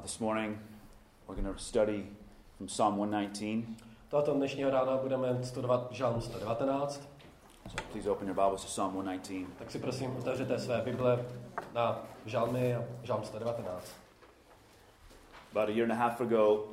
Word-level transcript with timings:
Uh, 0.00 0.02
this 0.02 0.20
morning, 0.20 0.58
we're 1.26 1.34
going 1.34 1.54
to 1.54 1.62
study 1.62 2.06
from 2.56 2.68
Psalm 2.68 2.96
119. 2.96 3.76
Tohoto 4.08 4.34
dnešního 4.34 4.70
rána 4.70 4.96
budeme 4.96 5.44
studovat 5.44 5.88
Žalm 5.90 6.20
119, 6.20 7.08
So 7.68 7.82
please 7.92 8.10
open 8.10 8.28
your 8.28 8.36
Bibles 8.36 8.62
to 8.62 8.68
Psalm 8.68 8.94
119. 8.94 9.58
tak 9.58 9.70
si 9.70 9.78
prosím 9.78 10.16
otevřete 10.16 10.58
své 10.58 10.82
Bible 10.82 11.24
na 11.74 12.02
Žalmy 12.26 12.74
a 12.74 12.84
Žalm 13.02 13.24
119. 13.24 13.92
About 15.52 15.68
a 15.68 15.72
year 15.72 15.90
and 15.90 15.92
a 15.92 16.08
half 16.08 16.20
ago, 16.20 16.64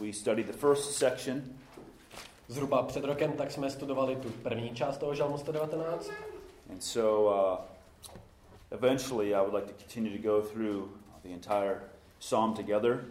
we 0.00 0.12
studied 0.12 0.46
the 0.46 0.52
first 0.52 0.98
section, 0.98 1.42
Zhruba 2.48 2.82
před 2.82 3.04
rokem 3.04 3.32
tak 3.32 3.50
jsme 3.50 3.70
studovali 3.70 4.16
tu 4.16 4.30
první 4.30 4.74
část 4.74 4.98
toho 4.98 5.14
Žalmu 5.14 5.38
119 5.38 6.10
and 6.70 6.82
so 6.82 7.34
uh, 7.34 7.58
eventually 8.70 9.34
I 9.34 9.40
would 9.40 9.54
like 9.54 9.66
to 9.72 9.78
continue 9.78 10.18
to 10.18 10.22
go 10.22 10.48
through 10.48 10.88
the 11.22 11.28
entire 11.28 11.93
psalm 12.24 12.54
together. 12.54 13.04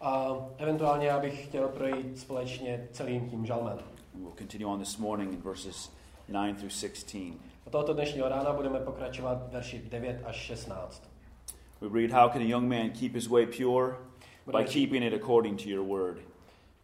a 0.00 0.36
eventuálně 0.58 1.06
já 1.06 1.18
bych 1.18 1.44
chtěl 1.46 1.68
projít 1.68 2.18
společně 2.18 2.88
celým 2.92 3.30
tím 3.30 3.46
žalmem. 3.46 3.78
We'll 4.14 4.32
continue 4.38 4.66
on 4.66 4.78
this 4.78 4.98
morning 4.98 5.32
in 5.32 5.40
verses 5.40 5.92
9 6.28 6.56
through 6.56 6.72
16. 6.72 7.34
A 7.66 7.70
tohoto 7.70 7.92
dnešního 7.92 8.28
rána 8.28 8.52
budeme 8.52 8.80
pokračovat 8.80 9.52
verši 9.52 9.82
9 9.88 10.22
až 10.24 10.36
16. 10.36 11.10
We 11.80 12.00
read, 12.00 12.10
How 12.10 12.28
can 12.28 12.42
a 12.42 12.44
young 12.44 12.68
man 12.68 12.90
keep 12.90 13.14
his 13.14 13.28
way 13.28 13.46
pure? 13.46 13.96
By 14.46 14.64
keeping 14.64 15.04
it 15.04 15.22
according 15.22 15.62
to 15.62 15.68
your 15.68 15.84
word. 15.84 16.18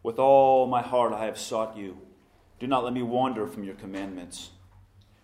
With 0.04 0.18
all 0.18 0.66
my 0.66 0.82
heart 0.82 1.12
I 1.12 1.24
have 1.26 1.38
sought 1.38 1.76
you. 1.76 1.94
Do 2.60 2.66
not 2.66 2.84
let 2.84 2.92
me 2.94 3.02
wander 3.02 3.46
from 3.46 3.64
your 3.64 3.76
commandments. 3.80 4.50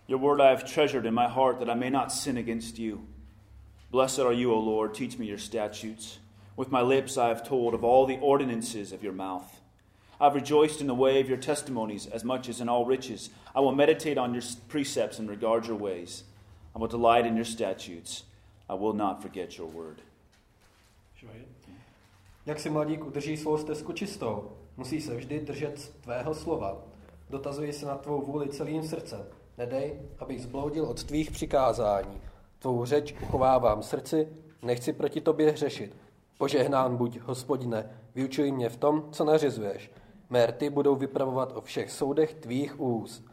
Your 0.07 0.19
word 0.19 0.41
I 0.41 0.49
have 0.49 0.63
treasured 0.73 1.05
in 1.05 1.13
my 1.13 1.27
heart 1.27 1.59
that 1.59 1.69
I 1.69 1.79
may 1.79 1.89
not 1.89 2.11
sin 2.11 2.37
against 2.37 2.79
you. 2.79 2.99
Blessed 3.91 4.19
are 4.19 4.33
you, 4.33 4.53
O 4.53 4.59
Lord. 4.59 4.93
Teach 4.93 5.17
me 5.19 5.27
your 5.27 5.37
statutes. 5.37 6.19
With 6.59 6.73
my 6.73 6.81
lips 6.81 7.17
I 7.17 7.29
have 7.29 7.47
told 7.47 7.73
of 7.73 7.85
all 7.85 8.05
the 8.05 8.19
ordinances 8.19 8.91
of 8.91 9.01
your 9.01 9.13
mouth. 9.13 9.61
I 10.19 10.25
have 10.25 10.35
rejoiced 10.35 10.81
in 10.81 10.87
the 10.87 11.01
way 11.03 11.21
of 11.21 11.29
your 11.29 11.37
testimonies 11.37 12.05
as 12.07 12.25
much 12.25 12.49
as 12.49 12.59
in 12.59 12.67
all 12.67 12.85
riches. 12.85 13.29
I 13.55 13.61
will 13.61 13.71
meditate 13.71 14.17
on 14.17 14.33
your 14.33 14.43
precepts 14.67 15.19
and 15.19 15.29
regard 15.29 15.67
your 15.67 15.77
ways. 15.77 16.23
I 16.75 16.79
will 16.79 16.89
delight 16.89 17.25
in 17.25 17.37
your 17.37 17.45
statutes. 17.45 18.23
I 18.69 18.73
will 18.73 18.93
not 18.93 19.21
forget 19.21 19.57
your 19.57 19.67
word. 19.67 20.01
Jak 22.45 22.59
si 22.59 22.69
mladík 22.69 23.05
udrží 23.05 23.37
svou 23.37 23.57
stezku 23.57 23.93
čistou, 23.93 24.51
musí 24.77 25.01
se 25.01 25.15
vždy 25.15 25.39
držet 25.39 25.91
tvého 26.01 26.33
slova. 26.33 26.77
Dotazuji 27.29 27.73
se 27.73 27.85
na 27.85 27.95
tvou 27.97 28.21
vůli 28.21 28.49
celým 28.49 28.83
srdcem. 28.83 29.25
Nedej, 29.57 29.99
abych 30.19 30.41
zbloudil 30.41 30.85
od 30.85 31.03
tvých 31.03 31.31
přikázání. 31.31 32.21
Tvou 32.59 32.85
řeč 32.85 33.15
uchovávám 33.23 33.83
srdci, 33.83 34.27
nechci 34.61 34.93
proti 34.93 35.21
tobě 35.21 35.51
hřešit. 35.51 36.08
Požehnán 36.39 36.97
buď, 36.97 37.19
hospodine, 37.19 37.89
vyučuj 38.15 38.51
mě 38.51 38.69
v 38.69 38.77
tom, 38.77 39.11
co 39.11 39.25
nařizuješ. 39.25 39.91
Mé 40.29 40.45
rty 40.45 40.69
budou 40.69 40.95
vypravovat 40.95 41.51
o 41.55 41.61
všech 41.61 41.91
soudech 41.91 42.33
tvých 42.33 42.79
úst. 42.79 43.25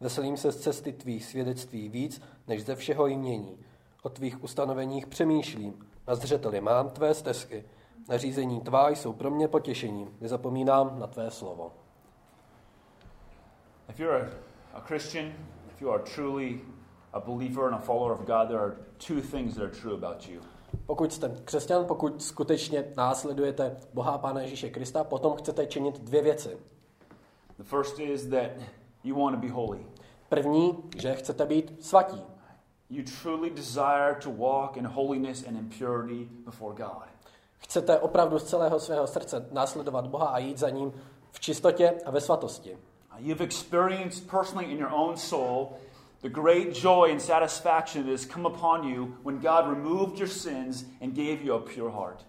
Veselím 0.00 0.36
se 0.36 0.52
z 0.52 0.60
cesty 0.60 0.92
tvých 0.92 1.24
svědectví 1.24 1.88
víc, 1.88 2.22
než 2.48 2.64
ze 2.64 2.74
všeho 2.74 3.06
jmění. 3.06 3.58
O 4.02 4.08
tvých 4.08 4.44
ustanoveních 4.44 5.06
přemýšlím, 5.06 5.86
na 6.08 6.14
zřeteli 6.14 6.60
mám 6.60 6.90
tvé 6.90 7.14
stezky. 7.14 7.64
Nařízení 8.08 8.60
tvá 8.60 8.90
jsou 8.90 9.12
pro 9.12 9.30
mě 9.30 9.48
potěšením. 9.48 10.16
Nezapomínám 10.20 10.98
na 10.98 11.06
tvé 11.06 11.30
slovo. 11.30 11.72
If 13.88 14.00
you're 14.00 14.30
a, 14.74 14.80
Christian, 14.80 15.26
if 15.74 15.82
you 15.82 15.90
are 15.90 16.02
truly 16.02 16.60
a 17.12 17.20
believer 17.20 17.64
and 17.64 17.74
a 17.74 17.78
follower 17.78 18.12
of 18.12 18.20
God, 18.20 18.48
there 18.48 18.60
are 18.60 18.76
two 19.06 19.20
things 19.20 19.54
that 19.54 19.62
are 19.64 19.80
true 19.80 19.94
about 19.94 20.28
you. 20.28 20.40
Pokud 20.86 21.12
jste 21.12 21.36
křesťan, 21.44 21.84
pokud 21.84 22.22
skutečně 22.22 22.84
následujete 22.96 23.76
Boha 23.94 24.18
Pána 24.18 24.40
Ježíše 24.40 24.70
Krista, 24.70 25.04
potom 25.04 25.36
chcete 25.36 25.66
činit 25.66 26.00
dvě 26.00 26.22
věci. 26.22 26.58
The 27.58 27.64
first 27.64 27.98
is 27.98 28.26
that 28.26 28.50
you 29.04 29.16
want 29.24 29.36
to 29.36 29.46
be 29.46 29.52
holy. 29.52 29.86
První, 30.28 30.78
že 30.96 31.14
chcete 31.14 31.46
být 31.46 31.84
svatí. 31.84 32.22
You 32.90 33.04
truly 33.22 33.50
desire 33.50 34.16
to 34.22 34.32
walk 34.32 34.76
in 34.76 34.86
holiness 34.86 35.46
and 35.48 35.56
in 35.56 35.70
purity 35.78 36.28
before 36.44 36.74
God. 36.74 37.08
Chcete 37.58 37.98
opravdu 37.98 38.38
z 38.38 38.44
celého 38.44 38.80
svého 38.80 39.06
srdce 39.06 39.48
následovat 39.52 40.06
Boha 40.06 40.26
a 40.26 40.38
jít 40.38 40.58
za 40.58 40.70
ním 40.70 40.92
v 41.30 41.40
čistotě 41.40 41.94
a 42.04 42.10
ve 42.10 42.20
svatosti. 42.20 42.78
You've 43.18 43.44
experienced 43.44 44.30
personally 44.30 44.72
in 44.72 44.78
your 44.78 44.90
own 44.92 45.16
soul 45.16 45.68
the 46.24 46.30
great 46.30 46.72
joy 46.72 47.10
and 47.10 47.20
satisfaction 47.20 48.02
that 48.04 48.10
has 48.10 48.24
come 48.24 48.46
upon 48.46 48.88
you 48.88 49.14
when 49.22 49.38
God 49.38 49.68
removed 49.68 50.18
your 50.18 50.28
sins 50.28 50.84
and 51.02 51.14
gave 51.14 51.44
you 51.44 51.54
a 51.54 51.60
pure 51.60 51.90
heart. 51.90 52.24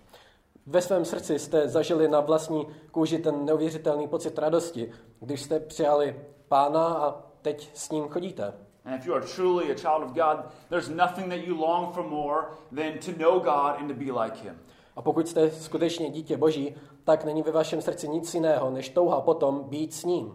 Ve 0.66 0.82
svém 0.82 1.06
srdci 1.06 1.40
jste 1.40 1.68
zažili 1.70 2.08
na 2.08 2.20
vlastní 2.20 2.68
kůži 2.92 3.20
ten 3.20 3.46
neuvěřitelný 3.46 4.08
pocit 4.08 4.38
radosti, 4.38 4.92
když 5.20 5.42
jste 5.42 5.60
přijali 5.60 6.20
Pána 6.48 6.88
a 6.88 7.22
teď 7.42 7.70
s 7.74 7.92
ním 7.92 8.08
chodíte. 8.08 8.54
And 8.86 8.94
if 8.94 9.06
you 9.06 9.14
are 9.14 9.26
truly 9.36 9.72
a 9.72 9.76
child 9.76 10.04
of 10.04 10.12
God, 10.12 10.46
there's 10.70 10.90
nothing 10.90 11.30
that 11.30 11.40
you 11.48 11.62
long 11.62 11.94
for 11.94 12.04
more 12.04 12.42
than 12.76 13.00
to 13.06 13.12
know 13.24 13.40
God 13.40 13.80
and 13.80 13.88
to 13.88 13.94
be 13.94 14.24
like 14.24 14.44
Him. 14.44 14.60
A 14.96 15.02
pokud 15.02 15.28
jste 15.28 15.52
skutečně 15.52 16.10
dítě 16.10 16.38
Boží, 16.38 16.76
tak 17.04 17.26
není 17.26 17.42
ve 17.42 17.52
vašem 17.52 17.82
srdci 17.82 18.08
nic 18.08 18.34
jiného, 18.34 18.70
než 18.70 18.90
touha 18.90 19.22
potom 19.22 19.64
být 19.64 19.94
s 19.94 20.04
ním. 20.04 20.26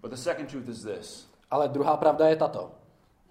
But 0.00 0.10
the 0.10 0.16
second 0.16 0.50
truth 0.50 0.68
is 0.68 0.82
this 0.82 1.28
Ale 1.50 1.68
druhá 1.68 1.96
pravda 1.96 2.28
je 2.28 2.36
tato. 2.36 2.81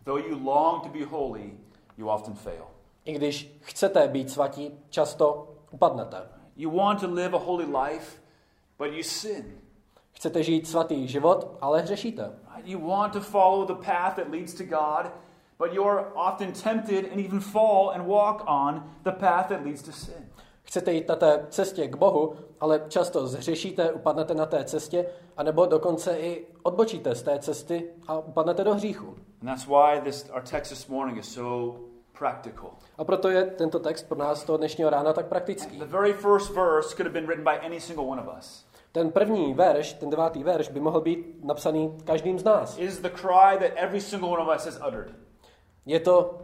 Though 0.03 0.27
you 0.27 0.43
long 0.43 0.83
to 0.83 0.89
be 0.89 1.05
holy, 1.05 1.53
you 1.97 2.09
often 2.09 2.33
fail. 2.33 2.67
I 3.05 3.13
když 3.13 3.57
chcete 3.61 4.07
být 4.07 4.31
svatí, 4.31 4.71
často 4.89 5.47
upadnete. 5.71 6.17
You 6.55 6.77
want 6.77 6.99
to 6.99 7.07
live 7.07 7.37
a 7.37 7.39
holy 7.39 7.65
life, 7.65 8.21
but 8.77 8.93
you 8.93 9.03
sin. 9.03 9.61
Chcete 10.11 10.43
žít 10.43 10.67
svatý 10.67 11.07
život, 11.07 11.57
ale 11.61 11.81
hřešíte. 11.81 12.31
You 12.63 12.87
want 12.87 13.13
to 13.13 13.19
follow 13.19 13.67
the 13.67 13.85
path 13.85 14.15
that 14.15 14.29
leads 14.29 14.53
to 14.53 14.63
God, 14.63 15.11
but 15.59 15.73
you're 15.73 16.05
often 16.15 16.51
tempted 16.51 17.11
and 17.11 17.25
even 17.25 17.39
fall 17.39 17.91
and 17.95 18.07
walk 18.07 18.43
on 18.47 18.83
the 19.03 19.11
path 19.11 19.47
that 19.47 19.61
leads 19.63 19.81
to 19.81 19.91
sin. 19.91 20.29
Chcete 20.63 20.93
jít 20.93 21.07
na 21.07 21.15
té 21.15 21.47
cestě 21.49 21.87
k 21.87 21.95
Bohu, 21.95 22.35
ale 22.59 22.85
často 22.87 23.27
zhřešíte, 23.27 23.91
upadnete 23.91 24.33
na 24.33 24.45
té 24.45 24.63
cestě, 24.63 25.05
anebo 25.37 25.65
dokonce 25.65 26.19
i 26.19 26.47
odbočíte 26.63 27.15
z 27.15 27.23
té 27.23 27.39
cesty 27.39 27.89
a 28.07 28.17
upadnete 28.17 28.63
do 28.63 28.73
hříchu. 28.73 29.15
And 29.41 29.49
that's 29.49 29.67
why 29.67 29.99
this, 29.99 30.29
our 30.29 30.41
text 30.41 30.69
this 30.69 30.87
morning 30.87 31.17
is 31.17 31.27
so 31.27 31.79
practical. 32.13 32.69
A 32.97 33.03
proto 33.03 33.29
je 33.29 33.45
tento 33.45 33.79
text 33.79 34.07
pro 34.07 34.17
nás 34.17 34.43
toho 34.43 34.57
dnešního 34.57 34.89
rána 34.89 35.13
tak 35.13 35.25
praktický. 35.25 35.79
The 35.79 35.85
very 35.85 36.13
first 36.13 36.51
verse 36.55 36.95
could 36.95 37.05
have 37.05 37.13
been 37.13 37.27
written 37.27 37.43
by 37.43 37.65
any 37.65 37.81
single 37.81 38.05
one 38.05 38.21
of 38.21 38.37
us. 38.37 38.65
Ten 38.91 39.11
první 39.11 39.53
verš, 39.53 39.93
ten 39.93 40.09
devátý 40.09 40.43
verš, 40.43 40.69
by 40.69 40.79
mohl 40.79 41.01
být 41.01 41.43
napsaný 41.43 41.97
každým 42.03 42.39
z 42.39 42.43
nás. 42.43 42.77
Is 42.77 42.99
the 42.99 43.09
cry 43.09 43.57
that 43.59 43.71
every 43.75 44.01
single 44.01 44.29
one 44.29 44.41
of 44.41 44.55
us 44.55 44.65
has 44.65 44.79
uttered. 44.87 45.11
Je 45.85 45.99
to 45.99 46.41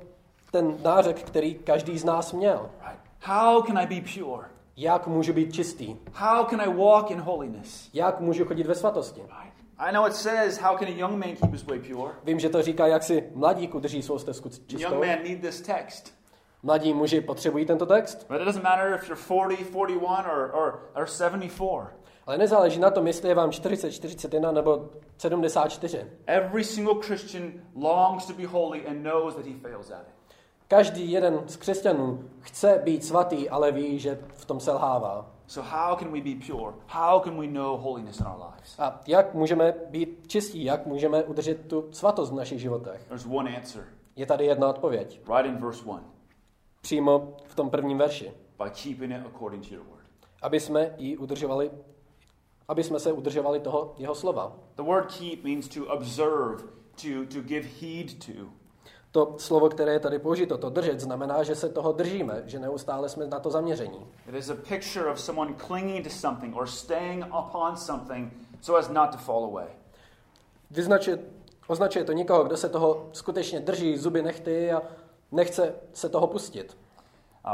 ten 0.52 0.78
nářek, 0.84 1.24
který 1.24 1.56
každý 1.56 1.98
z 1.98 2.06
nás 2.06 2.34
měl. 2.34 2.70
Right? 2.80 3.00
How 3.22 3.64
can 3.64 3.78
I 3.78 3.86
be 3.86 4.10
pure? 4.14 4.48
Jak 4.78 5.08
můžu 5.08 5.34
být 5.34 5.54
čistý? 5.54 5.96
How 6.14 6.46
can 6.46 6.62
I 6.62 6.74
walk 6.74 7.12
in 7.12 7.22
holiness? 7.22 7.90
Jak 7.94 8.20
můžu 8.20 8.46
chodit 8.46 8.68
ve 8.68 8.76
svatosti? 8.76 9.22
Right? 9.22 9.47
I 9.80 9.92
know 9.92 10.08
it 10.08 10.14
says, 10.16 10.58
how 10.62 10.78
can 10.78 10.88
a 10.88 10.92
young 10.92 11.20
man 11.20 11.36
keep 11.36 11.52
his 11.52 11.64
way 11.66 11.80
pure? 11.80 12.12
Vím, 12.24 12.40
že 12.40 12.50
to 12.50 12.62
říká, 12.62 12.88
jak 12.88 13.04
si 13.04 13.30
mladík 13.36 13.76
udrží 13.76 14.02
svou 14.02 14.20
stezku 14.20 14.50
Young 14.50 14.68
čistou. 14.68 15.00
men 15.00 15.24
need 15.24 15.42
this 15.42 15.62
text. 15.62 16.14
Mladí 16.64 16.94
muži 16.94 17.22
potřebují 17.22 17.66
tento 17.66 17.86
text, 17.86 18.26
But 18.30 18.42
it 18.42 18.46
doesn't 18.46 18.64
matter 18.64 18.94
if 18.96 19.10
you're 19.10 19.24
40, 19.24 19.64
41, 19.72 20.32
or, 20.34 20.52
or, 20.54 20.80
or 20.96 21.08
74. 21.08 21.72
ale 22.26 22.38
nezáleží 22.38 22.80
na 22.80 22.90
tom, 22.92 23.08
jestli 23.08 23.30
je 23.30 23.36
vám 23.36 23.52
40, 23.52 23.92
41 23.92 24.52
nebo 24.52 24.90
74. 25.18 26.06
Every 26.28 26.64
single 26.64 26.96
Christian 27.02 27.52
longs 27.76 28.26
to 28.26 28.34
be 28.34 28.46
holy 28.48 28.88
and 28.88 29.02
knows 29.02 29.36
that 29.36 29.46
he 29.46 29.54
fails 29.62 29.92
at 29.92 30.02
it. 30.02 30.14
Každý 30.68 31.12
jeden 31.12 31.40
z 31.48 31.58
křesťanů 31.58 32.30
chce 32.40 32.82
být 32.84 33.06
svatý, 33.06 33.50
ale 33.50 33.72
ví, 33.72 34.00
že 34.00 34.20
v 34.34 34.46
tom 34.46 34.60
selhává. 34.60 35.32
So 35.48 35.70
how 35.70 35.96
can 35.96 36.12
we 36.12 36.22
be 36.22 36.36
pure? 36.46 36.74
How 36.88 37.20
can 37.24 37.38
we 37.40 37.48
know 37.48 37.78
holiness 37.78 38.20
in 38.20 38.26
our 38.28 38.40
lives? 38.52 38.80
A 38.80 39.02
jak 39.08 39.34
můžeme 39.34 39.74
být 39.90 40.24
čistí, 40.28 40.64
jak 40.64 40.86
můžeme 40.86 41.24
udržet 41.24 41.68
tu 41.68 41.88
svatost 41.92 42.32
v 42.32 42.36
našich 42.36 42.60
životech? 42.60 43.04
There's 43.08 43.26
one 43.26 43.58
answer, 43.58 43.88
Je 44.16 44.26
tady 44.26 44.46
jedna 44.46 44.70
odpověď. 44.70 45.22
right 45.36 45.46
in 45.46 45.58
verse 45.58 45.84
1. 45.86 46.04
Přímo 46.82 47.34
v 47.46 47.56
tom 47.56 47.70
prvním 47.70 47.98
verši. 47.98 48.32
By 48.64 48.70
keeping 48.70 49.12
it 49.12 49.26
according 49.36 49.68
to 49.68 49.76
your 49.76 49.84
word. 49.86 50.04
Aby 50.42 50.60
jsme 50.60 50.94
ji 50.98 51.18
udržovali, 51.18 51.72
aby 52.68 52.84
jsme 52.84 53.00
se 53.00 53.12
udržovali 53.12 53.60
toho 53.60 53.96
jeho 53.98 54.16
slova. 54.16 54.56
The 54.76 54.84
word 54.84 55.16
keep 55.20 55.44
means 55.44 55.68
to 55.68 55.86
observe, 55.86 56.58
to, 57.02 57.34
to 57.34 57.42
give 57.42 57.68
heed 57.82 58.26
to. 58.26 58.32
To 59.18 59.36
slovo, 59.38 59.70
které 59.70 59.94
je 59.94 60.00
tady 60.00 60.20
použito, 60.20 60.58
to 60.58 60.70
držet, 60.70 61.00
znamená, 61.00 61.44
že 61.44 61.56
se 61.56 61.70
toho 61.70 61.92
držíme, 61.92 62.44
že 62.46 62.60
neustále 62.60 63.10
jsme 63.10 63.28
na 63.28 63.40
to 63.40 63.52
zaměření. 63.52 64.08
It 64.30 64.36
is 64.36 64.50
a 64.50 64.56
picture 64.70 65.12
of 65.12 65.20
someone 65.20 65.54
clinging 65.68 66.04
to 66.04 66.10
something 66.10 66.56
or 66.58 66.68
staying 66.68 67.26
upon 67.26 67.78
something 67.78 68.34
so 68.62 68.80
as 68.80 68.90
not 68.90 69.12
to 69.12 69.18
fall 69.18 69.44
away. 69.44 69.68
Vyznačuje, 70.72 71.20
označuje 71.68 72.06
to 72.06 72.12
někoho, 72.12 72.44
kdo 72.44 72.58
se 72.58 72.70
toho 72.70 73.10
skutečně 73.14 73.60
drží 73.60 73.98
zuby 73.98 74.22
nechty 74.22 74.72
a 74.72 74.82
nechce 75.32 75.76
se 75.94 76.10
toho 76.10 76.28
pustit. 76.28 76.78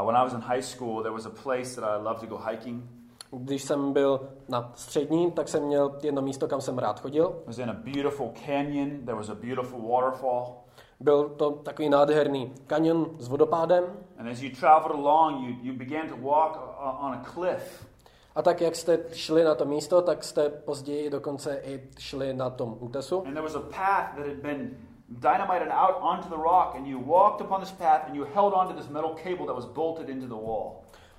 Uh, 0.00 0.06
when 0.06 0.16
I 0.16 0.24
was 0.24 0.32
in 0.32 0.40
high 0.40 0.62
school, 0.62 1.02
there 1.02 1.14
was 1.14 1.26
a 1.26 1.32
place 1.42 1.80
that 1.80 1.84
I 1.84 2.02
loved 2.02 2.20
to 2.20 2.26
go 2.26 2.42
hiking. 2.50 2.84
Když 3.30 3.62
jsem 3.62 3.92
byl 3.92 4.28
na 4.48 4.72
střední, 4.74 5.32
tak 5.32 5.48
jsem 5.48 5.62
měl 5.62 5.98
jedno 6.02 6.22
místo, 6.22 6.48
kam 6.48 6.60
jsem 6.60 6.78
rád 6.78 7.00
chodil. 7.00 7.36
It 7.40 7.46
was 7.46 7.58
in 7.58 7.70
a 7.70 7.72
beautiful 7.72 8.32
canyon. 8.46 8.90
There 8.90 9.14
was 9.14 9.28
a 9.28 9.34
beautiful 9.34 9.80
waterfall. 9.80 10.63
Byl 11.00 11.28
to 11.28 11.50
takový 11.50 11.88
nádherný 11.88 12.52
kanion 12.66 13.10
s 13.18 13.28
vodopádem. 13.28 13.84
And 14.18 14.28
as 14.28 14.42
you 14.42 14.50
traveled 14.60 15.06
along, 15.06 15.48
you, 15.48 15.56
you 15.62 15.78
began 15.78 16.08
to 16.08 16.16
walk 16.16 16.58
on 17.00 17.12
a 17.12 17.24
cliff. 17.34 17.86
A 18.34 18.42
tak, 18.42 18.60
jak 18.60 18.76
jste 18.76 18.98
šli 19.12 19.44
na 19.44 19.54
to 19.54 19.64
místo, 19.64 20.02
tak 20.02 20.24
jste 20.24 20.48
později 20.48 21.10
dokonce 21.10 21.60
i 21.64 21.82
šli 21.98 22.34
na 22.34 22.50
tom 22.50 22.76
útesu. 22.80 23.18
And 23.18 23.34
there 23.34 23.42
was 23.42 23.54
a 23.54 23.60
path 23.60 24.16
that 24.16 24.26
had 24.26 24.36
been 24.42 24.76
dynamited 25.08 25.68
out 25.68 25.96
onto 26.00 26.28
the 26.28 26.42
rock, 26.42 26.74
and 26.74 26.86
you 26.86 27.00
walked 27.06 27.40
upon 27.46 27.60
this 27.60 27.72
path 27.72 28.02
and 28.06 28.16
you 28.16 28.26
held 28.34 28.52
onto 28.54 28.74
this 28.74 28.88
metal 28.88 29.14
cable 29.22 29.46
that 29.46 29.56
was 29.56 29.66
bolted 29.66 30.08
into 30.08 30.26
the 30.26 30.42
wall. 30.46 30.72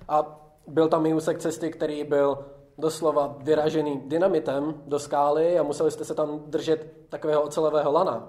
A 0.08 0.24
byl 0.66 0.88
tam 0.88 1.06
i 1.06 1.14
úsek 1.14 1.38
cesty, 1.38 1.70
který 1.70 2.04
byl 2.04 2.38
doslova 2.78 3.34
vyražený 3.38 4.02
dynamitem 4.04 4.74
do 4.86 4.98
skály 4.98 5.58
a 5.58 5.62
museli 5.62 5.90
jste 5.90 6.04
se 6.04 6.14
tam 6.14 6.40
držet 6.46 7.08
takového 7.08 7.42
ocelového 7.42 7.92
lana. 7.92 8.28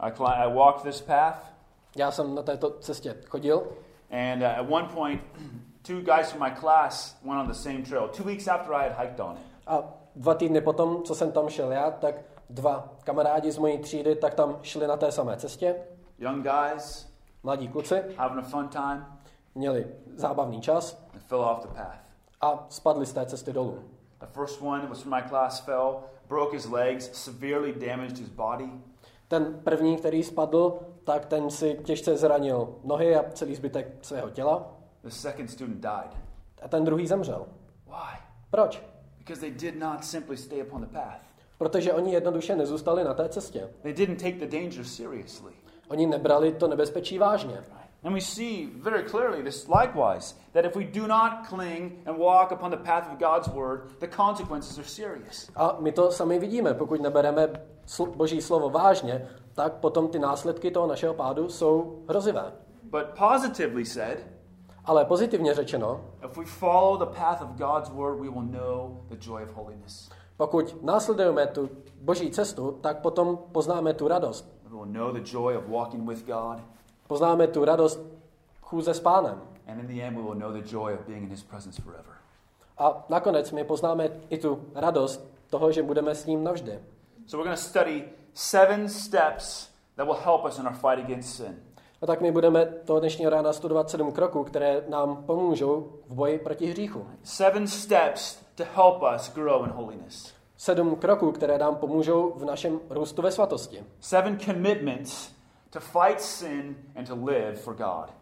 I, 0.00 0.10
cli- 0.10 0.36
I 0.36 0.54
walked 0.54 0.82
this 0.82 1.00
path, 1.00 1.52
Já 1.96 2.10
jsem 2.10 2.34
na 2.34 2.42
této 2.42 2.70
cestě 2.70 3.16
chodil 3.28 3.62
and 4.10 4.42
uh, 4.42 4.58
at 4.58 4.70
one 4.70 4.88
point, 4.94 5.20
two 5.82 6.00
guys 6.00 6.30
from 6.30 6.42
my 6.42 6.50
class 6.60 7.16
went 7.24 7.40
on 7.40 7.46
the 7.48 7.54
same 7.54 7.82
trail. 7.82 8.08
Two 8.08 8.24
weeks 8.24 8.48
after 8.48 8.74
I 8.74 8.88
had 8.88 8.98
hiked 9.06 9.20
on 9.20 9.32
it. 9.36 9.42
a 9.66 9.82
dva 10.16 10.34
týdny 10.34 10.60
potom, 10.60 11.02
co 11.02 11.14
jsem 11.14 11.32
tam 11.32 11.48
šel 11.48 11.72
já, 11.72 11.90
tak 11.90 12.14
dva 12.50 12.88
kamarádi 13.04 13.52
z 13.52 13.58
mojí 13.58 13.78
třídy 13.78 14.16
tak 14.16 14.34
tam 14.34 14.58
šli 14.62 14.86
na 14.86 14.96
té 14.96 15.12
samé 15.12 15.36
cestě. 15.36 15.76
Young 16.18 16.42
guys 16.46 17.12
Mladí 17.42 17.68
kluci 17.68 18.02
having 18.16 18.38
a 18.38 18.48
fun 18.48 18.68
time, 18.68 19.06
měli 19.54 19.86
zábavný 20.16 20.60
čas 20.60 21.06
and 21.14 21.22
fell 21.22 21.40
off 21.40 21.60
the 21.62 21.68
path. 21.68 21.98
a 22.40 22.66
spadli 22.68 23.06
z 23.06 23.12
té 23.12 23.26
cesty 23.26 23.52
dolů. 23.52 23.78
The 24.20 24.26
first 24.26 24.62
one 24.62 24.86
was 24.86 25.00
from 25.02 25.14
my 25.14 25.22
class 25.28 25.60
fell, 25.60 25.96
broke 26.28 26.56
his 26.56 26.66
legs, 26.66 27.10
severely 27.24 27.72
damaged 27.72 28.18
his 28.18 28.28
body. 28.28 28.70
Ten 29.28 29.60
první, 29.64 29.96
který 29.96 30.22
spadl, 30.22 30.78
tak 31.04 31.26
ten 31.26 31.50
si 31.50 31.80
těžce 31.84 32.16
zranil 32.16 32.74
nohy 32.84 33.16
a 33.16 33.30
celý 33.30 33.54
zbytek 33.54 33.88
svého 34.02 34.30
těla. 34.30 34.76
The 35.02 35.10
second 35.10 35.50
student 35.50 35.80
died. 35.80 36.16
A 36.62 36.68
ten 36.68 36.84
druhý 36.84 37.06
zemřel. 37.06 37.46
Why? 37.86 38.18
Proč? 38.50 38.82
Because 39.18 39.40
they 39.40 39.50
did 39.50 39.78
not 39.78 40.04
simply 40.04 40.36
stay 40.36 40.62
upon 40.62 40.80
the 40.80 40.86
path. 40.92 41.20
Protože 41.58 41.92
oni 41.92 42.12
jednoduše 42.12 42.56
nezůstali 42.56 43.04
na 43.04 43.14
té 43.14 43.28
cestě. 43.28 43.70
They 43.82 43.92
didn't 43.92 44.22
take 44.22 44.46
the 44.46 44.58
danger 44.58 44.84
seriously. 44.84 45.52
Oni 45.88 46.06
nebrali 46.06 46.52
to 46.52 46.68
nebezpečí 46.68 47.18
vážně. 47.18 47.64
And 48.06 48.14
we 48.14 48.20
see 48.20 48.66
very 48.66 49.02
clearly 49.02 49.42
this 49.42 49.68
likewise 49.68 50.34
that 50.52 50.64
if 50.64 50.76
we 50.76 50.84
do 50.84 51.08
not 51.08 51.48
cling 51.48 52.02
and 52.06 52.16
walk 52.16 52.52
upon 52.52 52.70
the 52.70 52.76
path 52.76 53.10
of 53.10 53.18
God's 53.18 53.48
word, 53.48 53.90
the 53.98 54.06
consequences 54.06 54.78
are 54.78 54.84
serious. 54.84 55.50
A 55.56 55.74
my 55.80 55.90
to 55.90 56.12
sami 56.12 56.38
vidíme, 56.38 56.74
pokud 56.74 57.00
nebereme 57.00 57.48
boží 58.16 58.42
slovo 58.42 58.70
vážně, 58.70 59.28
tak 59.54 59.72
potom 59.72 60.08
ty 60.08 60.18
následky 60.18 60.70
toho 60.70 60.86
našeho 60.86 61.14
pádu 61.14 61.48
jsou 61.48 62.02
hrozivé. 62.08 62.52
But 62.82 63.06
positively 63.18 63.84
said, 63.84 64.26
Ale 64.84 65.04
pozitivně 65.04 65.54
řečeno, 65.54 66.04
if 66.24 66.36
we 66.36 66.44
follow 66.44 66.98
the 66.98 67.18
path 67.18 67.42
of 67.42 67.48
God's 67.48 67.90
word, 67.90 68.20
we 68.20 68.30
will 68.30 68.42
know 68.42 69.00
the 69.08 69.16
joy 69.20 69.42
of 69.42 69.54
holiness. 69.54 70.10
pokud 70.36 70.82
následujeme 70.82 71.46
tu 71.46 71.70
boží 72.00 72.30
cestu, 72.30 72.78
tak 72.80 73.00
potom 73.00 73.38
poznáme 73.52 73.94
tu 73.94 74.08
radost. 74.08 74.48
We 74.64 74.76
will 74.76 74.86
know 74.86 75.12
the 75.12 75.30
joy 75.32 75.56
of 75.56 75.68
walking 75.68 76.08
with 76.08 76.26
God. 76.26 76.75
Poznáme 77.06 77.46
tu 77.46 77.64
radost 77.64 78.00
chůze 78.60 78.94
s 78.94 79.00
pánem. 79.00 79.42
And 79.68 79.80
in 79.80 79.86
the 79.86 80.02
end, 80.02 80.16
we 80.16 80.22
will 80.22 80.34
know 80.34 80.52
the 80.52 80.68
joy 80.70 80.94
of 80.94 81.00
being 81.06 81.22
in 81.22 81.30
his 81.30 81.42
presence 81.42 81.82
forever. 81.82 82.12
A 82.78 83.04
nakonec 83.08 83.52
my 83.52 83.64
poznáme 83.64 84.10
i 84.30 84.38
tu 84.38 84.62
radost 84.74 85.28
toho, 85.50 85.72
že 85.72 85.82
budeme 85.82 86.14
s 86.14 86.26
ním 86.26 86.44
navždy. 86.44 86.80
So 87.26 87.38
we're 87.38 87.48
going 87.48 87.58
to 87.58 87.64
study 87.64 88.04
seven 88.34 88.88
steps 88.88 89.70
that 89.96 90.06
will 90.06 90.18
help 90.24 90.44
us 90.44 90.58
in 90.58 90.66
our 90.66 90.74
fight 90.74 91.04
against 91.04 91.36
sin. 91.36 91.62
A 92.02 92.06
tak 92.06 92.20
my 92.20 92.32
budeme 92.32 92.66
toho 92.66 93.00
dnešního 93.00 93.30
rána 93.30 93.52
studovat 93.52 93.90
sedm 93.90 94.12
kroků, 94.12 94.44
které 94.44 94.84
nám 94.88 95.16
pomůžou 95.16 95.92
v 96.08 96.14
boji 96.14 96.38
proti 96.38 96.66
hříchu. 96.66 97.06
Seven 97.22 97.66
steps 97.66 98.38
to 98.54 98.64
help 98.74 99.02
us 99.16 99.32
grow 99.34 99.64
in 99.64 99.70
holiness. 99.70 100.32
Sedm 100.56 100.96
kroků, 100.96 101.32
které 101.32 101.58
nám 101.58 101.76
pomůžou 101.76 102.32
v 102.36 102.44
našem 102.44 102.80
růstu 102.90 103.22
ve 103.22 103.30
svatosti. 103.30 103.84
Seven 104.00 104.38
commitments 104.38 105.35
to 105.76 105.80
fight 105.80 106.20
sin 106.20 106.76
and 106.94 107.06
to 107.06 107.14
live 107.14 107.60
for 107.60 107.74
God. 107.74 108.12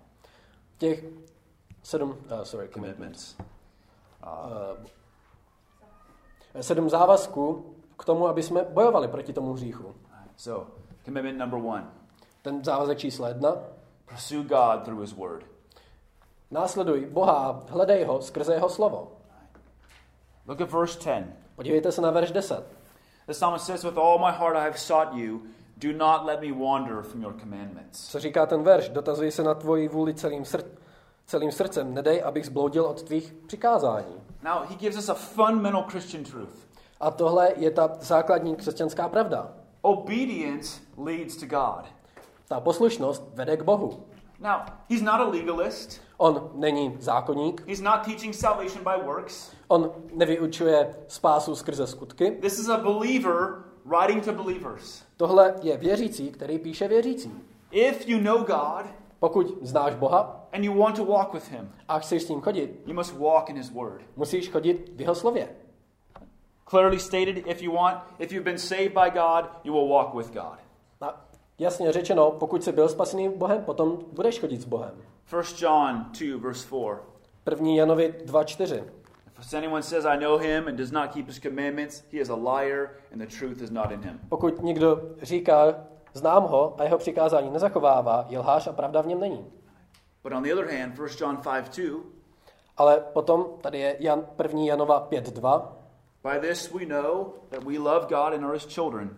Těch 0.78 1.04
sedm, 1.82 2.10
uh, 2.10 2.42
sorry, 2.42 2.68
commitments. 2.68 3.36
Commitments. 4.24 4.90
Uh, 6.54 6.62
sedm 6.62 6.90
závazků 6.90 7.74
k 7.98 8.04
tomu, 8.04 8.28
aby 8.28 8.42
jsme 8.42 8.64
bojovali 8.64 9.08
proti 9.08 9.32
tomu 9.32 9.52
hříchu. 9.52 9.94
So, 10.36 10.70
commitment 11.04 11.38
number 11.38 11.60
one 11.60 11.86
Ten 12.42 12.64
závazek 12.64 12.98
číslo 12.98 13.26
jedna. 13.26 13.56
pursue 14.06 14.42
God 14.42 14.84
through 14.84 15.00
his 15.00 15.12
word. 15.12 15.44
Následuj 16.50 17.06
Boha 17.06 17.62
hledej 17.68 18.04
ho 18.04 18.22
skrze 18.22 18.54
jeho 18.54 18.68
slovo. 18.68 19.12
Look 20.46 20.60
at 20.60 20.70
verse 20.70 20.98
10. 20.98 21.36
Podívejte 21.56 21.92
se 21.92 22.00
na 22.00 22.10
verš 22.10 22.30
10. 22.30 22.64
The 23.26 23.32
psalmist 23.32 23.66
says, 23.66 23.84
With 23.84 23.98
all 23.98 24.18
my 24.18 24.32
heart 24.38 24.56
I 24.56 24.64
have 24.64 24.78
sought 24.78 25.14
you. 25.14 25.40
Do 25.84 25.98
not 25.98 26.24
let 26.26 26.40
me 26.40 26.52
wander 26.52 27.02
from 27.02 27.22
your 27.22 27.34
commandments. 27.40 28.08
Co 28.10 28.20
říká 28.20 28.46
ten 28.46 28.62
verš? 28.62 28.88
Dotazuji 28.88 29.30
se 29.30 29.42
na 29.42 29.54
tvoji 29.54 29.88
vůli 29.88 30.14
celým, 30.14 30.42
sr- 30.42 30.64
celým 31.26 31.52
srdcem. 31.52 31.94
Nedej, 31.94 32.22
abych 32.24 32.46
zbloudil 32.46 32.84
od 32.84 33.02
tvých 33.02 33.34
přikázání. 33.46 34.14
Now, 34.42 34.68
he 34.68 34.74
gives 34.76 34.98
us 34.98 35.08
a 35.08 35.14
fundamental 35.14 35.82
Christian 35.88 36.24
truth 36.24 36.66
A 37.00 37.10
tohle 37.10 37.52
je 37.56 37.70
ta 37.70 37.90
základní 38.00 38.56
křesťanská 38.56 39.08
pravda. 39.08 39.52
obedience 39.82 40.80
leads 40.98 41.36
to 41.36 41.46
God. 41.46 41.84
Ta 42.48 42.60
poslušnost 42.60 43.22
vede 43.34 43.56
k 43.56 43.62
Bohu. 43.62 44.04
Now, 44.40 44.60
he's 44.90 45.02
not 45.02 45.20
a 45.20 45.24
legalist, 45.28 46.00
On 46.16 46.50
není 46.54 46.96
zákonník, 47.00 47.68
he's 47.68 47.80
not 47.80 47.94
teaching 48.04 48.34
salvation 48.34 48.84
by 48.84 49.06
works. 49.06 49.52
on 49.68 49.92
nevyučuje 50.14 50.94
spásu 51.08 51.54
skrze 51.54 51.86
skutky. 51.86 52.30
This 52.30 52.58
is 52.58 52.68
a 52.68 52.76
believer 52.76 53.64
writing 53.84 54.24
to 54.24 54.32
believers. 54.32 55.02
Tohle 55.16 55.54
je 55.62 55.76
věřící, 55.76 56.30
který 56.30 56.58
píše 56.58 56.88
věřící. 56.88 57.32
If 57.70 58.08
you 58.08 58.20
know 58.20 58.38
God 58.38 58.86
Pokud 59.24 59.58
znáš 59.62 59.94
Boha 59.94 60.46
and 60.52 60.64
you 60.64 60.74
want 60.74 60.96
to 60.96 61.04
walk 61.04 61.34
with 61.34 61.50
him, 61.50 61.72
a 61.88 61.98
chceš 61.98 62.22
s 62.22 62.28
ním 62.28 62.40
chodit, 62.40 62.82
you 62.86 62.94
must 62.94 63.18
walk 63.18 63.50
in 63.50 63.56
his 63.56 63.70
word. 63.70 64.02
musíš 64.16 64.50
chodit 64.50 64.92
v 64.96 65.00
jeho 65.00 65.14
slově. 65.14 65.48
Clearly 66.70 67.00
stated, 67.00 67.36
if 67.46 67.62
you 67.62 67.72
want, 67.72 67.98
if 68.18 68.32
you've 68.32 68.44
been 68.44 68.58
saved 68.58 68.92
by 68.92 69.10
God, 69.10 69.44
you 69.64 69.72
will 69.72 69.88
walk 69.88 70.14
with 70.14 70.32
God. 70.32 70.58
A 71.00 71.24
jasně 71.58 71.92
řečeno, 71.92 72.30
pokud 72.30 72.64
jsi 72.64 72.72
byl 72.72 72.88
spasený 72.88 73.28
Bohem, 73.28 73.64
potom 73.64 73.98
budeš 74.12 74.40
chodit 74.40 74.60
s 74.60 74.64
Bohem. 74.64 74.94
1 75.32 75.42
John 75.58 76.06
2, 76.12 76.38
verse 76.38 76.66
4. 76.66 76.80
1. 77.50 77.68
Janovi 77.68 78.14
2.4. 78.24 78.84
If 79.44 79.54
anyone 79.54 79.82
says, 79.82 80.06
I 80.06 80.16
know 80.16 80.38
him 80.38 80.68
and 80.68 80.78
does 80.78 80.90
not 80.90 81.12
keep 81.12 81.26
his 81.26 81.38
commandments, 81.38 82.02
he 82.10 82.18
is 82.18 82.28
a 82.28 82.34
liar 82.34 82.90
and 83.12 83.20
the 83.20 83.26
truth 83.26 83.62
is 83.62 83.70
not 83.70 83.92
in 83.92 84.02
him. 84.02 84.20
Pokud 84.28 84.62
někdo 84.62 85.02
říká, 85.22 85.74
znám 86.14 86.42
ho 86.42 86.74
a 86.78 86.84
jeho 86.84 86.98
přikázání 86.98 87.50
nezachovává, 87.50 88.26
je 88.28 88.38
lhář 88.38 88.66
a 88.66 88.72
pravda 88.72 89.02
v 89.02 89.06
něm 89.06 89.20
není. 89.20 89.46
But 90.22 90.32
on 90.32 90.42
the 90.42 90.52
other 90.52 90.66
hand, 90.78 90.98
1 90.98 91.06
John 91.20 91.36
5, 91.36 91.76
2, 91.76 92.00
Ale 92.76 93.00
potom 93.12 93.46
tady 93.60 93.78
je 93.78 93.96
Jan, 94.00 94.26
1. 94.42 94.60
Janova 94.60 95.08
5.2. 95.10 95.68
by 96.22 96.48
this 96.48 96.72
we 96.72 96.86
know 96.86 97.32
that 97.48 97.64
we 97.64 97.78
love 97.78 98.06
God 98.08 98.32
and 98.34 98.44
are 98.44 98.54
his 98.54 98.66
children, 98.66 99.16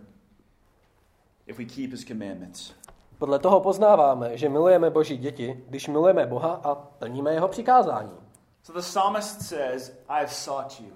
if 1.45 1.57
we 1.57 1.65
keep 1.65 1.91
his 1.91 2.05
commandments. 2.05 2.73
Podle 3.17 3.39
toho 3.39 3.59
poznáváme, 3.59 4.37
že 4.37 4.49
milujeme 4.49 4.89
Boží 4.89 5.17
děti, 5.17 5.63
když 5.69 5.87
milujeme 5.87 6.25
Boha 6.25 6.61
a 6.63 6.75
plníme 6.75 7.33
jeho 7.33 7.47
přikázání. 7.47 8.26
So 8.67 8.73
the 8.73 8.81
psalmist 8.81 9.41
says, 9.41 9.91
I 10.09 10.19
have 10.19 10.33
sought 10.33 10.79
you. 10.79 10.91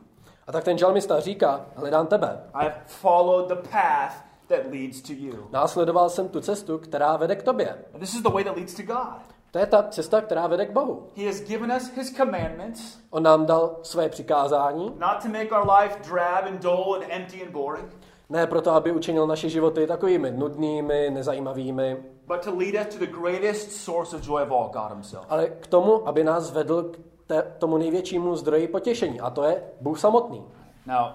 A 0.48 0.52
tak 0.52 0.64
ten 0.64 0.78
žalmista 0.78 1.20
říká, 1.20 1.66
hledám 1.76 2.08
tebe. 2.08 2.44
I 2.54 2.64
have 2.64 2.76
followed 2.86 3.48
the 3.48 3.70
path 3.70 4.14
that 4.48 4.60
leads 4.72 5.02
to 5.02 5.14
you. 5.14 5.48
Následoval 5.52 6.10
jsem 6.10 6.30
tu 6.30 6.42
cestu, 6.42 6.78
která 6.78 7.18
vede 7.18 7.36
k 7.36 7.44
tobě. 7.44 7.86
And 7.94 8.00
this 8.00 8.14
is 8.14 8.22
the 8.22 8.30
way 8.30 8.44
that 8.44 8.56
leads 8.56 8.74
to 8.74 8.84
God. 8.84 9.22
To 9.52 9.60
je 9.60 9.66
ta 9.66 9.84
cesta, 9.84 10.22
která 10.22 10.48
vede 10.48 10.66
k 10.66 10.72
Bohu. 10.72 11.08
He 11.16 11.26
has 11.26 11.42
given 11.42 11.72
us 11.72 11.90
his 11.96 12.14
commandments, 12.18 13.00
On 13.10 13.24
nám 13.24 13.46
dal 13.46 13.76
své 13.84 14.10
přikázání, 14.10 14.86
not 14.86 15.24
to 15.24 15.30
make 15.30 15.52
our 15.52 15.72
life 15.82 15.96
drab 16.10 16.46
and 16.46 16.62
dull 16.62 16.96
and 16.96 17.06
empty 17.10 17.44
and 17.44 17.52
boring, 17.52 17.94
ne 18.30 18.48
proto, 18.48 18.72
aby 18.72 18.92
učinil 18.92 19.28
naše 19.28 19.50
životy 19.50 19.88
takovými 19.88 20.32
nudnými, 20.32 21.10
nezajímavými, 21.10 21.98
but 22.28 22.44
to 22.44 22.56
lead 22.56 22.88
us 22.88 22.96
to 22.96 23.06
the 23.06 23.12
greatest 23.12 23.72
source 23.72 24.16
of 24.16 24.22
joy 24.22 24.42
of 24.42 24.52
all, 24.52 24.70
God 24.74 24.92
himself. 24.92 25.26
ale 25.30 25.48
k 25.48 25.68
tomu, 25.68 26.08
aby 26.08 26.24
nás 26.24 26.52
vedl 26.52 26.84
k 26.84 27.11
té, 27.32 27.56
tomu 27.58 27.78
největšímu 27.78 28.36
zdroji 28.36 28.68
potěšení, 28.68 29.22
a 29.22 29.30
to 29.30 29.44
je 29.44 29.64
Bůh 29.82 30.00
samotný. 30.00 30.44
Now, 30.86 31.08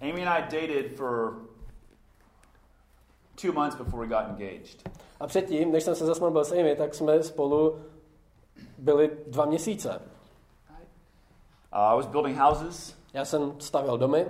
Amy 0.00 0.26
and 0.26 0.28
I 0.28 0.42
dated 0.42 0.96
for 0.96 1.34
two 3.42 3.52
months 3.52 3.76
before 3.78 4.06
we 4.06 4.14
got 4.16 4.24
engaged. 4.28 4.88
A 5.20 5.26
předtím, 5.26 5.72
než 5.72 5.84
jsem 5.84 5.94
se 5.94 6.06
zasmluvil 6.06 6.44
s 6.44 6.52
Amy, 6.52 6.76
tak 6.76 6.94
jsme 6.94 7.22
spolu 7.22 7.78
byly 8.78 9.10
dva 9.26 9.44
měsíce. 9.44 10.02
Uh, 11.72 11.78
I 11.78 11.96
was 11.96 12.06
building 12.06 12.38
houses, 12.38 12.96
Já 13.12 13.24
jsem 13.24 13.60
stavěl 13.60 13.98
domy 13.98 14.26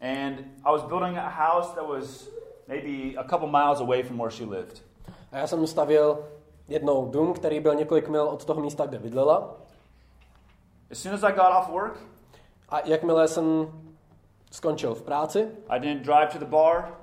and 0.00 0.38
I 0.64 0.72
was 0.72 0.82
building 0.82 1.18
a 1.18 1.28
house 1.28 1.74
that 1.74 1.88
was 1.88 2.28
maybe 2.68 3.18
a 3.18 3.24
couple 3.24 3.48
miles 3.48 3.80
away 3.80 4.02
from 4.02 4.18
where 4.18 4.30
she 4.30 4.46
lived. 4.46 4.82
a 5.32 5.38
já 5.38 5.46
jsem 5.46 5.66
stavěl 5.66 6.18
jednou 6.68 7.06
dům, 7.10 7.32
který 7.32 7.60
byl 7.60 7.74
několik 7.74 8.08
mil 8.08 8.22
od 8.22 8.44
toho 8.44 8.60
místa, 8.60 8.86
kde 8.86 8.98
bydlela. 8.98 9.56
As 10.94 11.02
soon 11.02 11.14
as 11.14 11.24
I 11.24 11.32
got 11.32 11.52
off 11.58 11.68
work, 11.68 11.98
A 12.68 12.80
jakmile 12.84 13.28
jsem 13.28 13.68
skončil 14.50 14.94
v 14.94 15.02
práci, 15.02 15.48
I 15.68 15.80
didn't 15.80 16.02
drive 16.02 16.26
to 16.32 16.38
the 16.38 16.44
bar, 16.44 16.94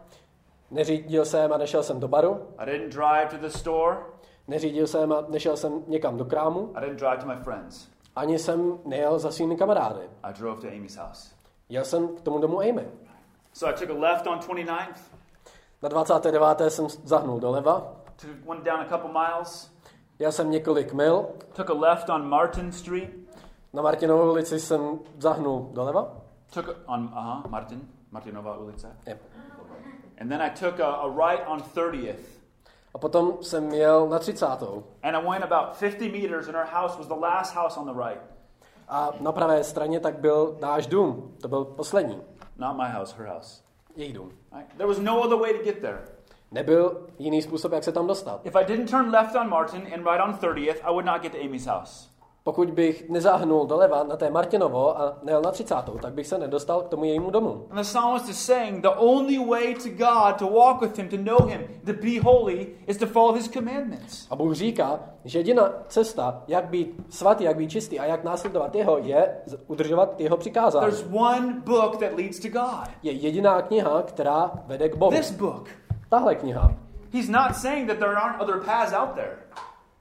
neřídil 0.72 1.26
jsem 1.26 1.54
a 1.54 1.58
nešel 1.58 1.84
jsem 1.84 2.00
do 2.00 2.08
baru, 2.08 2.48
I 2.58 2.66
didn't 2.66 2.90
drive 2.94 3.28
to 3.32 3.38
the 3.38 3.48
store, 3.58 3.98
neřídil 4.48 4.88
jsem 4.88 5.12
a 5.14 5.26
nešel 5.30 5.58
jsem 5.58 5.84
někam 5.88 6.18
do 6.18 6.26
krámu, 6.26 6.72
I 6.76 6.82
didn't 6.82 7.00
drive 7.00 7.18
to 7.18 7.26
my 7.26 7.36
friends. 7.44 7.88
ani 8.16 8.40
jsem 8.40 8.80
nejel 8.86 9.20
za 9.20 9.32
svými 9.32 9.58
kamarády. 9.58 10.10
I 10.24 10.34
drove 10.34 10.62
to 10.62 10.68
Amy's 10.68 10.98
house. 10.98 11.36
Jel 11.70 11.84
jsem 11.86 12.08
k 12.08 12.22
tomu 12.22 12.40
domu 12.40 12.60
Amy. 12.60 12.88
So 13.54 13.76
I 13.76 13.80
took 13.88 13.98
a 13.98 14.00
left 14.00 14.28
on 14.28 14.40
29th, 14.40 14.96
Na 15.82 15.90
29. 15.90 16.60
jsem 16.72 16.90
zahnul 16.90 17.40
doleva, 17.40 17.94
went 18.48 18.64
down 18.64 18.80
a 18.80 18.86
couple 18.86 19.12
miles, 19.12 19.72
jel 20.20 20.32
jsem 20.32 20.52
několik 20.52 20.94
mil, 20.94 21.28
took 21.54 21.70
a 21.70 21.74
left 21.74 22.10
on 22.10 22.30
Martin 22.30 22.72
Street, 22.72 23.21
na 23.74 23.82
Martinovou 23.82 24.32
ulici 24.32 24.60
jsem 24.60 25.00
zahnul 25.18 25.70
doleva. 25.74 26.12
took 26.54 26.76
on 26.86 27.08
uh-huh, 27.08 27.50
Martin, 27.50 27.82
Martinova 28.12 28.58
ulice, 28.58 28.96
Je. 29.06 29.20
and 30.22 30.30
then 30.30 30.42
I 30.42 30.50
took 30.50 30.80
a, 30.80 30.88
a 30.92 31.08
right 31.08 31.48
on 31.48 31.60
30th. 31.62 32.16
A 32.94 32.98
potom 32.98 33.38
jsem 33.42 33.74
jel 33.74 34.10
na 34.10 34.20
30. 34.20 34.46
And 35.04 35.16
I 35.16 35.28
went 35.30 35.44
about 35.44 35.76
50 35.78 36.10
meters, 36.12 36.48
and 36.48 36.58
our 36.58 36.66
house 36.66 36.98
was 36.98 37.08
the 37.08 37.16
last 37.16 37.56
house 37.56 37.80
on 37.80 37.86
the 37.86 37.94
right. 38.10 38.22
A 38.90 39.10
na 39.20 39.32
pravé 39.32 39.64
straně 39.64 40.00
tak 40.00 40.20
byl 40.20 40.58
náš 40.62 40.88
dům. 40.88 41.36
To 41.42 41.48
byl 41.48 41.66
poslední. 41.66 42.22
Not 42.58 42.78
my 42.78 42.90
house, 42.90 43.16
her 43.18 43.28
house. 43.28 43.62
Její 43.96 44.14
dům. 44.14 44.32
Right? 44.56 44.74
There 44.78 44.88
was 44.88 45.00
no 45.00 45.22
other 45.22 45.38
way 45.40 45.54
to 45.54 45.64
get 45.64 45.80
there. 45.82 46.02
Nebyl 46.52 47.08
jiný 47.20 47.42
způsob, 47.42 47.72
jak 47.72 47.84
se 47.84 47.92
tam 47.92 48.08
dostat. 48.08 48.42
If 48.46 48.56
I 48.56 48.66
didn't 48.66 48.90
turn 48.92 49.10
left 49.12 49.36
on 49.36 49.50
Martin 49.50 49.82
and 49.82 50.06
right 50.12 50.22
on 50.24 50.34
30th, 50.34 50.76
I 50.84 50.90
would 50.90 51.06
not 51.06 51.22
get 51.22 51.32
to 51.32 51.38
Amy's 51.38 51.66
house. 51.66 52.11
Pokud 52.44 52.72
bych 52.72 53.10
nezahnul 53.10 53.66
doleva 53.66 54.04
na 54.04 54.16
té 54.16 54.30
Martinovo 54.30 55.02
a 55.02 55.18
nejel 55.24 55.42
na 55.42 55.52
30. 55.52 55.76
tak 56.02 56.14
bych 56.14 56.28
se 56.28 56.38
nedostal 56.38 56.82
k 56.82 56.88
tomu 56.88 57.06
jejímu 57.06 57.30
domu. 57.30 57.68
And 57.70 57.78
the 57.78 57.84
psalmist 57.84 58.30
is 58.30 58.46
saying 58.46 58.82
the 58.82 58.90
only 58.90 59.50
way 59.50 59.76
to 59.76 59.90
God, 59.90 60.36
to 60.40 60.48
walk 60.48 60.82
with 60.82 60.98
Him, 60.98 61.10
to 61.10 61.18
know 61.18 61.48
Him, 61.48 61.62
to 61.86 61.94
be 61.94 62.20
holy, 62.24 62.68
is 62.88 62.98
to 62.98 63.06
follow 63.06 63.36
His 63.36 63.48
commandments. 63.48 64.28
A 64.30 64.36
Bůh 64.36 64.54
říká, 64.54 65.00
že 65.26 65.40
jediná 65.40 65.74
cesta, 65.88 66.44
jak 66.48 66.66
být 66.66 67.04
svatý, 67.10 67.44
jak 67.44 67.58
být 67.58 67.70
čistý 67.70 68.00
a 68.00 68.06
jak 68.06 68.24
následovat 68.24 68.76
jeho, 68.76 68.98
je 68.98 69.38
udržovat 69.68 70.20
jeho 70.20 70.38
přikázání. 70.38 70.92
There's 70.92 71.08
one 71.14 71.62
book 71.66 71.98
that 71.98 72.14
leads 72.18 72.40
to 72.40 72.48
God. 72.48 72.90
Je 73.04 73.12
jediná 73.12 73.62
kniha, 73.62 74.02
která 74.02 74.52
vede 74.66 74.90
k 74.90 74.96
Bohu. 74.96 75.12
This 75.12 75.32
book. 75.32 75.70
Tahle 76.10 76.36
kniha. 76.36 76.72
He's 77.14 77.30
not 77.30 77.56
saying 77.56 77.88
that 77.88 78.00
there 78.00 78.16
aren't 78.16 78.42
other 78.42 78.62
paths 78.66 78.94
out 78.94 79.10
there. 79.16 79.38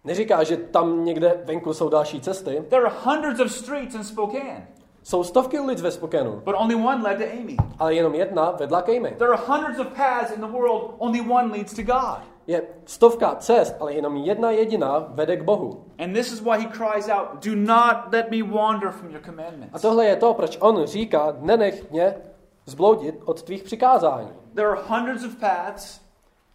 Neříká, 0.05 0.45
že 0.45 0.57
tam 0.57 1.05
někde 1.05 1.41
venku 1.45 1.75
jsou 1.75 1.89
další 1.89 2.21
cesty. 2.21 2.65
There 2.69 2.83
are 2.87 2.95
hundreds 3.05 3.41
of 3.41 3.53
streets 3.53 3.95
in 3.95 4.05
Spokane, 4.05 4.69
Jsou 5.03 5.25
stovky 5.25 5.59
ulic 5.61 5.81
ve 5.83 5.91
Spokenu, 5.91 6.43
but 6.45 6.55
only 6.59 6.75
one 6.75 7.03
led 7.03 7.19
to 7.19 7.25
Amy. 7.41 7.57
ale 7.79 7.95
jenom 7.95 8.15
jedna 8.15 8.51
vedla 8.51 8.83
k 8.83 8.89
Amy. 8.89 9.15
There 9.19 9.31
are 9.33 9.43
hundreds 9.47 9.79
of 9.79 9.87
paths 9.87 10.31
in 10.35 10.41
the 10.41 10.47
world, 10.47 10.95
only 10.99 11.21
one 11.21 11.53
leads 11.53 11.75
to 11.75 11.83
God. 11.83 12.19
Je 12.47 12.63
stovka 12.87 13.35
cest, 13.35 13.75
ale 13.81 13.93
jenom 13.95 14.17
jedna 14.17 14.51
jediná 14.51 14.99
vede 15.09 15.37
k 15.37 15.43
Bohu. 15.43 15.85
And 15.99 16.13
this 16.15 16.33
is 16.33 16.41
why 16.41 16.59
he 16.59 16.69
cries 16.73 17.09
out, 17.09 17.45
Do 17.45 17.51
not 17.55 17.97
let 18.13 18.31
me 18.31 18.43
wander 18.43 18.91
from 18.91 19.11
your 19.11 19.21
A 19.21 19.27
commandments. 19.27 19.83
tohle 19.83 20.07
je 20.07 20.17
to, 20.17 20.35
proč 20.35 20.59
on 20.61 20.87
říká, 20.87 21.37
nenech 21.41 21.91
mě 21.91 22.15
zbloudit 22.67 23.15
od 23.25 23.43
tvých 23.43 23.63
přikázání. 23.63 24.29
There 24.55 24.69
are 24.69 24.81
hundreds 24.89 25.25
of 25.25 25.37
paths 25.41 26.01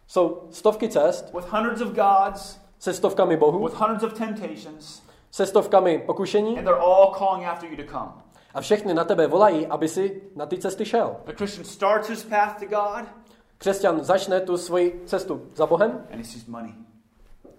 Jsou 0.06 0.42
stovky 0.50 0.88
cest 0.88 1.34
with 1.34 1.52
hundreds 1.52 1.80
of 1.80 1.88
gods, 1.88 2.60
se 2.78 2.94
stovkami 2.94 3.36
bohů, 3.36 3.64
with 3.64 3.74
hundreds 3.80 4.02
of 4.02 4.12
temptations, 4.18 5.02
se 5.30 5.46
stovkami 5.46 5.98
pokušení 5.98 6.58
and 6.58 6.64
they're 6.64 6.82
all 6.82 7.14
calling 7.18 7.46
after 7.46 7.70
you 7.70 7.76
to 7.76 7.92
come. 7.92 8.12
a 8.54 8.60
všechny 8.60 8.94
na 8.94 9.04
tebe 9.04 9.26
volají, 9.26 9.66
aby 9.66 9.88
si 9.88 10.22
na 10.36 10.46
ty 10.46 10.58
cesty 10.58 10.84
šel. 10.84 11.16
The 11.24 11.32
Christian 11.32 11.64
starts 11.64 12.08
his 12.08 12.24
path 12.24 12.58
to 12.60 12.66
God, 12.66 13.04
Křesťan 13.58 14.04
začne 14.04 14.40
tu 14.40 14.56
svoji 14.56 15.02
cestu 15.06 15.42
za 15.54 15.66
Bohem, 15.66 15.90
and 15.90 16.18
he 16.18 16.24
sees 16.24 16.46
money, 16.46 16.74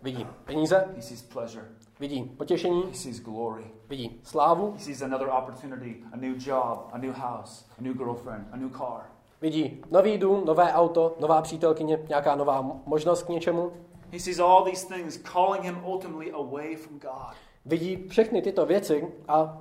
vidí 0.02 0.28
peníze, 0.46 0.88
he 0.96 1.02
sees 1.02 1.22
pleasure, 1.22 1.66
vidí 2.00 2.24
potěšení, 2.24 2.84
he 2.88 2.94
sees 2.94 3.20
glory, 3.20 3.64
vidí 3.90 4.20
slávu, 4.24 4.72
he 4.72 4.80
sees 4.84 5.02
another 5.02 5.28
opportunity, 5.28 5.96
a 6.14 6.18
new 6.18 6.36
job, 6.48 6.90
a 6.92 6.98
new 6.98 7.14
house, 7.14 7.66
a 7.80 7.82
new 7.82 7.94
girlfriend, 7.94 8.48
a 8.52 8.58
new 8.58 8.70
car. 8.78 9.02
vidí 9.42 9.82
nový 9.92 10.18
dům, 10.18 10.46
nové 10.46 10.74
auto, 10.74 11.16
nová 11.20 11.42
přítelkyně, 11.42 12.00
nějaká 12.10 12.36
nová 12.36 12.62
možnost 12.86 13.24
k 13.24 13.30
něčemu. 13.30 13.72
He 14.12 14.20
sees 14.20 14.40
all 14.40 14.64
these 14.64 14.88
things 14.88 15.18
calling 15.18 15.64
him 15.64 15.78
ultimately 15.86 16.32
away 16.32 16.76
from 16.76 17.00
God. 17.00 17.36
Vidí 17.66 18.08
všechny 18.08 18.42
tyto 18.42 18.66
věci 18.66 19.08
a 19.28 19.58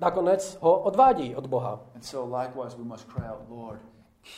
nakonec 0.00 0.58
ho 0.60 0.80
odvádí 0.80 1.36
od 1.36 1.46
Boha. 1.46 1.80
And 1.94 2.04
so, 2.04 2.36
likewise, 2.38 2.76
we 2.76 2.84
must 2.84 3.04
cry 3.04 3.24
out, 3.24 3.48
Lord, 3.48 3.80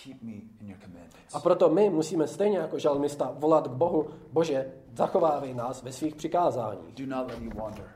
keep 0.05 0.23
me 0.23 0.33
in 0.33 0.69
your 0.69 0.79
commandments. 0.79 1.35
A 1.35 1.41
proto 1.41 1.69
my 1.69 1.91
musíme 1.91 2.27
stejně 2.27 2.59
jako 2.59 2.79
žalmista 2.79 3.35
volat 3.39 3.69
k 3.69 3.71
Bohu, 3.71 4.11
Bože, 4.33 4.73
zachovávej 4.93 5.55
nás 5.55 5.83
ve 5.83 5.93
svých 5.93 6.15
přikázáních. 6.15 6.95
Do 6.95 7.07
not 7.07 7.31
let 7.31 7.41
me 7.41 7.55
wander. 7.55 7.93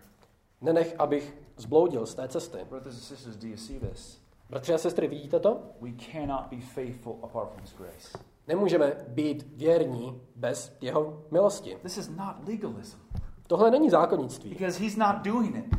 Nenech, 0.61 0.95
abych 0.99 1.37
zbloudil 1.57 2.07
z 2.07 2.15
té 2.15 2.29
cesty. 2.29 2.59
Brothers 2.69 2.95
and 2.95 3.03
sisters, 3.03 3.37
do 3.37 3.49
you 3.49 3.57
see 3.57 3.81
this? 3.81 4.23
Bratři 4.51 4.75
a 4.75 4.79
sestry, 4.79 5.09
vidíte 5.09 5.41
to? 5.41 5.61
We 5.81 5.91
cannot 6.13 6.47
be 6.51 6.61
faithful 6.61 7.17
apart 7.23 7.51
from 7.51 7.61
His 7.61 7.73
grace. 7.73 8.19
Nemůžeme 8.49 8.93
být 9.09 9.47
věrní 9.57 10.21
bez 10.37 10.77
jeho 10.81 11.23
milosti. 11.31 11.79
This 11.83 11.97
is 11.97 12.09
not 12.09 12.49
legalism 12.49 12.99
Tohle 13.47 13.71
není 13.71 13.91
zákonnictví, 13.91 14.51
because 14.51 14.83
He's 14.83 14.97
not 14.97 15.17
doing 15.23 15.57
it. 15.57 15.77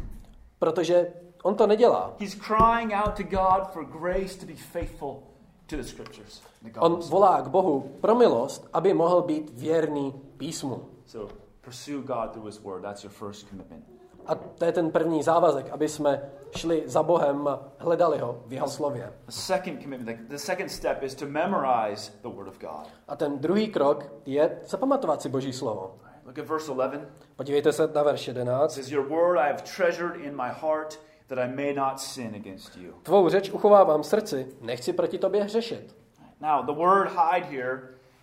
protože 0.60 1.14
on 1.44 1.56
to 1.56 1.68
nedělá. 1.68 2.16
He's 2.20 2.36
crying 2.36 2.94
out 2.94 3.16
to 3.18 3.24
God 3.24 3.72
for 3.72 3.86
grace 3.86 4.40
to 4.40 4.46
be 4.46 4.56
faithful 4.56 5.20
to 5.68 5.76
the 5.76 5.84
scriptures. 5.84 6.42
the 6.62 6.80
On 6.80 6.96
volá 6.96 7.42
k 7.42 7.48
Bohu 7.48 7.92
pro 8.02 8.16
milost, 8.16 8.70
aby 8.74 8.94
mohl 8.94 9.22
být 9.22 9.50
věrný 9.54 10.14
písmu. 10.38 10.86
So 11.06 11.34
pursue 11.62 12.02
God 12.02 12.32
through 12.32 12.46
His 12.46 12.60
Word. 12.60 12.82
That's 12.82 13.04
your 13.04 13.14
first 13.14 13.50
commitment. 13.50 13.86
A 14.26 14.36
to 14.36 14.66
je 14.66 14.72
ten 14.72 14.92
první 14.92 15.24
závazek, 15.24 15.70
aby 15.70 15.90
jsme 15.90 16.22
šli 16.58 16.84
za 16.86 17.04
Bohem 17.04 17.50
hledali 17.78 18.18
ho 18.18 18.44
v 18.46 18.54
jeho 18.54 18.68
slově. 18.68 19.14
The 19.26 19.32
second 19.32 19.82
commitment, 19.82 20.18
the, 20.18 20.30
the 20.30 20.40
second 20.40 20.70
step 20.70 21.04
is 21.04 21.16
to 21.16 21.26
memorize 21.26 22.12
the 22.22 22.30
Word 22.30 22.48
of 22.48 22.60
God. 22.60 22.88
A 23.08 23.16
ten 23.16 23.40
druhý 23.40 23.68
krok 23.68 24.06
je 24.26 24.60
zapamatovat 24.66 25.22
si 25.22 25.30
Boží 25.30 25.54
slovo. 25.54 25.96
Look 26.26 26.40
at 26.40 26.46
verse 26.46 26.72
11. 26.72 27.02
Podívejte 27.36 27.72
se 27.74 27.88
na 27.96 28.04
verš 28.04 28.28
It 28.28 28.38
11. 28.38 28.74
says, 28.74 28.92
Your 28.92 29.10
word 29.10 29.38
I 29.38 29.48
have 29.48 29.62
treasured 29.76 30.16
in 30.16 30.36
my 30.36 30.50
heart 30.62 31.00
that 31.28 31.40
I 31.40 31.48
may 31.56 31.74
not 31.74 32.00
sin 32.00 32.36
against 32.36 32.78
you. 32.78 32.94
Tvou 33.04 33.30
řeč 33.30 33.50
uchovávám 33.50 34.02
v 34.02 34.06
srdci, 34.06 34.48
nechci 34.62 34.94
proti 34.94 35.18
tobě 35.18 35.44
hřešit. 35.44 35.96
Now, 36.42 36.66
the 36.66 36.74
word 36.74 37.10
hide 37.10 37.46
here 37.46 37.80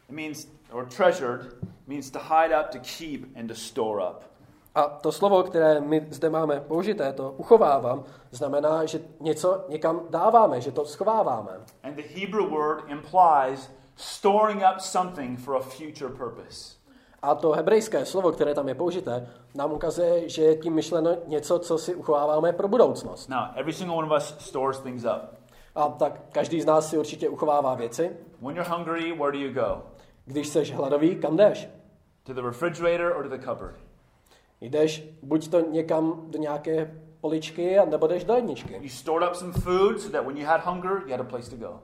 it 0.08 0.14
means, 0.14 0.48
or 0.72 0.86
treasured, 0.86 1.56
means 1.86 2.10
to 2.10 2.18
hide 2.18 2.60
up, 2.60 2.70
to 2.70 2.78
keep, 2.78 3.36
and 3.36 3.48
to 3.48 3.54
store 3.54 4.02
up. 4.02 4.29
A 4.80 4.88
to 4.88 5.12
slovo, 5.12 5.42
které 5.42 5.80
my 5.80 6.06
zde 6.10 6.30
máme 6.30 6.60
použité, 6.60 7.12
to 7.12 7.34
uchovávám, 7.36 8.04
znamená, 8.30 8.84
že 8.84 9.00
něco 9.20 9.64
někam 9.68 10.00
dáváme, 10.10 10.60
že 10.60 10.72
to 10.72 10.84
schováváme. 10.84 11.50
And 11.82 11.94
the 11.94 12.02
Hebrew 12.02 12.50
word 12.50 12.84
implies 12.88 13.70
storing 13.96 14.62
up 14.74 14.80
something 14.80 15.40
for 15.40 15.56
a 15.56 15.60
future 15.60 16.14
purpose. 16.14 16.76
A 17.22 17.34
to 17.34 17.50
hebrejské 17.50 18.04
slovo, 18.04 18.32
které 18.32 18.54
tam 18.54 18.68
je 18.68 18.74
použité, 18.74 19.28
nám 19.54 19.72
ukazuje, 19.72 20.28
že 20.28 20.42
je 20.42 20.56
tím 20.56 20.74
myšleno 20.74 21.16
něco, 21.26 21.58
co 21.58 21.78
si 21.78 21.94
uchováváme 21.94 22.52
pro 22.52 22.68
budoucnost. 22.68 23.28
Now, 23.28 23.44
every 23.54 23.72
single 23.72 23.96
one 23.96 24.06
of 24.06 24.22
us 24.22 24.34
stores 24.38 24.78
things 24.78 25.04
up. 25.04 25.38
A 25.74 25.88
tak 25.88 26.20
každý 26.32 26.60
z 26.60 26.66
nás 26.66 26.88
si 26.90 26.98
určitě 26.98 27.28
uchovává 27.28 27.74
věci. 27.74 28.16
When 28.40 28.56
you're 28.56 28.70
hungry, 28.76 29.12
where 29.12 29.32
do 29.32 29.38
you 29.38 29.52
go? 29.52 29.82
Když 30.24 30.48
jsi 30.48 30.64
hladový, 30.64 31.16
kam 31.16 31.36
jdeš? 31.36 31.68
To 32.22 32.34
the 32.34 32.42
refrigerator 32.42 33.16
or 33.16 33.22
to 33.22 33.36
the 33.36 33.44
cupboard? 33.44 33.89
Jdeš 34.60 35.08
buď 35.22 35.48
to 35.50 35.60
někam 35.60 36.24
do 36.30 36.38
nějaké 36.38 37.00
poličky, 37.20 37.76
nebo 37.90 38.06
jdeš 38.06 38.24
do 38.24 38.32
ledničky. 38.32 38.74
You 38.80 38.88
stored 38.88 39.28
up 39.28 39.34
some 39.34 39.52
food 39.52 40.00
so 40.00 40.12
that 40.12 40.26
when 40.26 40.36
you 40.36 40.46
had 40.46 40.60
hunger, 40.64 41.02
you 41.06 41.10
had 41.10 41.20
a 41.20 41.24
place 41.24 41.50
to 41.50 41.56
go. 41.56 41.80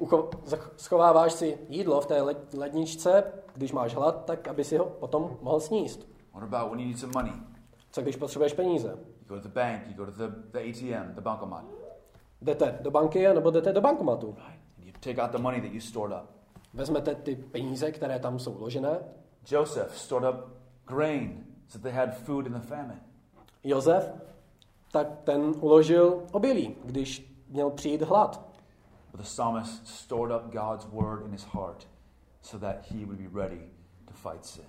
Ucho- 0.00 0.28
zach- 0.44 0.70
schováváš 0.76 1.32
si 1.32 1.58
jídlo 1.68 2.00
v 2.00 2.06
té 2.06 2.22
led- 2.22 2.58
ledničce, 2.58 3.24
když 3.54 3.72
máš 3.72 3.94
hlad, 3.94 4.24
tak 4.24 4.48
aby 4.48 4.64
si 4.64 4.76
ho 4.76 4.84
potom 4.84 5.36
mohl 5.42 5.60
sníst. 5.60 6.08
What 6.34 6.42
about 6.42 6.70
when 6.70 6.80
you 6.80 6.86
need 6.86 6.98
some 6.98 7.12
money? 7.14 7.32
Co 7.90 8.02
když 8.02 8.16
potřebuješ 8.16 8.52
peníze? 8.52 8.88
You 8.88 9.26
go 9.28 9.34
to 9.36 9.40
the 9.48 9.54
bank, 9.54 9.82
you 9.86 9.94
go 9.94 10.06
to 10.06 10.12
the, 10.12 10.34
the 10.50 10.58
ATM, 10.58 11.14
the 11.14 11.20
bankomat. 11.20 11.64
Jdete 12.42 12.78
do 12.80 12.90
banky 12.90 13.28
nebo 13.34 13.50
jdete 13.50 13.72
do 13.72 13.80
bankomatu. 13.80 14.26
Right? 14.26 14.60
And 14.78 14.86
you 14.86 14.92
take 15.00 15.22
out 15.22 15.30
the 15.30 15.38
money 15.42 15.60
that 15.60 15.70
you 15.72 15.80
stored 15.80 16.12
up. 16.22 16.30
Vezmete 16.74 17.14
ty 17.14 17.36
peníze, 17.36 17.92
které 17.92 18.18
tam 18.18 18.38
jsou 18.38 18.52
vložené. 18.54 18.98
Joseph 19.50 19.98
stored 19.98 20.34
up 20.34 20.40
grain 20.86 21.46
so 21.70 21.78
they 21.78 21.92
had 21.92 22.16
food 22.16 22.46
in 22.46 22.52
the 22.52 22.60
famine. 22.60 23.00
Josef, 23.64 24.10
tak 24.92 25.06
ten 25.24 25.54
uložil 25.60 26.22
obilí, 26.32 26.76
když 26.84 27.34
měl 27.48 27.70
přijít 27.70 28.02
hlad. 28.02 28.50
But 29.10 29.20
the 29.20 29.26
psalmist 29.26 29.86
stored 29.86 30.32
up 30.36 30.52
God's 30.52 30.86
word 30.92 31.24
in 31.26 31.32
his 31.32 31.44
heart 31.44 31.86
so 32.42 32.66
that 32.66 32.76
he 32.90 33.04
would 33.06 33.18
be 33.18 33.40
ready 33.40 33.60
to 34.04 34.12
fight 34.14 34.44
sin. 34.46 34.64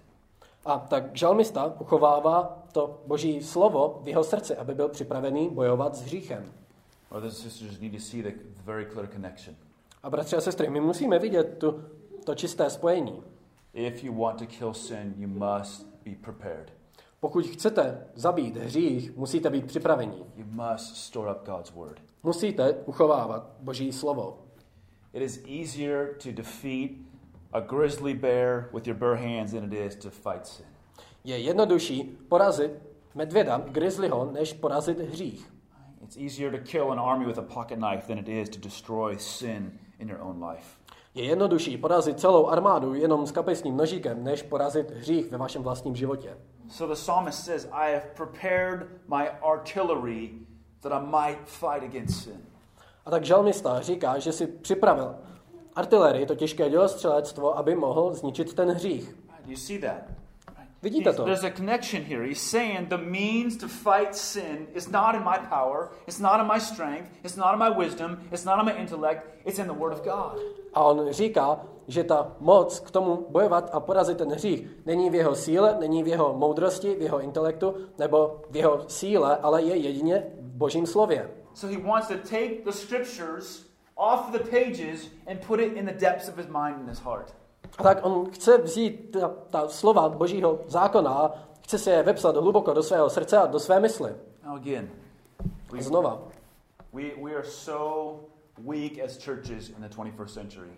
A 0.66 0.80
tak 0.80 1.16
žalmista 1.16 1.66
uchovává 1.82 2.64
to 2.72 3.02
boží 3.08 3.44
slovo 3.44 4.00
v 4.04 4.08
jeho 4.08 4.24
srdci, 4.24 4.56
aby 4.56 4.76
byl 4.76 4.90
připravený 4.90 5.50
bojovat 5.50 5.96
s 5.96 6.02
hříchem. 6.02 6.52
A 10.04 10.10
bratři 10.10 10.36
a 10.36 10.42
sestry, 10.42 10.70
my 10.70 10.80
musíme 10.80 11.20
vidět 11.20 11.58
tu, 11.58 11.84
to 12.26 12.36
čisté 12.36 12.70
spojení. 12.70 13.24
If 13.74 14.04
you 14.04 14.14
want 14.14 14.40
to 14.40 14.46
kill 14.46 14.74
sin, 14.74 15.14
you 15.18 15.28
must 15.28 15.88
be 16.06 16.12
prepared. 16.22 16.81
Pokud 17.24 17.46
chcete 17.46 18.08
zabít 18.16 18.58
hřích, 18.58 19.16
musíte 19.16 19.50
být 19.50 19.66
připraveni. 19.66 20.18
You 20.36 20.46
must 20.46 20.96
store 20.96 21.32
up 21.32 21.46
God's 21.46 21.72
word. 21.72 22.02
Musíte 22.24 22.74
uchovávat 22.86 23.52
boží 23.60 23.92
slovo. 23.92 24.40
It 25.14 25.22
is 25.22 25.44
easier 25.60 26.16
to 26.24 26.32
defeat 26.32 26.92
a 27.54 27.60
grizzly 27.60 28.14
bear 28.14 28.70
with 28.74 28.88
your 28.88 28.98
bare 28.98 29.16
hands 29.16 29.52
than 29.52 29.74
it 29.74 29.74
is 29.74 29.96
to 29.96 30.10
fight 30.10 30.48
sin. 30.48 30.66
Je 31.24 31.38
jednodušší 31.38 32.04
porazit 32.04 32.72
medvěda, 33.16 33.62
grizzlyho, 33.68 34.32
než 34.32 34.54
porazit 34.54 35.00
hřích. 35.00 35.54
It's 36.04 36.18
easier 36.18 36.60
to 36.60 36.72
kill 36.72 36.92
an 36.92 37.00
army 37.00 37.26
with 37.26 37.38
a 37.38 37.42
pocket 37.42 37.80
knife 37.80 38.08
than 38.08 38.18
it 38.18 38.28
is 38.28 38.50
to 38.50 38.60
destroy 38.60 39.18
sin 39.18 39.72
in 40.00 40.10
your 40.10 40.22
own 40.22 40.44
life. 40.44 40.78
Je 41.16 41.24
jednodušší 41.24 41.78
porazit 41.78 42.20
celou 42.20 42.48
armádu 42.48 42.94
jenom 42.94 43.28
s 43.28 43.32
kapesním 43.32 43.78
nožíkem, 43.78 44.24
než 44.24 44.44
porazit 44.44 44.92
hřích 44.92 45.32
ve 45.32 45.38
vašem 45.38 45.64
vlastním 45.64 45.96
životě. 45.96 46.38
So 46.72 46.88
the 46.88 46.96
psalmist 46.96 47.46
says, 47.46 47.68
I 47.74 47.90
have 47.90 48.16
prepared 48.16 49.02
my 49.08 49.30
artillery 49.44 50.32
that 50.82 50.94
I 50.94 51.00
might 51.00 51.48
fight 51.48 51.84
against 51.84 52.24
sin. 52.24 52.42
A 53.06 53.12
tak 53.12 53.26
žalmista 53.26 53.82
říká, 53.82 54.20
že 54.20 54.32
si 54.32 54.48
připravil 54.48 55.16
artilerii, 55.76 56.26
to 56.26 56.36
těžké 56.36 56.70
dělostřelectvo, 56.70 57.58
aby 57.58 57.76
mohl 57.76 58.14
zničit 58.14 58.54
ten 58.54 58.72
hřích. 58.72 59.16
Do 59.46 59.52
you 59.52 59.58
see 59.58 59.80
that? 59.80 60.21
Vidíte 60.84 61.14
to? 61.14 61.24
There's 61.26 61.44
a 61.44 61.52
connection 61.52 62.04
here. 62.04 62.24
He's 62.24 62.42
saying 62.42 62.90
the 62.90 62.98
means 62.98 63.58
to 63.58 63.68
fight 63.68 64.16
sin 64.16 64.68
is 64.74 64.90
not 64.90 65.16
in 65.16 65.24
my 65.24 65.38
power, 65.38 65.90
it's 66.08 66.20
not 66.20 66.42
in 66.42 66.48
my 66.48 66.60
strength, 66.60 67.10
it's 67.24 67.38
not 67.38 67.54
in 67.54 67.60
my 67.60 67.70
wisdom, 67.70 68.18
it's 68.32 68.46
not 68.46 68.60
in 68.60 68.66
my 68.66 68.82
intellect, 68.82 69.22
it's 69.46 69.60
in 69.60 69.68
the 69.68 69.74
Word 69.74 69.94
of 69.94 70.04
God. 70.04 70.40
A 70.74 70.84
on 70.84 71.12
říká, 71.12 71.60
že 71.88 72.04
ta 72.04 72.32
moc 72.40 72.80
k 72.80 72.92
tomu 72.92 73.28
bojovat 73.30 73.70
a 73.74 73.80
porazit 73.80 74.18
ten 74.18 74.32
hřích 74.32 74.68
není 74.86 75.10
v 75.10 75.16
jeho 75.16 75.36
síle, 75.36 75.78
není 75.80 76.04
v 76.04 76.08
jeho 76.08 76.34
moudrosti, 76.34 76.96
v 76.96 77.02
jeho 77.02 77.20
intelektu 77.20 77.76
nebo 77.98 78.42
v 78.50 78.56
jeho 78.56 78.84
síle, 78.90 79.38
ale 79.38 79.62
je 79.62 79.76
jedině 79.76 80.24
v 80.40 80.52
božím 80.58 80.86
slově. 80.86 81.30
So 81.54 81.78
he 81.78 81.88
wants 81.88 82.08
to 82.08 82.18
take 82.18 82.64
the 82.66 82.72
scriptures 82.72 83.66
off 83.96 84.32
the 84.32 84.40
pages 84.40 85.10
and 85.28 85.46
put 85.48 85.60
it 85.60 85.74
in 85.74 85.86
the 85.86 85.94
depths 85.94 86.30
of 86.30 86.38
his 86.38 86.48
mind 86.48 86.76
and 86.80 86.90
his 86.90 87.00
heart. 87.00 87.36
Tak 87.84 88.06
on 88.06 88.32
chce 88.32 88.58
vzít 88.58 89.12
ta, 89.20 89.32
ta 89.50 89.68
slova 89.68 90.10
božího 90.10 90.60
zákona 90.68 91.12
a 91.12 91.32
chce 91.62 91.78
se 91.78 91.92
je 91.92 92.04
vepsat 92.04 92.36
hluboko 92.36 92.74
do 92.74 92.84
svého 92.84 93.10
srdce 93.10 93.38
a 93.38 93.46
do 93.46 93.60
své 93.60 93.80
mysli. 93.80 94.16
Again, 94.44 94.90
we, 95.72 95.82
znova. 95.82 96.22
we, 96.94 97.04
we 97.24 97.36
are 97.36 97.46
so 97.46 98.20
weak 98.58 99.00
as 99.06 99.26
churches 99.26 99.70
in 99.70 99.76
the 99.76 99.90
21st 99.90 100.28
century. 100.28 100.70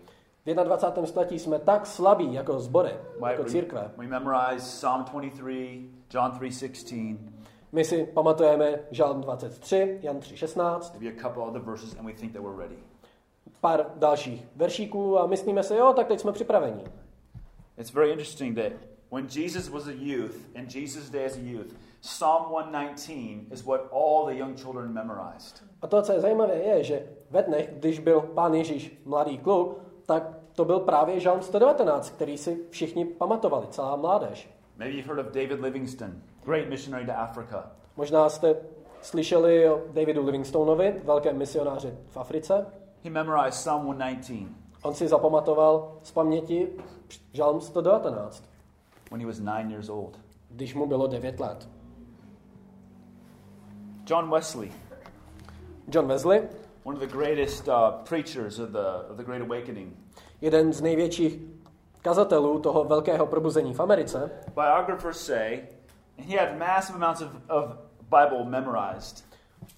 V 0.46 0.54
21. 0.54 1.06
století 1.06 1.38
jsme 1.38 1.58
tak 1.58 1.86
slabí 1.86 2.34
jako 2.34 2.60
sbory, 2.60 2.94
Why- 3.20 3.30
jako 3.30 3.44
církve. 3.44 3.90
we 3.96 4.06
memorize 4.06 4.58
Psalm 4.58 5.04
23, 5.04 5.90
John 6.14 6.30
3.16, 6.30 7.18
My 7.72 7.84
si 7.84 8.06
pamatujeme 8.06 8.78
Žalm 8.90 9.20
23, 9.20 9.98
Jan 10.02 10.18
3.16, 10.18 10.80
pár 13.64 13.86
dalších 13.96 14.46
veršíků 14.56 15.18
a 15.18 15.26
myslíme 15.26 15.62
si, 15.62 15.74
jo, 15.74 15.92
tak 15.96 16.06
teď 16.06 16.20
jsme 16.20 16.32
připraveni. 16.32 16.84
It's 17.78 17.92
very 17.92 18.10
interesting 18.10 18.58
that 18.58 18.72
when 19.12 19.26
Jesus 19.36 19.68
was 19.68 19.86
a 19.86 19.92
youth, 19.92 20.34
in 20.54 20.66
Jesus' 20.74 21.10
day 21.10 21.26
as 21.26 21.36
a 21.36 21.40
youth, 21.40 21.74
Psalm 22.00 22.42
119 22.50 23.52
is 23.52 23.64
what 23.64 23.80
all 23.92 24.26
the 24.26 24.38
young 24.38 24.56
children 24.56 24.92
memorized. 24.92 25.62
A 25.82 25.86
to, 25.86 26.02
co 26.02 26.12
je 26.12 26.20
zajímavé, 26.20 26.54
je, 26.54 26.84
že 26.84 27.06
ve 27.30 27.42
dnech, 27.42 27.70
když 27.72 27.98
byl 27.98 28.20
pán 28.20 28.54
Ježíš 28.54 29.02
mladý 29.04 29.38
kluk, 29.38 29.78
tak 30.06 30.22
to 30.52 30.64
byl 30.64 30.80
právě 30.80 31.20
Žalm 31.20 31.42
119, 31.42 32.10
který 32.10 32.38
si 32.38 32.58
všichni 32.70 33.04
pamatovali, 33.04 33.66
celá 33.70 33.96
mládež. 33.96 34.50
Maybe 34.76 34.96
you've 34.96 35.14
heard 35.14 35.26
of 35.26 35.34
David 35.34 35.60
Livingstone, 35.60 36.14
great 36.44 36.68
missionary 36.68 37.06
to 37.06 37.12
Africa. 37.18 37.70
Možná 37.96 38.28
jste 38.28 38.56
slyšeli 39.02 39.68
o 39.68 39.82
Davidu 39.92 40.26
Livingstoneovi, 40.26 41.00
velkém 41.04 41.38
misionáři 41.38 41.94
v 42.06 42.16
Africe. 42.16 42.83
He 43.04 43.10
memorized 43.10 43.60
Psalm 43.60 43.82
119 43.86 44.48
On 44.82 44.94
si 44.94 45.08
zapamatoval 45.08 45.98
z 46.02 46.10
paměti 46.10 46.68
Žalm 47.32 47.60
119, 47.60 48.44
when 49.10 49.20
he 49.20 49.26
was 49.26 49.40
nine 49.40 49.70
years 49.70 49.88
old. 49.88 50.18
když 50.50 50.74
mu 50.74 50.86
bylo 50.86 51.06
9 51.06 51.40
let. 51.40 51.68
John 54.06 54.30
Wesley, 54.30 54.72
John 55.88 56.06
Wesley, 56.06 56.42
one 56.84 56.96
of 56.96 57.00
the 57.00 57.16
greatest 57.16 57.68
uh, 57.68 57.74
preachers 58.08 58.58
of 58.58 58.70
the, 58.70 59.10
of 59.10 59.16
the 59.16 59.24
Great 59.24 59.42
Awakening, 59.42 59.96
jeden 60.40 60.72
z 60.72 60.80
největších 60.80 61.38
kazatelů 62.02 62.58
toho 62.58 62.84
velkého 62.84 63.26
probuzení 63.26 63.74
v 63.74 63.80
Americe, 63.80 64.30
biographers 64.54 65.26
say 65.26 65.62
he 66.18 66.38
had 66.38 66.58
massive 66.58 66.96
amounts 66.96 67.20
of, 67.22 67.28
of 67.48 67.76
Bible 68.00 68.44
memorized. 68.44 69.24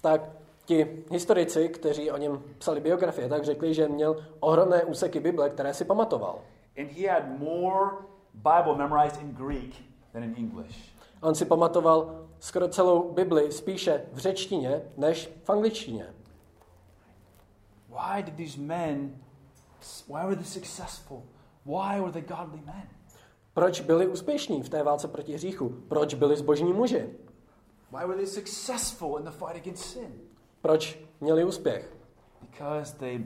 tak 0.01 0.21
ti 0.67 1.03
historici, 1.11 1.69
kteří 1.69 2.11
o 2.11 2.17
něm 2.17 2.43
psali 2.57 2.79
biografie, 2.79 3.29
tak 3.29 3.45
řekli, 3.45 3.73
že 3.73 3.87
měl 3.87 4.25
ohromné 4.39 4.83
úseky 4.83 5.19
Bible, 5.19 5.49
které 5.49 5.73
si 5.73 5.85
pamatoval. 5.85 6.39
And 6.79 6.91
he 6.91 7.07
had 7.07 7.39
more 7.39 7.91
Bible 8.33 8.75
memorized 8.75 9.21
in 9.21 9.31
Greek 9.31 9.75
than 10.13 10.23
in 10.23 10.35
English. 10.37 10.77
On 11.21 11.35
si 11.35 11.45
pamatoval 11.45 12.25
skoro 12.39 12.67
celou 12.67 13.13
Bibli 13.13 13.51
spíše 13.51 14.05
v 14.13 14.17
řečtině 14.17 14.81
než 14.97 15.29
v 15.43 15.49
angličtině. 15.49 16.13
Why 17.89 18.23
did 18.23 18.35
these 18.35 18.59
men, 18.59 19.15
why 20.07 20.23
were 20.23 20.35
they 20.35 20.45
successful? 20.45 21.23
Why 21.65 21.99
were 21.99 22.11
they 22.11 22.21
godly 22.21 22.61
men? 22.65 22.89
Proč 23.53 23.81
byli 23.81 24.07
úspěšní 24.07 24.63
v 24.63 24.69
té 24.69 24.83
válce 24.83 25.07
proti 25.07 25.33
hříchu? 25.33 25.69
Proč 25.69 26.13
byli 26.13 26.37
zbožní 26.37 26.73
muži? 26.73 27.09
Why 27.91 28.07
were 28.07 28.15
they 28.15 28.27
successful 28.27 29.19
in 29.19 29.25
the 29.25 29.31
fight 29.31 29.55
against 29.55 29.85
sin? 29.85 30.26
Proč 30.61 30.99
měli 31.21 31.43
úspěch? 31.43 31.93
Because 32.41 32.97
they, 32.97 33.19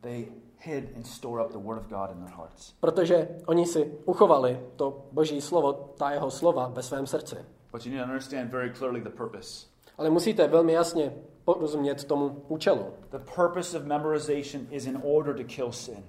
they 0.00 0.28
hid 0.58 0.96
and 0.96 1.06
store 1.06 1.44
up 1.44 1.52
the 1.52 1.58
Word 1.58 1.78
of 1.78 1.86
God 1.88 2.10
in 2.10 2.24
their 2.24 2.36
hearts. 2.36 2.74
Protože 2.80 3.28
oni 3.46 3.66
si 3.66 3.92
uchovali 4.04 4.60
to 4.76 5.06
boží 5.12 5.40
slovo, 5.40 5.72
ta 5.72 6.10
jeho 6.10 6.30
slova 6.30 6.68
ve 6.68 6.82
svém 6.82 7.06
srdci. 7.06 7.36
But 7.72 7.86
you 7.86 7.92
need 7.92 8.04
to 8.04 8.08
understand 8.08 8.50
very 8.50 8.72
clearly 8.74 9.00
the 9.00 9.10
purpose. 9.10 9.66
Ale 9.98 10.10
musíte 10.10 10.48
velmi 10.48 10.72
jasně 10.72 11.12
porozumět 11.44 12.04
tomu 12.04 12.42
účelu. 12.48 12.86
The 13.10 13.18
purpose 13.34 13.78
of 13.78 13.84
memorization 13.84 14.66
is 14.70 14.86
in 14.86 15.00
order 15.02 15.36
to 15.36 15.44
kill 15.44 15.72
sin. 15.72 16.04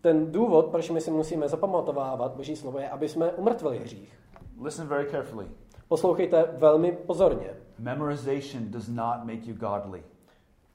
Ten 0.00 0.32
důvod, 0.32 0.66
proč 0.66 0.90
my 0.90 1.00
si 1.00 1.10
musíme 1.10 1.48
zapamatovávat 1.48 2.32
boží 2.32 2.56
slovo, 2.56 2.78
je, 2.78 2.90
aby 2.90 3.08
jsme 3.08 3.32
umrtvili 3.32 3.78
hřích. 3.78 4.18
Listen 4.60 4.86
very 4.86 5.10
carefully. 5.10 5.46
Poslouchejte 5.92 6.54
velmi 6.58 6.92
pozorně. 6.92 7.50
Memorization 7.78 8.70
does 8.70 8.88
not 8.88 9.24
make 9.24 9.40
you 9.44 9.54
godly. 9.54 10.04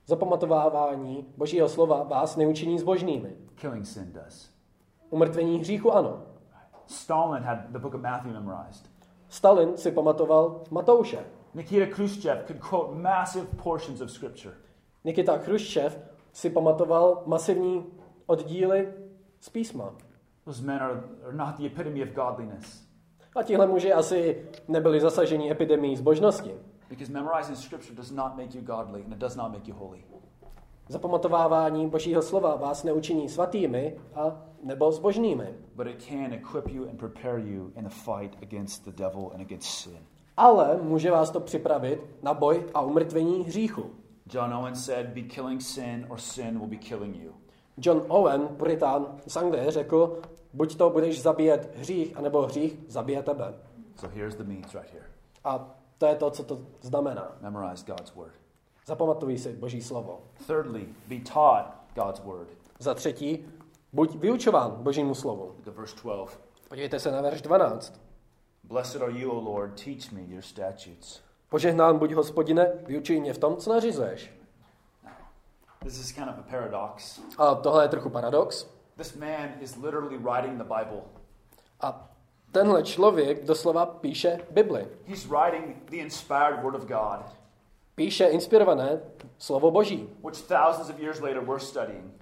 Zapamatovávání 0.06 1.26
božího 1.38 1.70
slova 1.70 2.04
vás 2.04 2.36
neučiní 2.36 2.80
zbožnými. 2.80 3.36
Killing 3.56 3.86
sin 3.86 4.14
does. 4.14 4.50
Umrtvení 5.10 5.60
hříchu 5.60 5.92
ano. 5.92 6.24
Stalin 6.86 7.44
had 7.44 7.60
the 7.70 7.80
book 7.80 7.94
of 7.94 8.02
Matthew 8.02 8.34
memorized. 8.34 8.90
Stalin 9.30 9.78
si 9.78 9.92
pamatoval 9.92 10.64
Matouše. 10.72 11.26
Nikita 11.54 11.86
Khrushchev 11.86 12.46
could 12.48 12.60
quote 12.70 13.02
massive 13.02 13.46
portions 13.64 14.02
of 14.02 14.12
Scripture. 14.12 14.56
Nikita 15.04 15.38
Chruščev 15.38 16.00
si 16.34 16.50
pamatoval 16.50 17.24
masivní 17.26 17.86
oddíly 18.26 18.94
z 19.40 19.50
písma. 19.50 19.94
Those 20.46 20.64
men 20.64 20.80
are, 20.80 21.04
are 21.26 21.34
not 21.34 21.56
the 21.56 21.66
epitome 21.66 22.04
of 22.04 22.10
godliness. 22.10 22.87
A 23.38 23.44
tihle 23.44 23.68
muži 23.68 23.94
asi 23.94 24.46
nebyli 24.68 25.00
zasaženi 25.00 25.52
epidemií 25.52 25.96
zbožnosti. 25.98 26.52
Because 26.90 27.14
memorizing 27.14 27.58
Scripture 27.58 27.96
does 27.96 28.12
not 28.12 28.38
make 28.38 28.58
you 28.58 28.62
godly 28.62 29.04
and 29.04 29.14
it 29.14 29.20
does 29.20 29.36
not 29.36 29.52
make 29.52 29.68
you 29.68 29.76
holy. 29.76 30.04
Zapamatovávání 30.90 31.88
božího 31.88 32.22
slova 32.22 32.56
vás 32.56 32.84
neučiní 32.84 33.30
svatými 33.30 33.96
a 34.16 34.42
nebo 34.64 34.92
zbožnými. 34.92 35.48
But 35.76 35.88
it 35.88 36.04
can 36.04 36.34
equip 36.34 36.70
you 36.70 36.84
and 36.90 36.98
prepare 36.98 37.40
you 37.40 37.72
in 37.76 37.84
the 37.84 37.90
fight 37.90 38.44
against 38.44 38.86
the 38.86 38.92
devil 38.92 39.32
and 39.34 39.42
against 39.42 39.68
sin. 39.68 40.00
Ale 40.38 40.80
může 40.82 41.12
vás 41.12 41.30
to 41.30 41.40
připravit 41.40 42.02
na 42.24 42.34
boj 42.34 42.66
a 42.74 42.82
umrtvení 42.82 43.44
hříchu. 43.44 43.92
John 44.34 44.54
Owen 44.54 44.76
said, 44.76 45.08
Be 45.08 45.22
killing 45.22 45.62
sin, 45.62 46.06
or 46.10 46.20
sin 46.20 46.60
will 46.60 46.70
be 46.70 46.78
killing 46.78 47.16
you. 47.16 47.32
John 47.78 48.04
Owen, 48.08 48.48
puritán 48.48 49.08
z 49.28 49.38
Anglie, 49.38 49.72
řekl, 49.72 50.22
buď 50.54 50.78
to 50.78 50.90
budeš 50.90 51.22
zabíjet 51.22 51.76
hřích, 51.76 52.18
anebo 52.18 52.42
hřích 52.42 52.80
zabije 52.88 53.24
tebe. 53.24 53.54
So 53.96 54.16
here's 54.16 54.36
the 54.36 54.44
means 54.44 54.74
right 54.74 54.92
here. 54.94 55.06
A 55.44 55.78
To 55.98 56.06
je 56.06 56.16
to, 56.16 56.32
co 56.32 56.44
to 56.44 56.60
znamená. 56.82 57.38
Memorize 57.42 57.86
God's 57.86 58.16
word. 58.16 58.34
Zapamatuj 58.86 59.38
si 59.38 59.54
Boží 59.54 59.82
slovo. 59.82 60.22
Thirdly, 60.48 60.88
be 61.08 61.16
taught 61.16 61.74
God's 61.96 62.20
word. 62.20 62.48
Za 62.80 62.94
třetí, 62.94 63.46
buď 63.94 64.16
vyučován 64.16 64.72
Božímu 64.72 65.16
slovu. 65.16 65.56
At 65.68 65.74
verse 65.74 65.96
12. 66.04 66.40
Podívejte 66.70 67.00
se 67.00 67.12
na 67.12 67.22
verš 67.22 67.42
12. 67.42 68.02
Blessed 68.64 69.02
are 69.02 69.12
you, 69.12 69.32
O 69.32 69.42
Lord, 69.42 69.84
teach 69.84 70.12
me 70.12 70.22
your 70.22 70.42
statutes. 70.42 71.22
Požehnán 71.50 71.98
buď 72.00 72.12
hospodine, 72.12 72.72
vyučuj 72.86 73.20
mě 73.20 73.34
v 73.34 73.38
tom, 73.38 73.58
co 73.58 73.74
nařizuješ. 73.74 74.34
This 75.84 76.00
is 76.00 76.12
kind 76.12 76.28
of 76.30 76.36
a 76.40 76.44
paradox. 76.52 77.22
A 77.38 77.56
tohle 77.56 77.84
je 77.84 77.88
trochu 77.88 78.10
paradox. 78.10 78.68
This 78.98 79.16
man 79.16 79.54
is 79.62 79.76
literally 79.76 80.18
writing 80.18 80.58
the 80.58 80.64
Bible. 80.64 81.02
A 81.82 82.10
tenhle 82.52 82.84
člověk 82.84 83.46
doslova 83.46 83.86
píše 83.86 84.40
Bibli. 84.52 84.88
He's 85.06 85.26
writing 85.26 85.76
the 85.90 85.96
inspired 85.98 86.64
word 86.64 86.76
of 86.76 86.86
God, 86.86 87.26
Píše 87.96 88.26
inspirované 88.26 89.00
slovo 89.38 89.72
Boží. 89.72 90.10
which 90.24 90.38
thousands 90.42 90.90
of 90.90 91.00
years 91.00 91.20
later 91.20 91.40
we're 91.44 91.60
studying. 91.60 92.14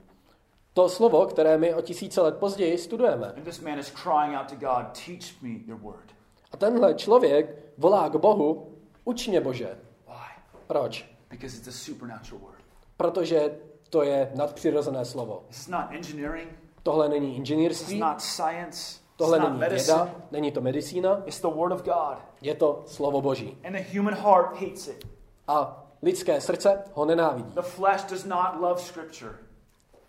To 0.73 0.89
slovo, 0.89 1.25
které 1.25 1.57
my 1.57 1.73
o 1.75 1.81
tisíce 1.81 2.21
let 2.21 2.37
později 2.37 2.77
studujeme. 2.77 3.27
And 3.27 3.43
this 3.43 3.59
man 3.61 3.79
is 3.79 3.91
crying 3.91 4.35
out 4.39 4.49
to 4.49 4.55
God, 4.55 4.85
teach 5.05 5.41
me 5.41 5.49
your 5.67 5.79
word. 5.79 6.05
A 6.51 6.57
tenhle 6.57 6.93
člověk 6.93 7.55
volá 7.77 8.09
k 8.09 8.15
Bohu, 8.15 8.73
uč 9.05 9.27
mě 9.27 9.41
Bože. 9.41 9.77
Why? 10.07 10.41
Proč? 10.67 11.15
Because 11.29 11.57
it's 11.57 11.67
a 11.67 11.71
supernatural 11.71 12.39
word. 12.41 12.61
Protože 12.97 13.57
to 13.89 14.03
je 14.03 14.31
nadpřirozené 14.35 15.05
slovo. 15.05 15.43
This 15.47 15.59
is 15.59 15.67
not 15.67 15.85
engineering. 15.91 16.49
Tohle 16.85 17.09
není 17.09 17.35
inženýrství, 17.35 17.99
not 17.99 18.21
science. 18.21 18.99
tohle 19.15 19.39
není 19.39 19.59
věda, 19.59 20.09
není 20.31 20.51
to 20.51 20.61
medicína, 20.61 21.21
It's 21.25 21.41
the 21.41 21.47
word 21.47 21.71
of 21.71 21.81
God. 21.83 22.17
je 22.41 22.55
to 22.55 22.83
slovo 22.85 23.21
Boží. 23.21 23.57
And 23.67 23.73
the 23.73 23.97
human 23.97 24.13
heart 24.13 24.53
hates 24.61 24.87
it. 24.87 25.07
A 25.47 25.83
lidské 26.01 26.41
srdce 26.41 26.83
ho 26.93 27.05
nenávidí. 27.05 27.51
The 27.53 27.61
flesh 27.61 28.03
does 28.09 28.25
not 28.25 28.61
love 28.61 28.81
scripture. 28.81 29.31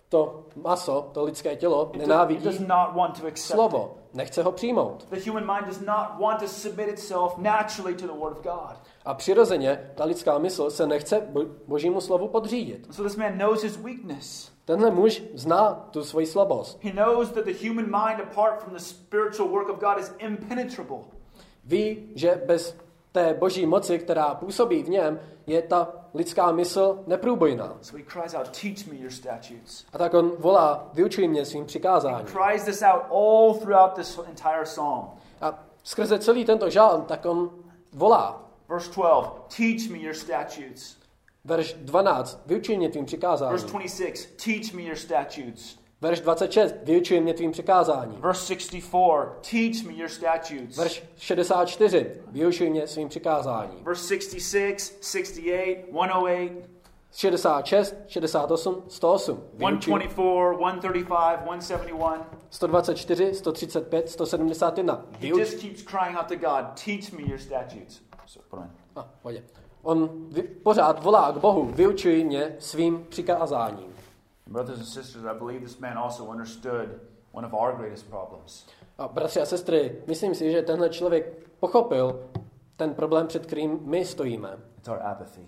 To 0.09 0.45
maso, 0.57 1.11
to 1.13 1.25
lidské 1.25 1.57
tělo 1.57 1.91
It, 1.93 1.99
nenávidí 1.99 2.45
does 2.45 2.59
not 2.59 2.95
want 2.95 3.21
to 3.21 3.27
accept 3.27 3.39
slovo, 3.57 3.97
nechce 4.15 4.43
ho 4.43 4.53
přijmout. 4.53 5.07
The 5.11 5.31
human 5.31 5.47
mind 5.55 5.67
does 5.67 5.81
not 5.81 6.21
want 6.21 6.41
to 6.41 6.49
submit 6.49 6.89
itself 6.89 7.39
naturally 7.39 7.95
to 7.95 8.07
the 8.07 8.13
word 8.21 8.33
of 8.33 8.43
God. 8.43 8.77
A 9.05 9.15
přirozeně 9.15 9.91
ta 9.95 10.05
lidská 10.05 10.39
mysl 10.39 10.71
se 10.71 10.87
nechce 10.87 11.21
bo- 11.21 11.45
božímu 11.67 12.01
slovu 12.01 12.29
podřídit. 12.29 12.87
So 12.95 13.09
this 13.09 13.17
man 13.17 13.39
knows 13.39 13.63
his 13.63 13.77
weakness. 13.77 14.56
Tenhle 14.67 14.91
muž 14.91 15.23
zná 15.35 15.75
tu 15.91 16.05
svoji 16.05 16.27
slabost. 16.27 16.79
He 16.83 16.93
knows 16.93 17.31
that 17.31 17.45
the 17.45 17.69
human 17.69 17.85
mind, 17.85 18.21
apart 18.21 18.63
from 18.63 18.73
the 18.73 18.81
spiritual 18.81 19.49
work 19.49 19.69
of 19.69 19.79
God, 19.79 19.99
is 19.99 20.13
impenetrable. 20.19 20.99
Ví, 21.65 22.09
že 22.15 22.43
bez 22.47 22.77
té 23.13 23.35
boží 23.35 23.67
moci, 23.67 23.99
která 23.99 24.35
působí 24.35 24.83
v 24.83 24.89
něm, 24.89 25.21
je 25.47 25.63
ta 25.63 25.89
lidská 26.15 26.53
mysl 26.53 27.03
neprůbojná. 27.07 27.77
So 27.83 28.05
he 28.05 28.11
cries 28.13 28.35
out, 28.35 28.49
Teach 28.63 28.87
me 28.87 28.97
your 28.97 29.11
statutes. 29.11 29.85
A 29.93 29.99
tak 29.99 30.15
on 30.15 30.33
volá, 30.39 30.91
vyučuj 30.93 31.29
mě 31.29 31.45
svým 31.45 31.65
přikázáním. 31.65 32.27
cries 32.27 32.65
this 32.65 32.83
out 32.83 33.03
all 33.11 33.55
throughout 33.55 33.95
this 33.95 34.21
entire 34.29 34.65
psalm. 34.65 35.11
A 35.41 35.65
skrze 35.83 36.19
celý 36.19 36.45
tento 36.45 36.71
žálm, 36.71 37.03
tak 37.05 37.27
on 37.27 37.51
volá. 37.93 38.43
Verse 38.69 38.91
12, 38.93 39.57
Teach 39.57 39.89
me 39.91 39.99
your 39.99 40.15
statutes. 40.15 40.96
Verš 41.47 41.77
12, 41.79 42.43
vyučuj 42.47 42.77
mě 42.77 42.89
tvým 42.89 43.05
Verse 43.05 43.17
přikázáním. 43.17 43.71
26, 43.71 44.45
Teach 44.45 44.73
me 44.73 44.83
your 44.83 44.97
statutes. 44.97 45.79
Verš 46.01 46.21
26, 46.21 46.75
vyučuj 46.83 47.21
mě 47.21 47.35
tvým 47.35 47.51
přikázáním. 47.53 48.21
Verse 48.21 48.47
64, 48.47 48.87
Teach 49.51 49.87
me 49.87 49.93
your 49.93 50.09
statutes. 50.09 50.77
Verš 50.77 51.03
64, 51.17 52.11
vyučuj 52.27 52.71
mě 52.71 52.87
svým 52.87 53.09
přikázáním. 53.09 53.85
Verse 53.85 54.09
66, 54.09 54.95
68, 54.99 55.25
108, 56.09 56.63
66, 57.13 57.97
68, 58.07 58.83
108. 58.89 59.43
Vyučuj 59.55 59.95
124, 60.01 60.55
135, 61.35 61.79
171. 61.79 62.35
124, 62.51 63.35
135, 63.35 64.09
171. 64.11 65.05
He 65.13 65.19
Vyuč... 65.21 65.41
just 65.41 65.61
keeps 65.61 65.83
crying 65.83 66.19
out 66.19 66.29
to 66.29 66.37
God, 66.37 66.65
Teach 66.85 67.13
me 67.13 67.23
your 67.23 67.39
statutes. 67.39 68.03
So, 68.27 68.43
put 68.51 68.59
'em 68.59 68.65
in. 68.65 68.71
A, 68.97 69.09
pojď. 69.23 69.66
On 69.87 70.11
vy, 70.31 70.43
pořád 70.43 71.03
volá 71.03 71.33
k 71.33 71.37
Bohu, 71.37 71.65
vyučuj 71.65 72.25
mě 72.25 72.57
svým 72.59 73.07
přikázáním. 73.09 73.95
Brothers 74.47 74.79
and 74.79 74.87
sisters, 74.87 75.25
I 75.25 75.39
believe 75.39 75.61
this 75.61 75.79
man 75.79 75.99
also 75.99 76.25
understood 76.25 76.89
one 77.33 77.47
of 77.47 77.53
our 77.53 77.73
greatest 77.77 78.07
problems. 78.11 78.67
A 78.99 79.09
bratři 79.09 79.41
a 79.41 79.47
sestry, 79.47 80.03
myslím 80.07 80.35
si, 80.35 80.53
že 80.53 80.63
tenhle 80.63 80.89
člověk 80.89 81.49
pochopil 81.61 82.21
ten 82.77 82.95
problém, 82.95 83.27
před 83.27 83.47
kterým 83.47 83.79
my 83.83 84.05
stojíme. 84.05 84.59
It's 84.79 84.89
our 84.89 85.03
apathy. 85.03 85.43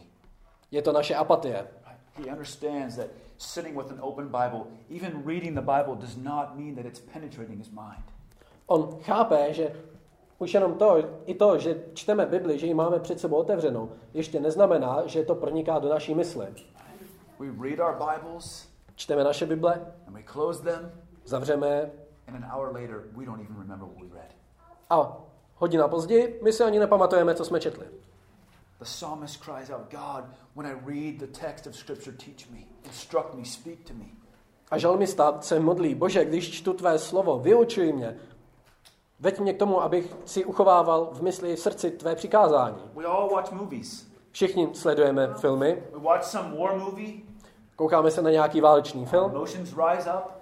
Je 0.71 0.83
to 0.83 0.93
naše 0.93 1.15
apatie. 1.15 1.67
He 2.15 2.33
understands 2.33 2.97
that 2.97 3.07
sitting 3.39 3.77
with 3.77 3.93
an 3.93 3.99
open 4.01 4.27
Bible, 4.27 4.61
even 5.03 5.23
reading 5.27 5.55
the 5.55 5.67
Bible, 5.79 5.95
does 5.95 6.17
not 6.17 6.57
mean 6.57 6.75
that 6.75 6.87
it's 6.87 7.01
penetrating 7.01 7.59
his 7.59 7.71
mind. 7.71 8.05
On 8.67 8.99
chápe, 9.03 9.55
že 9.55 9.73
už 10.39 10.55
jenom 10.55 10.75
to, 10.75 10.97
i 11.27 11.35
to, 11.35 11.59
že 11.59 11.83
čteme 11.95 12.27
Bibli, 12.27 12.59
že 12.59 12.67
ji 12.67 12.75
máme 12.75 12.99
před 12.99 13.21
sebou 13.21 13.37
otevřenou, 13.37 13.93
ještě 14.15 14.41
neznamená, 14.41 15.03
že 15.07 15.25
to 15.25 15.35
proniká 15.35 15.79
do 15.79 15.89
naší 15.89 16.15
mysli. 16.15 16.47
We 17.39 17.69
read 17.69 17.79
our 17.79 18.09
Bibles 18.09 18.69
Čteme 18.99 19.25
naše 19.25 19.47
Bible, 19.47 19.93
and 20.07 20.15
we 20.15 20.23
close 20.23 20.63
them, 20.63 20.93
zavřeme 21.25 21.91
and 22.27 22.45
an 22.45 22.51
hour 22.55 22.73
later, 22.73 23.03
we 23.17 23.25
don't 23.25 23.41
even 23.41 23.57
remember 23.59 23.89
what 23.89 24.03
we 24.03 24.15
read. 24.15 24.33
a 24.91 25.17
hodina 25.55 25.89
později 25.89 26.41
my 26.43 26.53
si 26.53 26.63
ani 26.63 26.79
nepamatujeme, 26.79 27.35
co 27.35 27.45
jsme 27.45 27.61
četli. 27.61 27.87
The 28.79 28.85
psalmist 28.85 29.45
cries 29.45 29.71
out, 29.71 29.91
God, 29.91 30.25
when 30.57 30.67
I 30.67 30.73
read 30.87 31.19
the 31.19 31.39
text 31.41 31.67
of 31.67 31.77
Scripture, 31.77 32.17
teach 32.17 32.51
me, 32.51 32.59
instruct 32.85 33.35
me, 33.35 33.45
speak 33.45 33.79
to 33.89 33.95
me. 33.95 34.05
A 34.71 34.79
žalmista 34.79 35.41
se 35.41 35.61
modlí, 35.61 35.95
Bože, 35.95 36.25
když 36.25 36.51
čtu 36.51 36.73
tvé 36.73 36.99
slovo, 36.99 37.39
vyučuj 37.39 37.93
mě, 37.93 38.17
veď 39.21 39.41
mě 39.41 39.53
k 39.53 39.59
tomu, 39.59 39.83
abych 39.83 40.17
si 40.25 40.45
uchovával 40.45 41.09
v 41.13 41.23
mysli 41.23 41.57
v 41.57 41.61
srdci 41.61 41.91
tvé 41.91 42.15
přikázání. 42.15 42.77
We 42.95 43.05
all 43.05 43.29
watch 43.29 43.53
movies. 43.53 44.09
Všichni 44.31 44.69
sledujeme 44.75 45.35
filmy, 45.35 45.83
We 45.93 45.99
watch 45.99 46.25
some 46.25 46.57
war 46.59 46.79
movie, 46.79 47.13
koukáme 47.77 48.11
se 48.11 48.23
na 48.23 48.31
nějaký 48.31 48.61
válečný 48.61 49.07
film, 49.07 49.31
emotions 49.31 49.75
rise 49.89 50.11
up, 50.11 50.33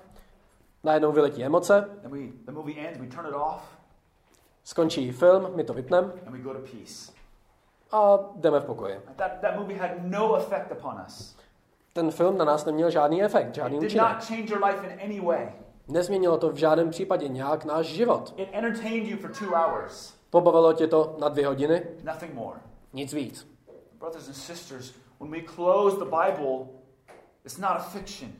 najednou 0.85 1.13
vyletí 1.13 1.45
emoce, 1.45 1.91
and 2.05 2.11
we, 2.13 2.19
the 2.47 2.53
movie 2.53 2.89
ends, 2.89 3.01
we 3.01 3.07
turn 3.07 3.27
it 3.27 3.35
off, 3.35 3.63
skončí 4.65 5.13
film, 5.13 5.51
my 5.55 5.65
to 5.65 5.75
vypneme 5.75 6.13
and 6.27 6.33
we 6.33 6.39
go 6.39 6.53
to 6.53 6.61
peace. 6.61 7.13
a 7.93 8.19
jdeme 8.37 8.61
v 8.61 8.65
pokoji. 8.65 9.01
That, 9.17 9.33
that 9.41 9.57
movie 9.57 9.79
had 9.79 9.91
no 10.03 10.35
effect 10.35 10.73
upon 10.73 11.01
us. 11.07 11.37
Ten 11.93 12.11
film 12.11 12.39
na 12.39 12.45
nás 12.45 12.65
neměl 12.65 12.91
žádný 12.91 13.23
efekt, 13.23 13.55
žádný 13.55 13.77
It 13.77 13.81
did 13.81 13.87
účinek. 13.87 14.07
Nezměnilo 15.89 16.39
to 16.39 16.51
v 16.51 16.57
žádném 16.57 16.91
případě 16.91 17.29
nějak 17.29 17.65
náš 17.65 17.87
život. 17.87 18.35
It 18.37 18.49
entertained 18.53 19.09
you 19.09 19.17
for 19.17 19.31
two 19.31 19.49
hours, 19.55 20.15
Pobavilo 20.31 20.73
tě 20.73 20.87
to 20.87 21.17
na 21.21 21.29
dvě 21.29 21.47
hodiny, 21.47 21.87
nothing 22.05 22.35
more. 22.35 22.61
nic 22.93 23.13
víc. 23.13 23.49
Brothers 23.99 24.27
and 24.29 24.35
sisters, 24.35 24.95
when 25.21 25.31
we 25.31 25.41
close 25.55 25.97
the 25.97 26.05
Bible, 26.05 26.67
it's 27.45 27.59
not 27.59 27.71
a 27.71 27.79
fiction. 27.79 28.33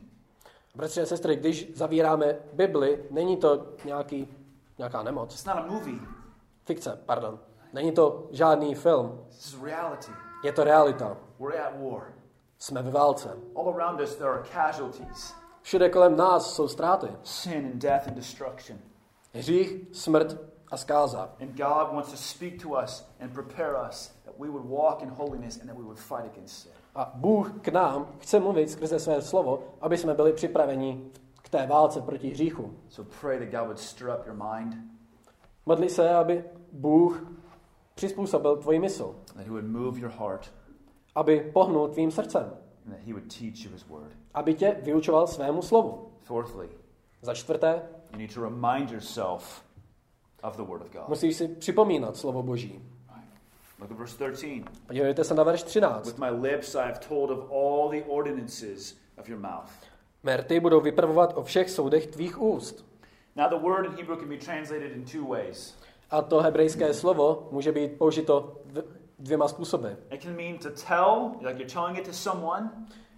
Bratři 0.75 1.01
a 1.01 1.05
sestry, 1.05 1.35
když 1.35 1.71
zavíráme 1.75 2.35
Bibli, 2.53 3.05
není 3.11 3.37
to 3.37 3.65
nějaký, 3.85 4.27
nějaká 4.77 5.03
nemoc. 5.03 5.33
It's 5.33 5.45
not 5.45 5.55
a 5.57 5.65
movie. 5.65 5.99
Fikce, 6.65 6.99
pardon. 7.05 7.39
Není 7.73 7.91
to 7.91 8.27
žádný 8.31 8.75
film. 8.75 9.25
This 9.29 9.45
is 9.53 9.61
reality. 9.63 10.11
Je 10.43 10.51
to 10.51 10.63
realita. 10.63 11.17
We're 11.39 11.59
at 11.63 11.73
war. 11.91 12.13
Jsme 12.59 12.81
ve 12.81 12.91
válce. 12.91 13.37
All 13.55 13.69
around 13.69 14.01
us, 14.01 14.15
there 14.15 14.29
are 14.29 14.43
casualties 14.53 15.33
Všude 15.67 15.89
kolem 15.89 16.15
nás 16.15 16.55
jsou 16.55 16.67
ztráty. 16.67 17.07
sin 17.23 17.65
and 17.65 17.75
death 17.75 18.07
and 18.07 18.13
destruction. 18.13 18.79
Hřích, 19.33 19.75
smrt 19.91 20.37
a 20.71 20.77
zkáza. 20.77 21.29
And 21.41 21.49
God 21.49 21.93
wants 21.93 22.11
to 22.11 22.17
speak 22.17 22.61
to 22.61 22.69
us 22.69 23.07
and 23.19 23.33
prepare 23.33 23.73
us 23.89 24.11
that 24.25 24.35
we 24.39 24.49
would 24.49 24.65
walk 24.65 25.01
in 25.01 25.09
holiness 25.09 25.57
and 25.57 25.67
that 25.69 25.77
we 25.77 25.83
would 25.83 25.99
fight 25.99 26.25
against 26.25 26.55
sin. 26.55 26.71
A 26.95 27.11
Bůh 27.15 27.51
k 27.61 27.67
nám 27.67 28.07
chce 28.19 28.39
mluvit 28.39 28.69
skrze 28.69 28.99
své 28.99 29.21
slovo, 29.21 29.63
aby 29.81 29.97
jsme 29.97 30.13
byli 30.13 30.33
připraveni 30.33 31.11
k 31.43 31.49
té 31.49 31.67
válce 31.67 32.01
proti 32.01 32.29
hříchu. 32.29 32.73
So 32.89 33.15
pray 33.21 33.39
that 33.39 33.59
God 33.59 33.67
would 33.67 33.79
stir 33.79 34.09
up 34.19 34.27
your 34.27 34.35
mind, 34.53 34.75
Modli 35.65 35.89
se, 35.89 36.15
aby 36.15 36.43
Bůh 36.71 37.23
přizpůsobil 37.95 38.57
tvoji 38.57 38.79
mysl, 38.79 39.15
that 39.25 39.45
He 39.45 39.51
would 39.51 39.65
move 39.65 39.99
your 39.99 40.11
heart, 40.11 40.53
aby 41.15 41.51
pohnul 41.53 41.87
tvým 41.87 42.11
srdcem, 42.11 42.57
and 42.87 42.95
that 42.95 43.05
He 43.07 43.13
would 43.13 43.27
teach 43.39 43.65
you 43.65 43.71
His 43.71 43.85
word. 43.89 44.11
aby 44.33 44.53
tě 44.53 44.77
vyučoval 44.81 45.27
svému 45.27 45.61
slovu. 45.61 46.11
Fourthly, 46.23 46.69
Za 47.21 47.33
čtvrté, 47.33 47.81
you 48.11 48.17
need 48.17 48.33
to 48.33 48.41
remind 48.41 48.91
yourself 48.91 49.63
of 50.43 50.55
the 50.57 50.63
Word 50.63 50.81
of 50.81 50.91
God. 50.91 51.07
musíš 51.07 51.35
si 51.35 51.47
připomínat 51.47 52.17
slovo 52.17 52.43
Boží. 52.43 52.81
Look 53.79 53.91
at 53.91 53.97
verse 53.97 54.17
13. 54.33 54.65
Podívejte 54.87 55.23
se 55.23 55.33
na 55.33 55.43
verš 55.43 55.63
13. 55.63 56.05
With 56.05 56.17
my 56.19 56.29
lips 56.29 56.75
I 56.75 56.77
have 56.87 56.99
told 57.07 57.31
of 57.31 57.51
all 57.51 57.89
the 57.89 58.03
ordinances 58.07 58.97
of 59.19 59.29
your 59.29 59.39
mouth. 59.39 59.69
Merty 60.23 60.59
budou 60.59 60.81
vypravovat 60.81 61.33
o 61.37 61.43
všech 61.43 61.69
soudech 61.69 62.07
tvých 62.07 62.41
úst. 62.41 62.85
Now, 63.35 63.49
the 63.49 63.55
word 63.67 63.85
in 63.85 63.91
Hebrew 63.91 64.17
can 64.19 64.29
be 64.29 64.37
translated 64.37 64.91
in 64.91 65.05
two 65.05 65.27
ways. 65.27 65.75
A 66.09 66.21
to 66.21 66.39
hebrejské 66.39 66.93
slovo 66.93 67.47
může 67.51 67.71
být 67.71 67.97
použito 67.97 68.61
v 68.65 68.83
dvěma 69.19 69.47
způsoby. 69.47 69.87
It 70.11 70.21
can 70.23 70.35
mean 70.35 70.57
to 70.57 70.69
tell, 70.87 71.31
like 71.41 71.59
you're 71.59 71.73
telling 71.73 71.97
it 71.97 72.05
to 72.07 72.13
someone, 72.13 72.69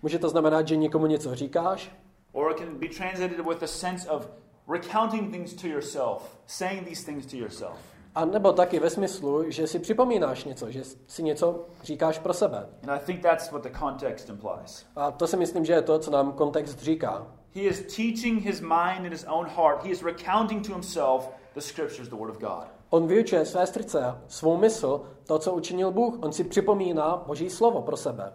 Může 0.01 0.19
to 0.19 0.29
znamenat, 0.29 0.67
že 0.67 0.75
někomu 0.75 1.05
něco 1.05 1.35
říkáš, 1.35 1.91
or 2.31 2.51
it 2.51 2.57
can 2.57 2.75
be 2.79 2.87
translated 2.87 3.45
with 3.47 3.63
a 3.63 3.67
sense 3.67 4.09
of 4.09 4.27
recounting 4.73 5.31
things 5.31 5.53
to 5.53 5.67
yourself, 5.67 6.37
saying 6.47 6.87
these 6.87 7.05
things 7.05 7.25
to 7.25 7.35
yourself. 7.37 7.77
a 8.15 8.25
nebo 8.25 8.53
taky 8.53 8.79
ve 8.79 8.89
smyslu, 8.89 9.51
že 9.51 9.67
si 9.67 9.79
připomínáš 9.79 10.43
něco, 10.43 10.71
že 10.71 10.81
si 11.07 11.23
něco 11.23 11.65
říkáš 11.83 12.19
pro 12.19 12.33
sebe. 12.33 12.69
And 12.83 12.89
I 12.89 12.99
think 13.05 13.21
that's 13.21 13.51
what 13.51 13.63
the 13.63 13.79
context 13.79 14.29
implies. 14.29 14.85
A 14.95 15.11
to 15.11 15.27
si 15.27 15.37
myslím, 15.37 15.65
že 15.65 15.73
je 15.73 15.81
to, 15.81 15.99
co 15.99 16.11
nám 16.11 16.31
kontext 16.31 16.79
říká. 16.79 17.27
He 17.55 17.61
is 17.61 17.79
teaching 17.79 18.41
his 18.43 18.61
mind 18.61 18.99
and 18.99 19.09
his 19.11 19.25
own 19.27 19.45
heart. 19.47 19.83
He 19.83 19.89
is 19.89 20.03
recounting 20.03 20.67
to 20.67 20.73
himself 20.73 21.29
the 21.55 21.61
scriptures, 21.61 22.09
the 22.09 22.15
Word 22.15 22.29
of 22.29 22.37
God. 22.39 22.67
On 22.89 23.07
vyučuje 23.07 23.45
své 23.45 23.67
srdce, 23.67 24.15
svou 24.27 24.57
mysl, 24.57 25.01
to, 25.29 25.39
co 25.39 25.53
učinil 25.53 25.91
Bůh. 25.91 26.17
On 26.21 26.33
si 26.33 26.43
připomíná 26.43 27.23
Boží 27.27 27.49
slovo 27.49 27.81
pro 27.81 27.97
sebe. 27.97 28.33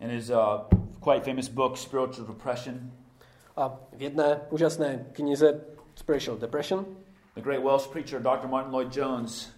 In 0.00 0.10
his 0.10 0.30
uh, 0.30 0.36
quite 1.04 1.30
famous 1.30 1.48
book, 1.48 1.76
Spiritual 1.78 2.26
Depression, 2.26 2.74
A 3.56 3.68
v 3.92 4.02
jedné 4.02 4.40
úžasné 4.50 5.06
knize 5.12 5.60
Spiritual 5.94 6.36
Depression 6.36 6.86
the 7.34 7.40
great 7.40 7.62
Welsh 7.62 7.86
preacher 7.86 8.22
Dr. 8.22 8.48
Martin 8.48 8.72
Lloyd 8.72 8.96
Jones 8.96 9.50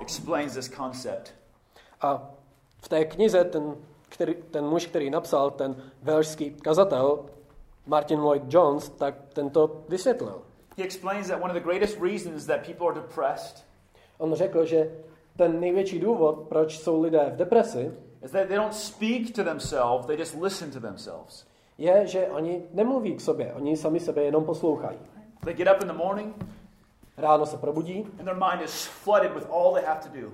explains 0.00 0.54
this 0.54 0.68
concept. 0.68 1.34
a 2.00 2.30
v 2.82 2.88
té 2.88 3.04
knize 3.04 3.44
ten, 3.44 3.76
který, 4.08 4.34
ten 4.34 4.64
muž, 4.64 4.86
který 4.86 5.10
napsal, 5.10 5.50
ten 5.50 5.76
velšský 6.02 6.50
kazatel 6.50 7.24
Martin 7.86 8.20
Lloyd 8.20 8.42
Jones, 8.48 8.88
tak 8.88 9.14
tento 9.32 9.84
vysvětlil. 9.88 10.42
He 10.78 10.84
explains 10.84 11.28
that 11.28 11.42
one 11.42 11.52
of 11.52 11.62
the 11.62 11.68
greatest 11.68 12.00
reasons 12.00 12.46
that 12.46 12.66
people 12.66 12.86
are 12.88 12.94
depressed 12.94 13.64
On 14.18 14.34
řekl, 14.34 14.64
že 14.64 14.90
ten 15.36 15.60
největší 15.60 15.98
důvod, 15.98 16.38
proč 16.48 16.78
jsou 16.78 17.02
lidé 17.02 17.30
v 17.34 17.36
depresi, 17.36 17.92
is 18.24 18.30
that 18.30 18.48
they 18.48 18.56
don't 18.56 18.74
speak 18.74 19.30
to 19.34 19.44
themselves, 19.44 20.06
they 20.06 20.18
just 20.18 20.34
listen 20.40 20.70
to 20.70 20.80
themselves. 20.80 21.46
je, 21.78 22.06
že 22.06 22.26
oni 22.28 22.62
nemluví 22.72 23.14
k 23.16 23.20
sobě, 23.20 23.52
oni 23.54 23.76
sami 23.76 24.00
sebe 24.00 24.22
jenom 24.22 24.44
poslouchají. 24.44 24.98
They 25.44 25.54
get 25.54 25.68
up 25.76 25.82
in 25.82 25.88
the 25.88 25.94
morning 25.94 26.34
Ráno 27.16 27.46
se 27.46 27.56
probudí 27.56 28.06
and 28.18 28.24
their 28.24 28.36
mind 28.50 28.62
is 28.64 28.86
flooded 28.86 29.34
with 29.34 29.46
all 29.50 29.72
they 29.74 29.84
have 29.84 30.00
to 30.00 30.20
do. 30.20 30.28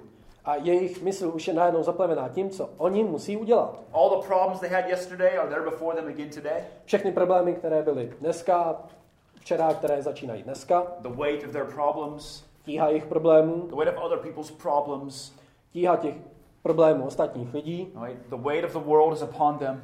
a 0.45 0.57
jejich 0.57 1.03
mysl 1.03 1.31
už 1.35 1.49
je 1.49 1.55
najednou 1.55 1.83
zaplevená 1.83 2.29
tím, 2.29 2.51
co 2.51 2.71
oni 2.77 3.05
musí 3.05 3.37
udělat. 3.37 3.81
All 3.93 4.11
the 4.21 4.27
problems 4.27 4.61
they 4.61 4.71
had 4.71 4.89
yesterday 4.89 5.39
are 5.39 5.49
there 5.49 5.63
before 5.71 5.97
them 5.97 6.09
again 6.09 6.31
today. 6.31 6.63
Všechny 6.85 7.13
problémy, 7.13 7.55
které 7.55 7.83
byly 7.83 8.13
dneska, 8.21 8.83
včera, 9.41 9.75
které 9.75 10.03
začínají 10.03 10.43
dneska, 10.43 10.83
The 11.01 11.09
weight 11.09 11.45
of 11.47 11.53
their 11.53 11.65
problems, 11.75 12.45
tíha 12.65 12.89
jejich 12.89 13.07
problémů, 13.07 13.67
the 13.67 13.77
weight 13.77 13.97
of 13.99 14.05
other 14.05 14.19
people's 14.19 14.51
problems, 14.51 15.33
tíha 15.73 15.97
těch 15.97 16.15
problémů 16.63 17.07
ostatních 17.07 17.55
lidí, 17.55 17.93
right? 18.05 18.27
The 18.29 18.37
weight 18.37 18.65
of 18.65 18.73
the 18.73 18.89
world 18.91 19.13
is 19.13 19.23
upon 19.23 19.59
them. 19.59 19.83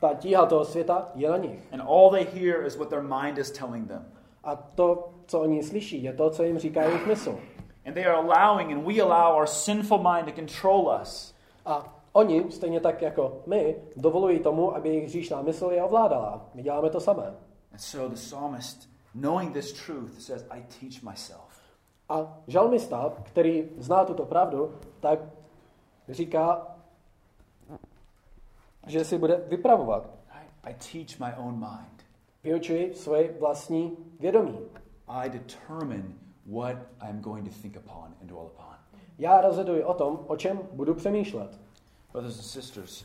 ta 0.00 0.14
tíha 0.14 0.46
toho 0.46 0.64
světa 0.64 1.08
je 1.14 1.30
na 1.30 1.36
nich. 1.36 1.72
And 1.72 1.82
all 1.82 2.10
they 2.10 2.24
hear 2.24 2.66
is 2.66 2.76
what 2.76 2.88
their 2.88 3.02
mind 3.02 3.38
is 3.38 3.50
telling 3.50 3.88
them. 3.88 4.04
A 4.44 4.56
to, 4.56 5.08
co 5.26 5.40
oni 5.40 5.62
slyší, 5.62 6.02
je 6.02 6.12
to, 6.12 6.30
co 6.30 6.42
jim 6.42 6.58
říká 6.58 6.82
jejich 6.82 7.06
mysl. 7.06 7.38
And 7.86 7.94
they 7.94 8.06
are 8.06 8.16
allowing, 8.16 8.72
and 8.72 8.86
we 8.86 9.00
allow 9.02 9.36
our 9.36 9.46
sinful 9.46 9.98
mind 9.98 10.26
to 10.26 10.32
control 10.32 10.98
us. 11.02 11.34
A 11.66 11.96
oni, 12.12 12.44
stejně 12.50 12.80
tak 12.80 13.02
jako 13.02 13.42
my, 13.46 13.76
dovolují 13.96 14.38
tomu, 14.38 14.76
aby 14.76 14.88
jejich 14.88 15.04
hříšná 15.08 15.42
mysl 15.42 15.68
je 15.70 15.82
ovládala. 15.82 16.48
My 16.54 16.62
děláme 16.62 16.90
to 16.90 17.00
samé. 17.00 17.34
And 17.72 17.78
so 17.78 18.08
the 18.08 18.14
psalmist, 18.14 18.88
knowing 19.14 19.52
this 19.52 19.72
truth, 19.72 20.20
says, 20.20 20.46
I 20.50 20.62
teach 20.80 21.02
myself. 21.02 21.45
A 22.08 22.38
žalmista, 22.46 23.12
který 23.22 23.68
zná 23.78 24.04
tuto 24.04 24.24
pravdu, 24.24 24.74
tak 25.00 25.18
říká, 26.08 26.76
že 28.86 29.04
si 29.04 29.18
bude 29.18 29.36
vypravovat. 29.36 30.10
I 30.62 30.74
teach 30.74 31.20
my 31.20 31.44
own 31.44 31.54
mind. 31.54 32.06
Vyučuji 32.44 32.94
svoje 32.94 33.32
vlastní 33.40 33.96
vědomí. 34.20 34.58
I 35.08 35.30
determine 35.30 36.04
what 36.46 36.76
I'm 37.08 37.20
going 37.20 37.48
to 37.48 37.54
think 37.62 37.76
upon 37.76 38.14
and 38.20 38.26
dwell 38.26 38.46
upon. 38.46 38.76
Já 39.18 39.40
rozhoduji 39.40 39.84
o 39.84 39.94
tom, 39.94 40.24
o 40.26 40.36
čem 40.36 40.60
budu 40.72 40.94
přemýšlet. 40.94 41.60
Brothers 42.12 42.38
and 42.38 42.44
sisters, 42.44 43.04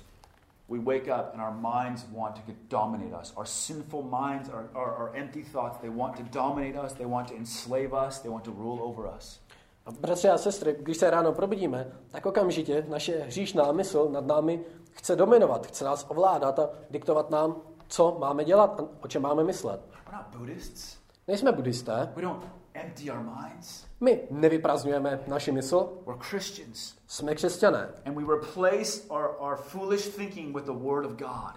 we 0.72 0.80
wake 0.80 1.10
up 1.10 1.34
and 1.34 1.42
our 1.42 1.52
minds 1.52 2.06
want 2.14 2.36
to 2.36 2.42
dominate 2.70 3.14
us. 3.22 3.34
Our 3.38 3.46
sinful 3.46 4.04
minds, 4.04 4.50
our, 4.50 4.70
our, 4.74 4.96
our 4.96 5.16
empty 5.16 5.44
thoughts, 5.44 5.78
they 5.82 5.90
want 5.90 6.16
to 6.18 6.24
dominate 6.24 6.78
us, 6.78 6.94
they 6.94 7.06
want 7.06 7.28
to 7.28 7.36
enslave 7.36 7.94
us, 7.94 8.20
they 8.20 8.30
want 8.30 8.46
to 8.46 8.52
rule 8.52 8.80
over 8.82 9.06
us. 9.18 9.40
A 9.86 9.92
bratři 9.92 10.30
a 10.30 10.38
sestry, 10.38 10.76
když 10.80 10.98
se 10.98 11.10
ráno 11.10 11.34
probudíme, 11.34 11.92
tak 12.12 12.26
okamžitě 12.26 12.86
naše 12.90 13.20
hříšná 13.20 13.72
mysl 13.72 14.10
nad 14.12 14.26
námi 14.26 14.60
chce 14.92 15.16
dominovat, 15.16 15.68
chce 15.68 15.86
nás 15.86 16.06
ovládat 16.10 16.60
a 16.60 16.70
diktovat 16.92 17.30
nám, 17.30 17.56
co 17.88 18.18
máme 18.20 18.46
dělat 18.46 18.80
a 18.80 18.84
o 19.04 19.08
čem 19.08 19.22
máme 19.22 19.44
myslet. 19.44 19.82
We're 20.06 20.18
not 20.18 20.36
Buddhists. 20.38 20.98
Nejsme 21.28 21.52
buddhisté, 21.52 22.14
We 22.16 22.22
don't 22.22 22.46
empty 22.74 23.12
our 23.12 23.20
minds. 23.20 23.91
My 24.02 24.20
nevyprazňujeme 24.30 25.20
naši 25.28 25.52
mysl, 25.52 25.90
We're 26.06 26.20
Christians. 26.30 26.96
jsme 27.08 27.36
křesťané. 27.36 27.90
And 28.06 28.16
we 28.16 28.36
replace 28.36 29.02
our, 29.10 29.36
our 29.40 29.56
foolish 29.58 30.08
thinking 30.08 30.56
with 30.56 30.66
the 30.66 30.72
Word 30.74 31.06
of 31.06 31.12
God. 31.12 31.54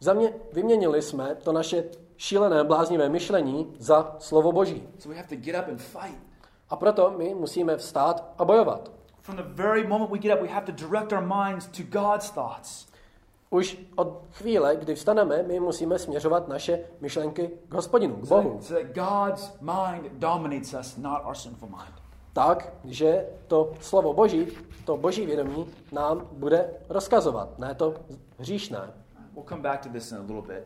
Za 0.00 0.12
mě 0.12 0.32
vyměnili 0.52 1.02
jsme 1.02 1.34
to 1.34 1.52
naše 1.52 1.84
šílené, 2.16 2.64
bláznivé 2.64 3.08
myšlení 3.08 3.74
za 3.78 4.16
slovo 4.18 4.52
Boží. 4.52 4.88
So 4.98 5.08
we 5.08 5.14
have 5.14 5.28
to 5.28 5.36
get 5.36 5.56
up 5.62 5.68
and 5.68 5.80
fight. 5.82 6.18
A 6.70 6.76
proto 6.76 7.14
my 7.18 7.34
musíme 7.34 7.76
vstát 7.76 8.34
a 8.38 8.44
bojovat. 8.44 8.90
From 9.20 9.36
the 9.36 9.42
very 9.42 9.86
moment 9.86 10.10
we 10.10 10.18
get 10.18 10.34
up, 10.34 10.42
we 10.42 10.48
have 10.48 10.66
to 10.66 10.72
direct 10.88 11.12
our 11.12 11.26
minds 11.26 11.66
to 11.66 11.82
God's 11.82 12.30
thoughts. 12.30 12.87
Už 13.50 13.78
od 13.96 14.22
chvíle, 14.32 14.76
kdy 14.76 14.94
vstaneme, 14.94 15.42
my 15.42 15.60
musíme 15.60 15.98
směřovat 15.98 16.48
naše 16.48 16.80
myšlenky 17.00 17.50
k 17.68 17.74
hospodinu, 17.74 18.16
k 18.16 18.28
Bohu. 18.28 18.50
that, 18.50 18.64
so 18.64 18.82
that 18.82 18.94
God's 18.94 19.52
mind 19.60 20.12
dominates 20.12 20.74
us, 20.80 20.96
not 20.96 21.22
our 21.24 21.34
sinful 21.34 21.68
mind. 21.68 21.94
Tak, 22.32 22.72
že 22.84 23.26
to 23.46 23.72
slovo 23.80 24.12
Boží, 24.12 24.46
to 24.84 24.96
Boží 24.96 25.26
vědomí 25.26 25.66
nám 25.92 26.28
bude 26.32 26.70
rozkazovat, 26.88 27.58
ne 27.58 27.74
to 27.74 27.94
hříšné. 28.38 28.92
We'll 29.32 29.48
come 29.48 29.62
back 29.62 29.82
to 29.82 29.88
this 29.88 30.12
in 30.12 30.18
a 30.18 30.20
little 30.20 30.42
bit. 30.42 30.64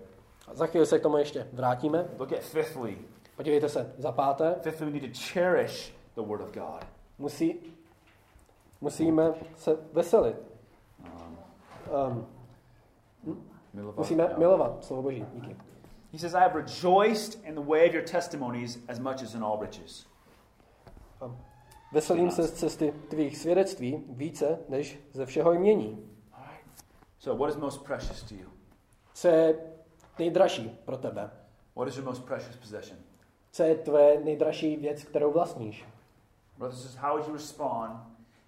A 0.48 0.54
za 0.54 0.66
chvíli 0.66 0.86
se 0.86 0.98
k 0.98 1.02
tomu 1.02 1.16
ještě 1.16 1.48
vrátíme. 1.52 2.06
Look 2.18 2.32
at 2.32 2.40
fifthly. 2.40 2.98
Podívejte 3.36 3.68
se, 3.68 3.92
za 3.98 4.12
páté, 4.12 4.54
Fifthly, 4.60 4.86
we 4.86 4.92
need 4.92 5.12
to 5.12 5.18
cherish 5.32 5.94
the 6.14 6.22
Word 6.22 6.40
of 6.40 6.54
God. 6.54 6.84
musí, 7.18 7.60
musíme 8.80 9.34
se 9.56 9.76
veselit. 9.92 10.36
Um, 12.08 12.26
Milovat- 13.74 13.96
musíme 13.98 14.28
no. 14.32 14.38
milovat 14.38 14.84
slovo 14.84 15.02
Boží. 15.02 15.26
Díky. 15.34 15.56
He 16.12 16.18
says, 16.18 16.34
I 16.34 16.40
have 16.40 16.54
rejoiced 16.54 17.44
in 17.44 17.54
the 17.54 17.60
way 17.60 17.88
of 17.88 17.94
your 17.94 18.04
testimonies 18.04 18.78
as 18.88 18.98
much 18.98 19.22
as 19.22 19.34
in 19.34 19.44
all 19.44 19.58
riches. 19.60 20.06
Veselím 21.92 22.30
se 22.30 22.42
z 22.42 22.52
cesty 22.52 22.94
tvých 23.10 23.38
svědectví 23.38 24.04
více 24.08 24.58
než 24.68 24.98
ze 25.12 25.26
všeho 25.26 25.52
jmění. 25.52 26.08
So, 27.18 27.38
what 27.38 27.50
is 27.50 27.56
most 27.56 27.84
precious 27.84 28.22
to 28.22 28.34
you? 28.34 28.48
Co 29.14 29.28
je 29.28 29.58
nejdražší 30.18 30.80
pro 30.84 30.96
tebe? 30.96 31.30
What 31.76 31.88
is 31.88 31.96
your 31.96 32.06
most 32.06 32.24
precious 32.24 32.56
possession? 32.56 32.98
Co 33.52 33.62
je 33.62 33.74
tvoje 33.74 34.20
nejdražší 34.24 34.76
věc, 34.76 35.04
kterou 35.04 35.32
vlastníš? 35.32 35.84
Brothers 36.58 36.94
how 36.94 37.10
would 37.12 37.26
you 37.28 37.32
respond 37.32 38.00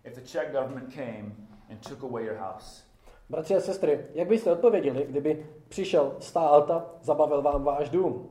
if 0.04 0.14
the 0.14 0.20
Czech 0.20 0.52
government 0.52 0.94
came 0.94 1.32
and 1.70 1.88
took 1.88 2.02
away 2.02 2.24
your 2.24 2.36
house? 2.36 2.84
Bratři 3.30 3.56
a 3.56 3.60
sestry, 3.60 4.06
jak 4.14 4.28
byste 4.28 4.52
odpověděli, 4.52 5.06
kdyby 5.08 5.46
přišel 5.68 6.16
stát 6.20 6.70
a 6.70 6.86
zabavil 7.02 7.42
vám 7.42 7.64
váš 7.64 7.90
dům? 7.90 8.30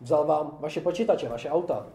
Vzal 0.00 0.26
vám 0.26 0.56
vaše 0.60 0.80
počítače, 0.80 1.28
vaše 1.28 1.50
auta? 1.50 1.86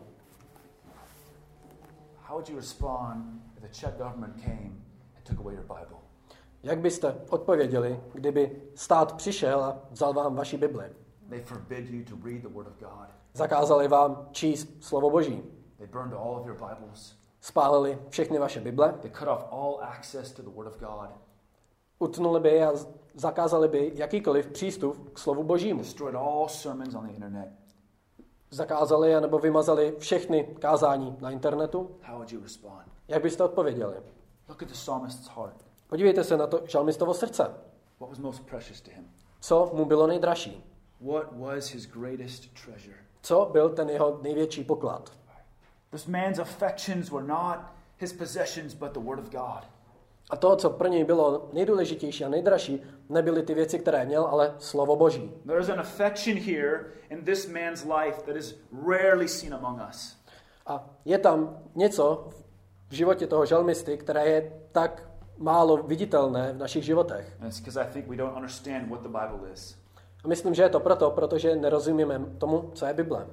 Jak 6.64 6.80
byste 6.80 7.16
odpověděli, 7.30 8.00
kdyby 8.14 8.62
stát 8.76 9.14
přišel 9.14 9.64
a 9.64 9.82
vzal 9.92 10.14
vám 10.14 10.36
vaši 10.36 10.58
Bibli? 10.58 10.86
Zakázali 13.34 13.88
vám 13.88 14.28
číst 14.32 14.84
slovo 14.84 15.10
Boží? 15.10 15.44
They 15.78 15.88
burned 15.88 16.14
all 16.14 16.36
of 16.36 16.46
your 16.46 16.58
Bibles. 16.58 17.21
Spálili 17.42 18.00
všechny 18.10 18.40
vaše 18.40 18.60
Bible? 18.60 18.94
They 19.02 19.12
cut 19.12 19.28
off 19.28 19.46
all 19.52 19.80
access 19.82 20.32
to 20.32 20.42
the 20.42 20.50
Word 20.50 20.68
of 20.68 20.80
God. 20.80 21.10
Utnuli 22.00 22.40
by 22.40 22.64
a 22.64 22.72
zakázali 23.14 23.68
by 23.68 23.92
jakýkoliv 23.96 24.48
přístup 24.48 25.10
k 25.14 25.20
slovu 25.20 25.44
Božímu? 25.44 25.80
Destroyed 25.80 26.16
all 26.16 26.48
sermons 26.48 26.96
on 26.96 27.08
the 27.08 27.14
internet. 27.14 27.50
Zakázali 28.52 29.22
nebo 29.22 29.40
vymazali 29.40 29.96
všechny 29.98 30.44
kázání 30.60 31.18
na 31.22 31.32
internetu? 31.32 31.96
How 32.02 32.16
would 32.16 32.32
you 32.32 32.42
respond? 32.42 32.82
Jak 33.08 33.24
byste 33.24 33.44
odpověděli? 33.44 33.96
Look 34.50 34.64
at 34.64 34.70
the 34.70 34.74
psalmist's 34.74 35.28
heart. 35.28 35.66
Podívejte 35.88 36.24
se 36.24 36.38
na 36.38 36.48
to 36.48 36.62
žalmistovo 36.66 37.14
srdce. 37.14 37.44
What 38.00 38.10
was 38.10 38.20
most 38.20 38.46
precious 38.46 38.82
to 38.82 38.92
him? 38.92 39.12
Co 39.42 39.72
mu 39.74 39.86
bylo 39.86 40.08
nejdražší? 40.08 40.64
What 41.02 41.26
was 41.32 41.66
his 41.68 41.86
greatest 41.86 42.44
treasure? 42.66 42.98
Co 43.22 43.50
byl 43.52 43.70
ten 43.70 43.90
jeho 43.90 44.20
největší 44.22 44.64
poklad? 44.64 45.12
This 45.92 46.08
man's 46.08 46.40
affections 46.40 47.12
were 47.12 47.28
not 47.28 47.58
his 47.98 48.14
possessions, 48.14 48.74
but 48.74 48.94
the 48.94 49.00
Word 49.00 49.20
of 49.20 49.30
God. 49.30 49.64
A 50.30 50.36
to, 50.36 50.56
co 50.56 50.70
pro 50.70 50.88
něj 50.88 51.04
bylo 51.04 51.50
nejdůležitější 51.54 52.26
a 52.26 52.30
nejdražší, 52.30 52.84
nebyly 53.10 53.44
ty 53.44 53.54
věci, 53.54 53.80
které 53.80 54.06
měl, 54.06 54.26
ale 54.26 54.56
slovo 54.58 54.96
Boží. 54.96 55.32
There 55.46 55.60
is 55.60 55.70
an 55.70 55.80
affection 55.80 56.38
here 56.38 56.86
in 57.10 57.26
this 57.26 57.48
man's 57.48 57.84
life 57.84 58.22
that 58.22 58.36
is 58.36 58.56
rarely 58.88 59.28
seen 59.28 59.54
among 59.54 59.80
us. 59.90 60.18
A 60.68 60.90
je 61.06 61.18
tam 61.18 61.58
něco 61.76 62.30
v 62.90 62.94
životě 62.94 63.28
toho 63.28 63.46
žalmisty, 63.46 63.98
které 63.98 64.26
je 64.26 64.54
tak 64.72 65.10
málo 65.38 65.78
viditelné 65.78 66.54
v 66.54 66.58
našich 66.58 66.84
životech. 66.84 67.38
And 67.42 67.48
it's 67.48 67.60
because 67.60 67.82
I 67.82 67.94
think 67.94 68.08
we 68.08 68.16
don't 68.16 68.36
understand 68.36 68.90
what 68.90 69.02
the 69.02 69.10
Bible 69.10 69.52
is. 69.54 69.78
A 70.24 70.28
myslím, 70.28 70.54
že 70.54 70.64
je 70.64 70.70
to 70.70 70.80
proto, 70.80 71.12
protože 71.12 71.56
nerozumíme 71.56 72.22
tomu, 72.38 72.72
co 72.74 72.86
je 72.86 72.94
Bible. 72.94 73.28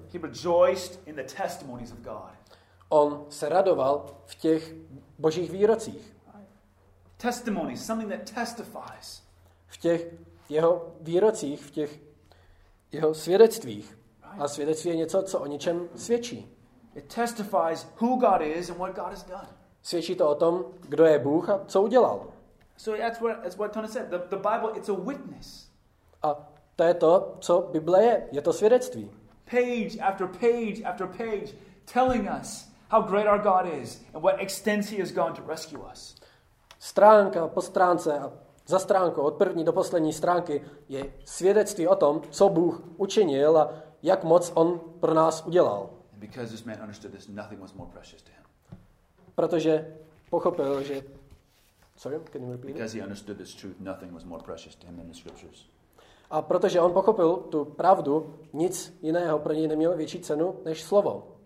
On 2.88 3.26
se 3.28 3.48
radoval 3.48 4.06
v 4.26 4.34
těch 4.34 4.74
božích 5.18 5.50
výrocích, 5.50 6.14
Testimonies, 7.16 7.86
something 7.86 8.12
that 8.12 8.34
testifies. 8.34 9.22
v 9.66 9.76
těch 9.76 10.06
jeho 10.48 10.94
výrocích, 11.00 11.62
v 11.64 11.70
těch 11.70 12.00
jeho 12.92 13.14
svědectvích. 13.14 13.98
A 14.22 14.48
svědectví 14.48 14.90
je 14.90 14.96
něco, 14.96 15.22
co 15.22 15.40
o 15.40 15.46
něčem 15.46 15.88
svědčí. 15.96 16.56
It 16.94 17.14
testifies 17.14 17.86
who 18.00 18.16
God 18.16 18.40
is 18.40 18.70
and 18.70 18.78
what 18.78 18.94
God 18.94 19.04
has 19.06 19.24
done. 19.24 19.48
Svědčí 19.82 20.14
to 20.14 20.28
o 20.28 20.34
tom, 20.34 20.64
kdo 20.80 21.04
je 21.04 21.18
Bůh 21.18 21.48
a 21.48 21.60
co 21.66 21.82
udělal. 21.82 22.26
So 22.76 23.02
that's 23.02 23.20
what, 23.20 23.42
that's 23.42 23.56
what 23.56 23.72
Tony 23.72 23.88
said. 23.88 24.08
The, 24.08 24.18
the 24.18 24.36
Bible, 24.36 24.70
it's 24.76 24.88
a 24.88 24.92
witness. 24.92 25.68
A 26.22 26.50
to 26.76 26.84
je 26.84 26.94
to, 26.94 27.36
co 27.40 27.68
Bible 27.72 28.04
je. 28.04 28.28
Je 28.32 28.42
to 28.42 28.52
svědectví. 28.52 29.10
Page 29.50 29.98
after 30.00 30.26
page 30.26 30.82
after 30.84 31.06
page 31.06 31.52
telling 31.92 32.28
us 32.40 32.68
how 32.90 33.02
great 33.02 33.26
our 33.26 33.38
God 33.38 33.82
is 33.82 34.00
and 34.14 34.22
what 34.22 34.40
extents 34.40 34.90
He 34.90 34.98
has 34.98 35.12
gone 35.12 35.34
to 35.34 35.42
rescue 35.46 35.80
us. 35.92 36.14
Stránka 36.78 37.48
po 37.48 37.62
stránce 37.62 38.18
a 38.18 38.32
za 38.66 38.78
stránkou 38.78 39.22
od 39.22 39.34
první 39.34 39.64
do 39.64 39.72
poslední 39.72 40.12
stránky 40.12 40.64
je 40.88 41.12
svědectví 41.24 41.88
o 41.88 41.96
tom, 41.96 42.22
co 42.30 42.48
Bůh 42.48 42.82
učinil 42.96 43.58
a 43.58 43.70
jak 44.02 44.24
moc 44.24 44.52
On 44.54 44.80
pro 45.00 45.14
nás 45.14 45.46
udělal. 45.46 45.90
Protože 49.34 49.96
pochopil, 50.30 50.82
že... 50.82 51.02
Sorry, 51.96 52.20
can 52.32 52.42
you 52.42 52.52
repeat 52.52 52.70
it? 52.70 52.74
Because 52.74 52.98
he 52.98 53.02
understood 53.04 53.36
this 53.36 53.54
truth, 53.54 53.80
nothing 53.80 54.12
was 54.12 54.24
more 54.24 54.42
precious 54.42 54.74
to 54.74 54.86
him 54.86 54.96
than 54.96 55.06
the 55.06 55.14
scriptures. 55.14 55.66
A 56.30 56.42
protože 56.42 56.80
on 56.80 56.92
pochopil 56.92 57.36
tu 57.36 57.64
pravdu, 57.64 58.34
nic 58.52 58.98
jiného 59.02 59.38
pro 59.38 59.52
něj 59.52 59.68
nemělo 59.68 59.96
větší 59.96 60.20
cenu 60.20 60.56
než 60.64 60.82
slovo. 60.82 61.37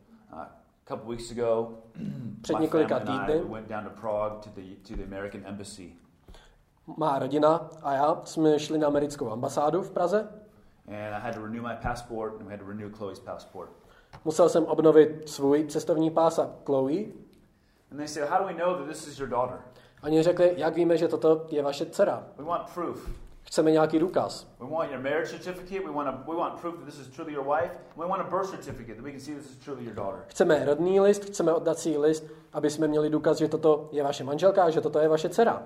Couple 0.93 1.09
weeks 1.09 1.31
ago, 1.31 1.79
Před 2.43 2.61
několika 2.61 2.99
týdny 3.01 3.39
we 3.39 3.55
went 3.55 3.69
down 3.69 3.85
to 3.85 3.91
Prague 4.01 4.41
to 4.41 4.51
the, 4.55 4.63
to 4.89 4.97
the 4.97 5.05
American 5.05 5.43
embassy. 5.45 5.93
má 6.97 7.19
rodina 7.19 7.69
a 7.83 7.93
já 7.93 8.21
jsme 8.25 8.59
šli 8.59 8.79
na 8.79 8.87
americkou 8.87 9.31
ambasádu 9.31 9.83
v 9.83 9.91
Praze. 9.91 10.29
And 10.89 11.15
I 11.15 11.21
had 11.21 11.35
to 11.35 11.43
renew 11.43 11.63
my 11.63 11.77
passport, 11.83 12.33
and 12.41 12.47
we 12.47 12.51
had 12.51 12.61
to 12.61 12.67
renew 12.67 12.97
Chloe's 12.97 13.21
passport. 13.21 13.71
Musel 14.25 14.49
jsem 14.49 14.65
obnovit 14.65 15.29
svůj 15.29 15.65
cestovní 15.65 16.11
pás 16.11 16.39
a 16.39 16.51
Chloe. 16.67 17.05
And 17.91 17.97
they 17.97 18.09
said, 18.09 18.29
How 18.31 18.39
do 18.39 18.45
we 18.45 18.65
know 18.65 18.77
that 18.77 18.89
this 18.89 19.07
is 19.07 19.19
your 19.19 19.29
daughter? 19.29 19.59
Oni 20.03 20.23
řekli, 20.23 20.55
jak 20.57 20.75
víme, 20.75 20.97
že 20.97 21.09
toto 21.09 21.47
je 21.51 21.63
vaše 21.63 21.87
dcera. 21.87 22.27
We 22.37 22.45
want 22.45 22.71
proof. 22.75 23.11
Chceme 23.45 23.71
nějaký 23.71 23.99
důkaz. 23.99 24.47
We 24.61 24.67
want 24.71 24.91
your 24.91 25.01
marriage 25.01 25.31
certificate. 25.31 25.81
We 25.87 25.93
want, 25.93 26.09
a, 26.09 26.25
we 26.31 26.37
want 26.37 26.61
proof 26.61 26.75
that 26.75 26.85
this 26.85 26.99
is 26.99 27.09
truly 27.09 27.33
your 27.33 27.45
wife. 27.47 27.71
And 27.71 27.97
we 27.97 28.07
want 28.07 28.21
a 28.23 28.31
birth 28.31 28.51
certificate 28.51 28.95
that 28.95 29.05
we 29.05 29.11
can 29.11 29.21
see 29.21 29.35
this 29.35 29.51
is 29.51 29.57
truly 29.65 29.85
your 29.85 29.95
daughter. 29.95 30.25
Chceme 30.27 30.65
rodný 30.65 31.01
list, 31.01 31.25
chceme 31.25 31.53
oddací 31.53 31.99
list, 31.99 32.25
aby 32.53 32.71
jsme 32.71 32.89
měli 32.89 33.11
důkaz, 33.11 33.37
že 33.39 33.49
toto 33.49 33.89
je 33.93 34.03
vaše 34.03 34.25
manželka 34.25 34.65
a 34.65 34.71
že 34.71 34.81
toto 34.81 34.99
je 34.99 35.09
vaše 35.09 35.29
dcera. 35.29 35.63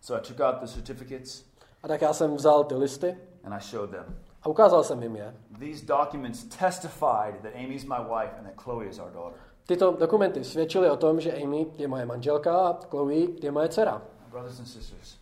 So 0.00 0.22
I 0.22 0.28
took 0.28 0.40
out 0.40 0.60
the 0.60 0.66
certificates 0.66 1.44
A 1.82 1.88
tak 1.88 2.00
já 2.02 2.12
jsem 2.12 2.34
vzal 2.36 2.64
ty 2.64 2.74
listy 2.74 3.16
and 3.44 3.52
I 3.54 3.60
showed 3.60 3.90
them. 3.90 4.16
a 4.42 4.48
ukázal 4.48 4.84
jsem 4.84 5.02
jim 5.02 5.16
je. 5.16 5.34
These 5.58 5.86
documents 5.86 6.44
testified 6.44 7.42
that 7.42 7.52
Amy's 7.54 7.84
my 7.84 7.98
wife 7.98 8.32
and 8.38 8.44
that 8.44 8.54
Chloe 8.64 8.86
is 8.86 8.98
our 8.98 9.10
daughter. 9.10 9.38
Tyto 9.66 9.96
dokumenty 10.00 10.44
svědčily 10.44 10.90
o 10.90 10.96
tom, 10.96 11.20
že 11.20 11.32
Amy 11.42 11.66
je 11.76 11.88
moje 11.88 12.06
manželka 12.06 12.58
a 12.68 12.78
Chloe 12.90 13.14
je 13.42 13.50
moje 13.52 13.68
dcera. 13.68 14.02
Brothers 14.30 14.58
and 14.60 14.66
sisters, 14.66 15.16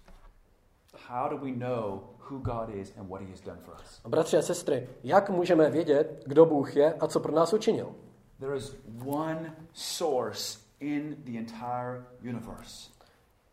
how 1.08 1.28
do 1.28 1.36
we 1.36 1.50
know 1.52 2.00
who 2.18 2.38
God 2.38 2.74
is 2.74 2.92
and 2.98 3.08
what 3.08 3.20
He 3.22 3.30
has 3.30 3.40
done 3.40 3.58
for 3.64 3.74
us? 3.74 4.00
Bratři 4.08 4.36
a 4.36 4.42
sestry, 4.42 4.88
jak 5.04 5.30
můžeme 5.30 5.70
vědět, 5.70 6.22
kdo 6.26 6.46
Bůh 6.46 6.76
je 6.76 6.94
a 6.94 7.06
co 7.06 7.20
pro 7.20 7.32
nás 7.32 7.52
učinil? 7.52 7.94
There 8.40 8.56
is 8.56 8.76
one 9.06 9.56
source 9.72 10.58
in 10.80 11.16
the 11.24 11.38
entire 11.38 12.04
universe 12.22 12.90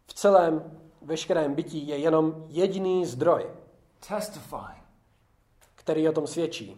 V 0.08 0.14
celém 0.14 0.72
veškerém 1.02 1.56
bytí 1.56 1.88
je 1.88 1.98
jenom 1.98 2.46
jediný 2.48 3.06
zdroj, 3.06 3.48
testifying 4.08 4.86
který 5.76 6.10
o 6.10 6.12
tom 6.12 6.28
svědčí 6.28 6.78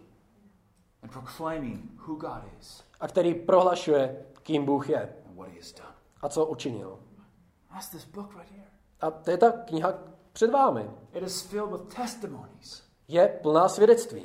and 1.04 1.12
proclaiming 1.12 1.80
who 2.08 2.16
God 2.16 2.44
is 2.60 2.84
a 3.00 3.08
který 3.08 3.34
prohlašuje, 3.36 4.26
kým 4.44 4.66
Bůh 4.66 4.90
je 4.90 5.02
and 5.02 5.36
what 5.36 5.50
He 5.50 5.56
has 5.56 5.74
done. 5.74 5.94
a 6.22 6.30
co 6.30 6.46
učinil. 6.46 7.00
That's 7.70 7.90
this 7.90 8.06
book 8.06 8.36
right 8.36 8.52
here. 8.52 8.68
A 9.02 9.12
to 9.12 9.32
je 9.32 9.38
ta 9.38 9.52
kniha 9.52 9.94
před 10.38 10.52
vámi. 10.52 10.90
It 11.14 11.24
is 11.24 11.42
filled 11.42 11.72
with 11.72 11.96
testimonies. 11.96 12.84
Je 13.08 13.40
plná 13.42 13.70
svědectví. 13.70 14.22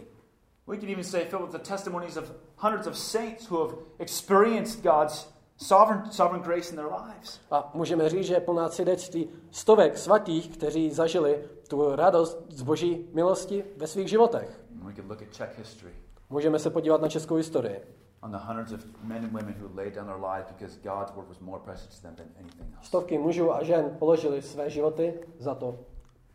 We 0.66 0.76
could 0.76 0.90
even 0.90 1.04
say 1.04 1.24
filled 1.24 1.42
with 1.42 1.62
the 1.62 1.68
testimonies 1.68 2.16
of 2.16 2.32
hundreds 2.56 2.86
of 2.86 2.98
saints 2.98 3.50
who 3.50 3.66
have 3.66 3.76
experienced 3.98 4.82
God's 4.82 5.28
sovereign, 5.56 6.10
sovereign 6.10 6.42
grace 6.42 6.70
in 6.70 6.76
their 6.76 6.88
lives. 6.88 7.40
A 7.50 7.70
můžeme 7.74 8.08
říct, 8.08 8.26
že 8.26 8.34
je 8.34 8.40
plná 8.40 8.68
svědectví 8.68 9.28
stovek 9.50 9.98
svatých, 9.98 10.56
kteří 10.56 10.90
zažili 10.90 11.44
tu 11.68 11.96
radost 11.96 12.38
z 12.48 12.62
boží 12.62 13.08
milosti 13.12 13.64
ve 13.76 13.86
svých 13.86 14.08
životech. 14.08 14.60
We 14.70 14.94
could 14.94 15.08
look 15.08 15.22
at 15.22 15.32
Czech 15.32 15.58
history 15.58 15.92
Můžeme 16.30 16.58
se 16.58 16.70
podívat 16.70 17.00
na 17.00 17.08
českou 17.08 17.34
historii. 17.34 17.80
on 18.22 18.30
the 18.30 18.38
hundreds 18.38 18.72
of 18.72 18.80
men 19.02 19.24
and 19.24 19.32
women 19.32 19.54
who 19.60 19.68
laid 19.76 19.94
down 19.94 20.06
their 20.06 20.30
lives 20.32 20.52
because 20.52 20.78
God's 20.82 21.16
word 21.16 21.28
was 21.28 21.40
more 21.40 21.60
precious 21.64 22.00
to 22.00 22.02
them 22.02 22.14
than 22.16 22.26
anything 22.40 22.74
else. 22.76 22.86
Stovky 22.86 23.18
mužů 23.18 23.52
a 23.52 23.64
žen 23.64 23.96
položili 23.98 24.42
své 24.42 24.70
životy 24.70 25.20
za 25.38 25.54
to, 25.54 25.78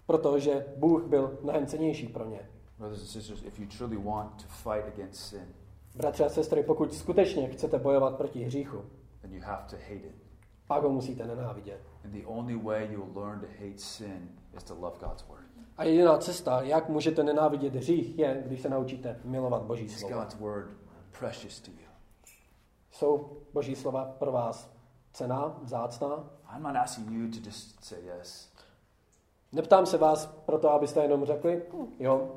protože 0.07 0.65
Bůh 0.77 1.05
byl 1.05 1.37
mnohem 1.43 1.65
cenější 1.65 2.07
pro 2.07 2.25
ně. 2.25 2.49
Brothers 2.77 3.01
and 3.01 3.07
sisters, 3.07 3.43
if 3.43 3.59
you 3.59 3.67
truly 3.77 3.97
want 3.97 4.41
to 4.41 4.47
fight 4.47 4.87
against 4.87 5.21
sin, 5.21 5.47
Bratři 5.95 6.23
a 6.23 6.29
sestry, 6.29 6.63
pokud 6.63 6.93
skutečně 6.93 7.49
chcete 7.49 7.79
bojovat 7.79 8.17
proti 8.17 8.43
hříchu, 8.43 8.85
then 9.21 9.33
you 9.33 9.41
have 9.41 9.65
to 9.69 9.75
hate 9.75 9.93
it. 10.07 10.15
pak 10.67 10.83
ho 10.83 10.89
musíte 10.89 11.27
nenávidět. 11.27 11.81
And 12.05 12.11
the 12.11 12.25
only 12.25 12.55
way 12.55 12.87
you'll 12.91 13.19
learn 13.19 13.39
to 13.39 13.45
hate 13.47 13.77
sin 13.77 14.29
is 14.57 14.63
to 14.63 14.75
love 14.75 14.97
God's 14.99 15.25
word. 15.27 15.43
A 15.77 15.83
jediná 15.83 16.17
cesta, 16.17 16.61
jak 16.61 16.89
můžete 16.89 17.23
nenávidět 17.23 17.75
hřích, 17.75 18.19
je, 18.19 18.43
když 18.45 18.61
se 18.61 18.69
naučíte 18.69 19.19
milovat 19.23 19.61
Boží 19.61 19.89
slovo. 19.89 20.15
God's 20.15 20.35
word 20.35 20.67
precious 21.19 21.61
to 21.61 21.71
you? 21.71 21.87
Jsou 22.91 23.37
Boží 23.53 23.75
slova 23.75 24.05
pro 24.05 24.31
vás 24.31 24.73
cená, 25.13 25.59
vzácná? 25.63 26.29
I'm 26.55 26.63
not 26.63 26.75
asking 26.75 27.11
you 27.11 27.31
to 27.31 27.37
just 27.45 27.85
say 27.85 27.99
yes. 28.17 28.53
Neptám 29.51 29.85
se 29.85 29.97
vás 29.97 30.25
proto, 30.45 30.69
abyste 30.71 31.01
jenom 31.01 31.25
řekli, 31.25 31.61
"Hm, 31.73 31.87
jo, 31.99 32.31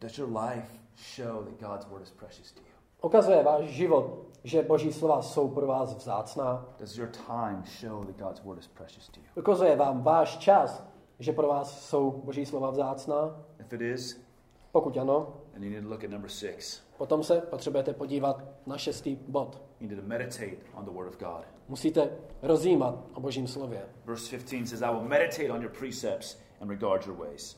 Does 0.00 0.18
your 0.18 0.36
life 0.38 0.78
show 1.16 1.44
that 1.44 1.70
God's 1.70 1.86
word 1.86 2.02
is 2.02 2.10
precious 2.10 2.52
to 2.52 2.60
you? 2.60 2.66
ukazuje 3.02 3.42
váš 3.42 3.64
život, 3.64 4.18
že 4.44 4.62
Boží 4.62 4.92
slova 4.92 5.22
jsou 5.22 5.48
pro 5.48 5.66
vás 5.66 5.94
vzácná. 5.94 6.66
Does 6.80 6.96
your 6.98 7.08
time 7.26 7.62
show 7.80 8.04
that 8.04 8.16
God's 8.16 8.40
word 8.42 8.58
is 8.58 8.68
precious 8.68 9.08
to 9.08 9.20
you? 9.20 9.26
Ukazuje 9.36 9.76
vám 9.76 10.02
váš 10.02 10.36
čas, 10.36 10.84
že 11.18 11.32
pro 11.32 11.48
vás 11.48 11.88
jsou 11.88 12.10
Boží 12.24 12.46
slova 12.46 12.70
vzácná. 12.70 13.36
If 13.60 13.72
it 13.72 13.80
is, 13.80 14.24
Pokud 14.72 14.96
ano, 14.96 15.34
you 15.54 15.70
need 15.70 15.82
to 15.82 15.88
look 15.88 16.04
at 16.04 16.10
number 16.10 16.30
six. 16.30 16.80
potom 16.96 17.22
se 17.22 17.40
potřebujete 17.40 17.92
podívat 17.92 18.42
na 18.66 18.78
šestý 18.78 19.16
bod. 19.28 19.62
You 19.80 19.88
need 19.88 20.00
to 20.00 20.06
meditate 20.08 20.56
on 20.74 20.84
the 20.84 20.90
word 20.90 21.08
of 21.08 21.18
God. 21.18 21.44
Musíte 21.68 22.10
rozjímat 22.42 22.94
o 23.14 23.20
Božím 23.20 23.46
slově. 23.46 23.82
Verse 24.04 24.36
15 24.38 24.68
says, 24.68 24.82
I 24.82 24.90
will 24.90 25.08
meditate 25.08 25.52
on 25.52 25.62
your 25.62 25.72
precepts 25.78 26.38
and 26.60 26.70
regard 26.70 27.06
your 27.06 27.16
ways. 27.16 27.56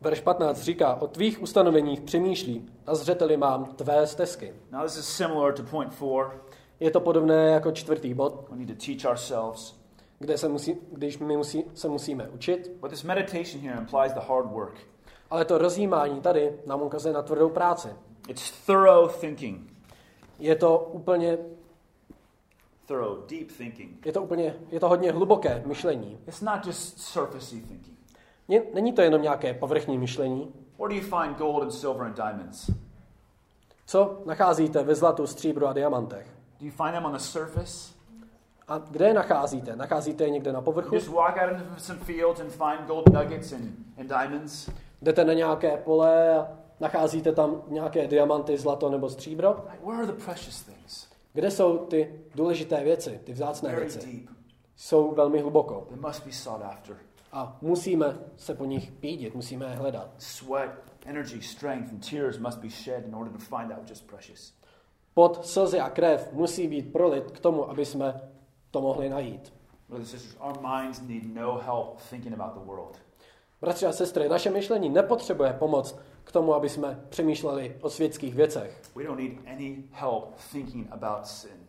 Verš 0.00 0.20
15 0.20 0.62
říká, 0.62 0.94
o 0.94 1.06
tvých 1.06 1.42
ustanoveních 1.42 2.00
přemýšlí 2.00 2.68
a 2.86 2.94
zřeteli 2.94 3.36
mám 3.36 3.64
tvé 3.64 4.06
stezky. 4.06 4.54
Now, 4.72 4.82
this 4.82 4.96
is 4.96 5.06
similar 5.08 5.52
to 5.54 5.62
point 5.62 5.94
four. 5.94 6.44
Je 6.80 6.90
to 6.90 7.00
podobné 7.00 7.50
jako 7.50 7.72
čtvrtý 7.72 8.14
bod, 8.14 8.44
We 8.50 8.56
need 8.56 8.68
to 8.78 8.86
teach 8.86 9.04
ourselves. 9.12 9.74
kde 10.18 10.38
se 10.38 10.48
musí, 10.48 10.76
když 10.92 11.18
my 11.18 11.36
musí, 11.36 11.64
se 11.74 11.88
musíme 11.88 12.28
učit. 12.28 12.70
But 12.80 12.90
this 12.90 13.02
meditation 13.02 13.62
here 13.62 13.78
implies 13.80 14.12
the 14.12 14.20
hard 14.20 14.46
work. 14.50 14.74
Ale 15.30 15.44
to 15.44 15.58
rozjímání 15.58 16.20
tady 16.20 16.52
nám 16.66 16.82
ukazuje 16.82 17.14
na 17.14 17.22
tvrdou 17.22 17.48
práci. 17.48 17.88
It's 18.28 18.66
thorough 18.66 19.16
thinking, 19.16 19.72
Je 20.38 20.54
to 20.56 20.78
úplně, 20.92 21.38
thorough, 22.86 23.26
deep 23.26 23.52
thinking. 23.56 24.06
je 24.06 24.12
to 24.12 24.22
úplně, 24.22 24.54
je 24.70 24.80
to 24.80 24.88
hodně 24.88 25.12
hluboké 25.12 25.62
myšlení. 25.66 26.18
It's 26.28 26.40
not 26.40 26.66
just 26.66 26.98
surfacey 27.00 27.60
thinking. 27.60 27.98
Není 28.74 28.92
to 28.92 29.02
jenom 29.02 29.22
nějaké 29.22 29.54
povrchní 29.54 29.98
myšlení. 29.98 30.52
Where 30.78 30.94
do 30.94 31.00
you 31.00 31.16
find 31.22 31.38
gold 31.38 31.62
and 31.62 31.70
silver 31.70 32.06
and 32.06 32.16
diamonds? 32.16 32.70
Co 33.86 34.22
nacházíte 34.26 34.82
ve 34.82 34.94
zlatu, 34.94 35.26
stříbru 35.26 35.66
a 35.66 35.72
diamantech? 35.72 36.26
Do 36.60 36.66
you 36.66 36.72
find 36.72 36.92
them 36.92 37.04
on 37.04 37.12
the 37.12 37.18
surface? 37.18 37.92
A 38.68 38.78
kde 38.78 39.06
je 39.06 39.14
nacházíte? 39.14 39.76
Nacházíte 39.76 40.24
je 40.24 40.30
někde 40.30 40.52
na 40.52 40.60
povrchu? 40.60 40.94
just 40.94 41.08
walk 41.08 41.36
out 41.42 41.52
into 41.52 41.80
some 41.80 41.98
fields 42.00 42.40
and 42.40 42.50
find 42.50 42.86
gold 42.86 43.08
nuggets 43.12 43.52
and, 43.52 43.62
and 43.98 44.06
diamonds? 44.08 44.70
Jdete 45.02 45.24
na 45.24 45.32
nějaké 45.32 45.76
pole 45.76 46.38
a 46.38 46.48
nacházíte 46.80 47.32
tam 47.32 47.62
nějaké 47.68 48.06
diamanty, 48.06 48.58
zlato 48.58 48.90
nebo 48.90 49.08
stříbro? 49.10 49.64
Where 49.86 49.98
are 50.02 50.06
the 50.06 50.24
precious 50.24 50.62
things? 50.62 51.06
Kde 51.32 51.50
jsou 51.50 51.78
ty 51.78 52.20
důležité 52.34 52.84
věci, 52.84 53.20
ty 53.24 53.32
vzácné 53.32 53.68
Very 53.68 53.80
věci? 53.80 53.98
deep. 54.12 54.36
Jsou 54.76 55.14
velmi 55.14 55.40
hluboko. 55.40 55.86
They 55.88 55.98
must 56.00 56.26
be 56.26 56.32
sought 56.32 56.64
after. 56.64 56.96
A 57.32 57.58
musíme 57.60 58.18
se 58.36 58.54
po 58.54 58.64
nich 58.64 58.92
pídit, 58.92 59.34
musíme 59.34 59.66
je 59.66 59.76
hledat. 59.76 60.10
Sweat, 60.18 60.70
energy, 61.06 61.42
strength, 61.42 61.92
and 61.92 62.10
tears 62.10 62.38
must 62.38 62.58
be 62.58 62.68
shed 62.70 63.06
in 63.06 63.14
order 63.14 63.32
to 63.32 63.38
find 63.38 63.72
out 63.72 63.88
just 63.88 64.06
precious. 64.06 64.54
Pot, 65.14 65.46
slzy 65.46 65.80
a 65.80 65.90
krev 65.90 66.32
musí 66.32 66.68
být 66.68 66.92
prolit 66.92 67.30
k 67.30 67.40
tomu, 67.40 67.70
aby 67.70 67.86
jsme 67.86 68.20
to 68.70 68.80
mohli 68.80 69.08
najít. 69.08 69.52
Brothers 69.88 70.14
and 70.14 70.20
sisters, 70.20 70.36
our 70.40 70.60
minds 70.60 71.00
need 71.00 71.34
no 71.34 71.60
help 71.64 72.00
thinking 72.10 72.40
about 72.40 72.54
the 72.54 72.66
world. 72.66 72.96
Bratři 73.60 73.86
a 73.86 73.92
sestry, 73.92 74.28
naše 74.28 74.50
myšlení 74.50 74.88
nepotřebuje 74.88 75.52
pomoc 75.52 75.98
k 76.24 76.32
tomu, 76.32 76.54
aby 76.54 76.68
jsme 76.68 77.04
přemýšleli 77.08 77.76
o 77.80 77.90
světských 77.90 78.34
věcech. 78.34 78.82
We 78.96 79.04
don't 79.04 79.20
need 79.20 79.38
any 79.46 79.84
help 79.90 80.34
thinking 80.52 80.92
about 80.92 81.26
sin. 81.26 81.66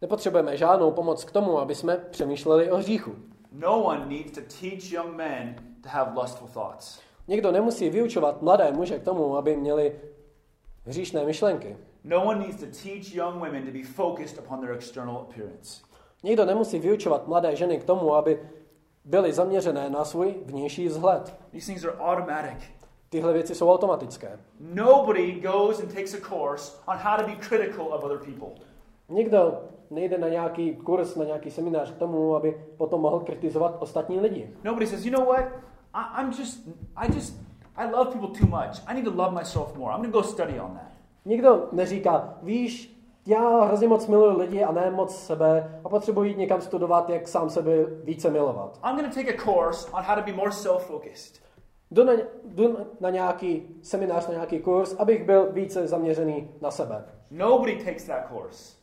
Nepotřebujeme 0.00 0.56
žádnou 0.56 0.90
pomoc 0.90 1.24
k 1.24 1.32
tomu, 1.32 1.58
aby 1.58 1.74
jsme 1.74 1.96
přemýšleli 1.96 2.70
o 2.70 2.76
hříchu. 2.76 3.16
No 3.58 3.82
one 3.82 4.06
needs 4.08 4.32
to 4.32 4.40
teach 4.40 4.92
young 4.92 5.16
men 5.16 5.56
to 5.82 5.88
have 5.88 6.20
lustful 6.20 6.48
thoughts. 6.48 7.00
Někdo 7.28 7.52
nemusí 7.52 7.90
vyučovat 7.90 8.42
mladé 8.42 8.72
muže 8.72 8.98
k 8.98 9.02
tomu, 9.02 9.36
aby 9.36 9.56
měli 9.56 10.00
hříšné 10.84 11.24
myšlenky. 11.24 11.76
No 12.04 12.24
one 12.24 12.38
needs 12.38 12.60
to 12.60 12.66
teach 12.66 13.14
young 13.14 13.34
women 13.34 13.66
to 13.66 13.72
be 13.72 13.82
focused 13.82 14.38
upon 14.38 14.60
their 14.60 14.72
external 14.72 15.16
appearance. 15.16 15.82
Někdo 16.22 16.44
nemusí 16.44 16.78
vyučovat 16.78 17.28
mladé 17.28 17.56
ženy 17.56 17.78
k 17.78 17.84
tomu, 17.84 18.14
aby 18.14 18.40
byly 19.04 19.32
zaměřené 19.32 19.90
na 19.90 20.04
svůj 20.04 20.34
vnější 20.44 20.88
vzhled. 20.88 21.34
These 21.52 21.66
things 21.66 21.84
are 21.84 21.96
automatic. 21.98 22.64
Tyhle 23.08 23.32
věci 23.32 23.54
jsou 23.54 23.70
automatické. 23.70 24.38
Nobody 24.60 25.32
goes 25.32 25.80
and 25.80 25.94
takes 25.94 26.14
a 26.14 26.28
course 26.28 26.72
on 26.88 26.96
how 26.96 27.16
to 27.16 27.22
be 27.22 27.36
critical 27.48 27.86
of 27.86 28.04
other 28.04 28.18
people. 28.18 28.48
Nikdo 29.08 29.62
nejde 29.90 30.18
na 30.18 30.28
nějaký 30.28 30.76
kurz, 30.76 31.16
na 31.16 31.24
nějaký 31.24 31.50
seminář 31.50 31.90
k 31.90 31.98
tomu, 31.98 32.36
aby 32.36 32.64
potom 32.76 33.00
mohl 33.00 33.20
kritizovat 33.20 33.76
ostatní 33.78 34.20
lidi. 34.20 34.50
Nobody 34.64 34.86
says, 34.86 35.04
you 35.04 35.12
know 35.12 35.26
what? 35.26 35.44
I, 35.94 36.22
I'm 36.22 36.30
just, 36.30 36.68
I 36.96 37.12
just, 37.14 37.34
I 37.76 37.90
love 37.90 38.10
people 38.10 38.28
too 38.40 38.46
much. 38.46 38.82
I 38.86 38.94
need 38.94 39.04
to 39.04 39.22
love 39.22 39.34
myself 39.34 39.76
more. 39.76 39.92
I'm 39.92 40.00
going 40.00 40.12
to 40.12 40.18
go 40.18 40.22
study 40.22 40.60
on 40.60 40.74
that. 40.74 40.92
Nikdo 41.24 41.68
neříká, 41.72 42.38
víš, 42.42 42.96
já 43.26 43.60
hrozně 43.60 43.88
moc 43.88 44.06
miluji 44.06 44.36
lidi 44.36 44.64
a 44.64 44.72
ne 44.72 44.90
moc 44.90 45.16
sebe 45.16 45.80
a 45.84 45.88
potřebuji 45.88 46.22
jít 46.22 46.38
někam 46.38 46.60
studovat, 46.60 47.10
jak 47.10 47.28
sám 47.28 47.50
sebe 47.50 47.72
více 48.04 48.30
milovat. 48.30 48.80
I'm 48.84 48.96
going 48.96 49.14
to 49.14 49.20
take 49.20 49.34
a 49.34 49.44
course 49.44 49.90
on 49.92 50.02
how 50.02 50.16
to 50.16 50.22
be 50.22 50.32
more 50.32 50.50
self-focused. 50.50 51.40
Jdu 51.90 52.04
na, 52.04 52.12
jdu 52.44 52.76
na 53.00 53.10
nějaký 53.10 53.62
seminář, 53.82 54.26
na 54.26 54.34
nějaký 54.34 54.58
kurz, 54.58 54.94
abych 54.98 55.24
byl 55.24 55.52
více 55.52 55.86
zaměřený 55.86 56.50
na 56.60 56.70
sebe. 56.70 57.04
Nobody 57.30 57.76
takes 57.84 58.04
that 58.04 58.28
course 58.28 58.76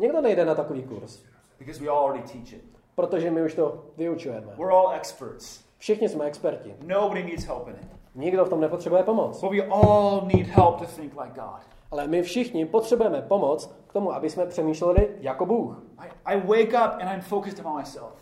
Někdo 0.00 0.20
nejde 0.20 0.44
na 0.44 0.54
takový 0.54 0.82
kurz, 0.82 1.22
because 1.58 1.80
we 1.80 1.88
already 1.88 2.22
teach 2.22 2.52
it. 2.52 2.64
protože 2.94 3.30
my 3.30 3.42
už 3.42 3.54
to 3.54 3.84
vyučujeme. 3.96 4.46
We're 4.56 4.72
all 4.72 4.90
experts. 4.92 5.64
Všichni 5.78 6.08
jsme 6.08 6.24
experti. 6.24 6.74
Nobody 6.86 7.22
needs 7.22 7.44
help 7.44 7.68
in 7.68 7.74
it. 7.74 7.88
Nikdo 8.14 8.44
v 8.44 8.48
tom 8.48 8.60
nepotřebuje 8.60 9.02
pomoc. 9.02 9.40
But 9.40 9.50
we 9.50 9.62
all 9.66 10.20
need 10.34 10.46
help 10.46 10.78
to 10.78 10.84
think 10.84 11.12
like 11.20 11.40
God. 11.40 11.60
Ale 11.90 12.06
my 12.06 12.22
všichni 12.22 12.66
potřebujeme 12.66 13.22
pomoc 13.22 13.74
k 13.86 13.92
tomu, 13.92 14.12
aby 14.12 14.30
jsme 14.30 14.46
přemýšleli 14.46 15.08
jako 15.20 15.46
Bůh. 15.46 15.82
I, 15.98 16.08
I 16.24 16.40
wake 16.40 16.68
up 16.68 17.00
and 17.00 17.14
I'm 17.14 17.20
focused 17.20 17.66
on 17.66 17.76
myself. 17.78 18.12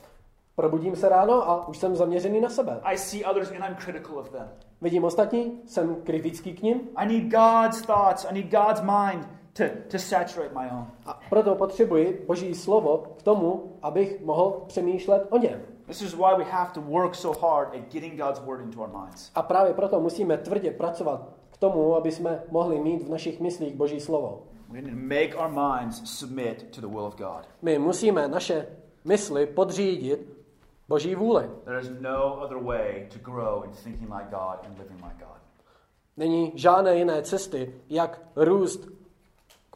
Probudím 0.57 0.97
se 0.97 1.09
ráno 1.09 1.51
a 1.51 1.69
už 1.69 1.79
jsem 1.79 1.97
zaměřený 1.97 2.41
na 2.41 2.49
sebe. 2.49 2.81
I 2.83 2.99
see 2.99 3.25
others 3.25 3.51
and 3.51 3.65
I'm 3.69 3.77
critical 3.77 4.19
of 4.19 4.31
them. 4.31 4.49
Vidím 4.81 5.05
ostatní, 5.05 5.61
jsem 5.67 5.95
kritický 5.95 6.53
k 6.53 6.63
ním 6.63 6.81
I 6.97 7.07
need 7.07 7.25
God's 7.25 7.83
thoughts. 7.83 8.27
I 8.31 8.35
need 8.35 8.51
God's 8.51 8.81
mind 8.81 9.38
to, 9.59 9.65
to 9.89 9.99
saturate 9.99 10.55
my 10.55 10.71
own. 10.71 10.87
a 11.07 11.21
proto 11.29 11.55
potřebuji 11.55 12.25
Boží 12.27 12.55
slovo 12.55 13.15
k 13.19 13.23
tomu, 13.23 13.77
abych 13.83 14.21
mohl 14.25 14.63
přemýšlet 14.67 15.27
o 15.31 15.39
něm. 15.39 15.63
This 15.87 16.03
is 16.03 16.15
why 16.15 16.35
we 16.37 16.45
have 16.45 16.73
to 16.73 16.81
work 16.81 17.15
so 17.15 17.41
hard 17.47 17.69
at 17.75 17.93
getting 17.93 18.17
God's 18.17 18.41
word 18.41 18.61
into 18.61 18.81
our 18.81 18.89
minds. 19.03 19.31
A 19.35 19.43
právě 19.43 19.75
proto 19.75 20.01
musíme 20.01 20.39
tvrdě 20.39 20.71
pracovat 20.71 21.29
k 21.51 21.57
tomu, 21.57 21.97
aby 21.97 22.13
jsme 22.13 22.43
mohli 22.51 22.81
mít 22.81 23.03
v 23.03 23.11
našich 23.11 23.41
myslích 23.41 23.75
Boží 23.75 24.01
slovo. 24.01 24.43
We 24.69 24.83
need 24.83 24.91
to 24.91 24.97
make 24.97 25.35
our 25.37 25.49
minds 25.49 26.19
submit 26.19 26.67
to 26.75 26.81
the 26.81 26.87
will 26.87 27.05
of 27.05 27.17
God. 27.17 27.49
My 27.63 27.79
musíme 27.79 28.29
naše 28.29 28.67
mysli 29.05 29.47
podřídit 29.47 30.33
Boží 30.89 31.15
vůli. 31.15 31.51
There 31.65 31.81
is 31.81 31.91
no 32.01 32.41
other 32.45 32.59
way 32.59 33.09
to 33.13 33.31
grow 33.31 33.65
in 33.65 33.71
thinking 33.71 34.11
like 34.15 34.31
God 34.31 34.67
and 34.67 34.79
living 34.79 35.05
like 35.05 35.17
God. 35.19 35.39
Není 36.17 36.53
žádné 36.55 36.97
jiné 36.97 37.23
cesty, 37.23 37.75
jak 37.89 38.23
růst 38.37 38.98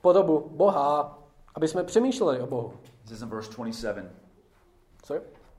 podobu 0.03 0.51
Boha, 0.51 1.19
aby 1.55 1.69
jsme 1.69 1.85
přemýšleli 1.85 2.41
o 2.41 2.47
Bohu. 2.47 2.73
This 3.03 3.13
is 3.13 3.23
in 3.23 3.29
verse 3.29 3.53
27. 3.53 4.09
Co? 5.03 5.15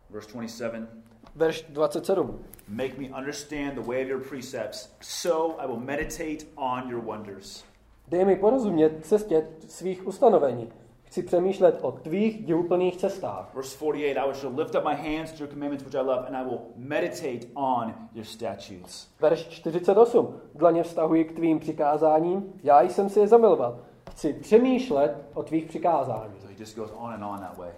Verse 0.09 0.31
27. 0.33 0.87
Verš 1.35 1.65
27. 1.69 2.39
Make 2.67 2.97
me 2.97 3.09
understand 3.17 3.73
the 3.73 3.81
way 3.81 4.03
of 4.03 4.09
your 4.09 4.21
precepts, 4.29 4.95
so 5.01 5.63
I 5.63 5.67
will 5.67 5.79
meditate 5.79 6.45
on 6.55 6.89
your 6.89 7.01
wonders. 7.01 7.63
Dej 8.07 8.25
mi 8.25 8.35
porozumět 8.35 9.05
cestě 9.05 9.47
svých 9.67 10.07
ustanovení. 10.07 10.69
Chci 11.03 11.23
přemýšlet 11.23 11.79
o 11.81 11.91
tvých 11.91 12.45
divuplných 12.45 12.97
cestách. 12.97 13.51
Verse 13.53 13.77
48 13.77 14.17
I 14.17 14.33
shall 14.33 14.55
lift 14.55 14.75
up 14.75 14.83
my 14.83 14.95
hands 14.95 15.31
to 15.31 15.43
your 15.43 15.53
commandments 15.53 15.85
which 15.85 15.95
I 15.95 16.07
love, 16.07 16.27
and 16.27 16.35
I 16.35 16.43
will 16.43 16.59
meditate 16.75 17.47
on 17.53 17.93
your 18.13 18.25
statutes. 18.25 19.07
Verš 19.19 19.47
48. 19.47 20.39
Dlaně 20.55 20.83
vztahuji 20.83 21.25
k 21.25 21.31
tvým 21.31 21.59
přikázáním, 21.59 22.53
já 22.63 22.81
jsem 22.81 23.09
si 23.09 23.19
je 23.19 23.27
zamiloval. 23.27 23.79
Chci 24.13 24.33
přemýšlet 24.33 25.25
o 25.33 25.43
tvých 25.43 25.65
přikázáních. 25.65 26.41
So 26.41 26.53
he 26.53 26.59
just 26.59 26.75
goes 26.75 26.91
on 26.97 27.13
and 27.13 27.23
on 27.23 27.39
that 27.39 27.57
way. 27.57 27.71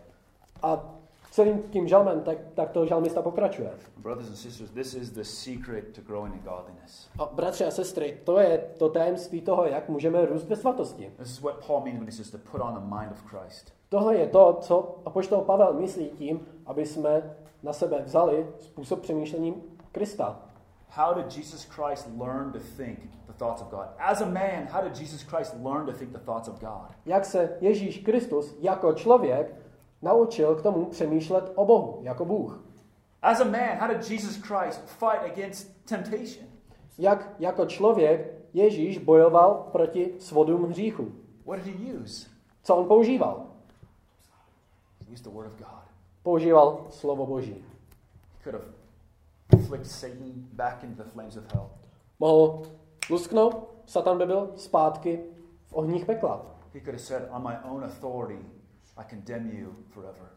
A 0.64 0.84
celým 1.32 1.64
tím 1.64 1.88
žalmem, 1.88 2.22
tak, 2.22 2.38
tak 2.54 2.72
to 2.72 2.86
žalmista 2.86 3.22
pokračuje. 3.22 3.72
Brothers 3.98 4.28
and 4.28 4.36
sisters, 4.36 4.72
this 4.72 4.94
is 4.94 5.10
the 5.10 5.24
secret 5.24 5.96
to 5.96 6.02
growing 6.02 6.36
in 6.36 6.42
godliness. 6.42 7.10
A 7.20 7.26
bratři 7.26 7.66
a 7.66 7.72
sestry, 7.72 8.18
to 8.24 8.40
je 8.40 8.58
to 8.78 8.90
tajemství 8.90 9.42
toho, 9.42 9.66
jak 9.66 9.90
můžeme 9.90 10.26
růst 10.26 10.48
ve 10.48 10.56
svatosti. 10.56 11.12
This 11.18 11.30
is 11.30 11.42
what 11.42 11.66
Paul 11.68 11.82
means 11.82 12.00
when 12.00 12.06
he 12.06 12.12
says 12.12 12.32
to 12.32 12.38
put 12.52 12.62
on 12.62 12.74
the 12.74 12.96
mind 12.96 13.12
of 13.12 13.24
Christ. 13.26 13.74
Tohle 13.90 14.18
je 14.18 14.28
to, 14.28 14.58
co 14.62 14.96
apoštol 15.06 15.42
Pavel 15.42 15.74
myslí 15.74 16.10
tím, 16.10 16.48
aby 16.66 16.86
jsme 16.86 17.36
na 17.64 17.74
sebe 17.74 18.02
vzali 18.02 18.48
způsob 18.60 19.02
přemýšlení 19.02 19.64
Krista. 19.92 20.45
How 20.96 21.14
did 21.14 21.30
Jesus 21.38 21.66
Christ 21.66 22.08
learn 22.18 22.54
to 22.54 22.60
think 22.60 23.00
the 23.28 23.34
thoughts 23.34 23.62
of 23.62 23.70
God? 23.70 23.88
As 24.00 24.22
a 24.22 24.26
man, 24.26 24.68
how 24.68 24.82
did 24.82 24.96
Jesus 24.96 25.24
Christ 25.24 25.54
learn 25.62 25.86
to 25.88 25.94
think 25.94 26.14
the 26.14 26.20
thoughts 26.20 26.48
of 26.48 26.60
God? 26.60 26.96
Jak 27.06 27.26
se 27.26 27.58
Ježíš 27.62 27.98
Kristus 27.98 28.56
jako 28.60 28.94
člověk 28.94 29.56
naučil 30.02 30.56
k 30.56 30.62
tomu 30.62 30.86
přemýšlet 30.86 31.52
o 31.56 31.66
Bohu, 31.66 32.00
jako 32.02 32.26
Bůh. 32.26 32.64
As 33.22 33.42
a 33.42 33.44
man, 33.44 33.78
how 33.80 33.88
did 33.88 34.12
Jesus 34.12 34.42
Christ 34.42 34.82
fight 34.86 35.32
against 35.32 35.86
temptation? 35.86 36.48
Jak 36.98 37.36
jako 37.40 37.66
člověk 37.66 38.34
Ježíš 38.54 38.98
bojoval 38.98 39.70
proti 39.72 40.16
svodům 40.20 40.64
hříchu. 40.64 41.12
What 41.46 41.60
did 41.60 41.76
he 41.76 41.94
use? 41.94 42.30
Co 42.64 42.76
on 42.76 42.88
používal? 42.88 43.48
He 45.08 45.14
used 45.14 45.26
the 45.26 45.32
Word 45.32 45.48
of 45.48 45.58
God. 45.58 45.84
Používal 46.24 46.86
slovo 46.90 47.26
Boží. 47.26 47.66
Could 48.44 48.54
have 48.54 48.85
flicked 49.68 49.86
Satan 49.86 50.48
back 50.54 50.84
into 50.84 51.04
the 51.04 51.10
flames 51.10 51.38
of 51.38 51.44
hell. 51.54 51.70
Mohl 52.20 52.64
lusknout, 53.10 53.68
Satan 53.86 54.18
by 54.18 54.26
byl 54.26 54.52
zpátky 54.56 55.20
v 55.66 55.74
ohních 55.74 56.06
pekla. 56.06 56.46
He 56.74 56.80
could 56.80 56.94
have 56.94 57.00
said, 57.00 57.30
On 57.32 57.44
my 57.44 57.56
own 57.64 57.84
authority, 57.84 58.46
I 58.98 59.04
condemn 59.10 59.52
you 59.52 59.76
forever. 59.90 60.30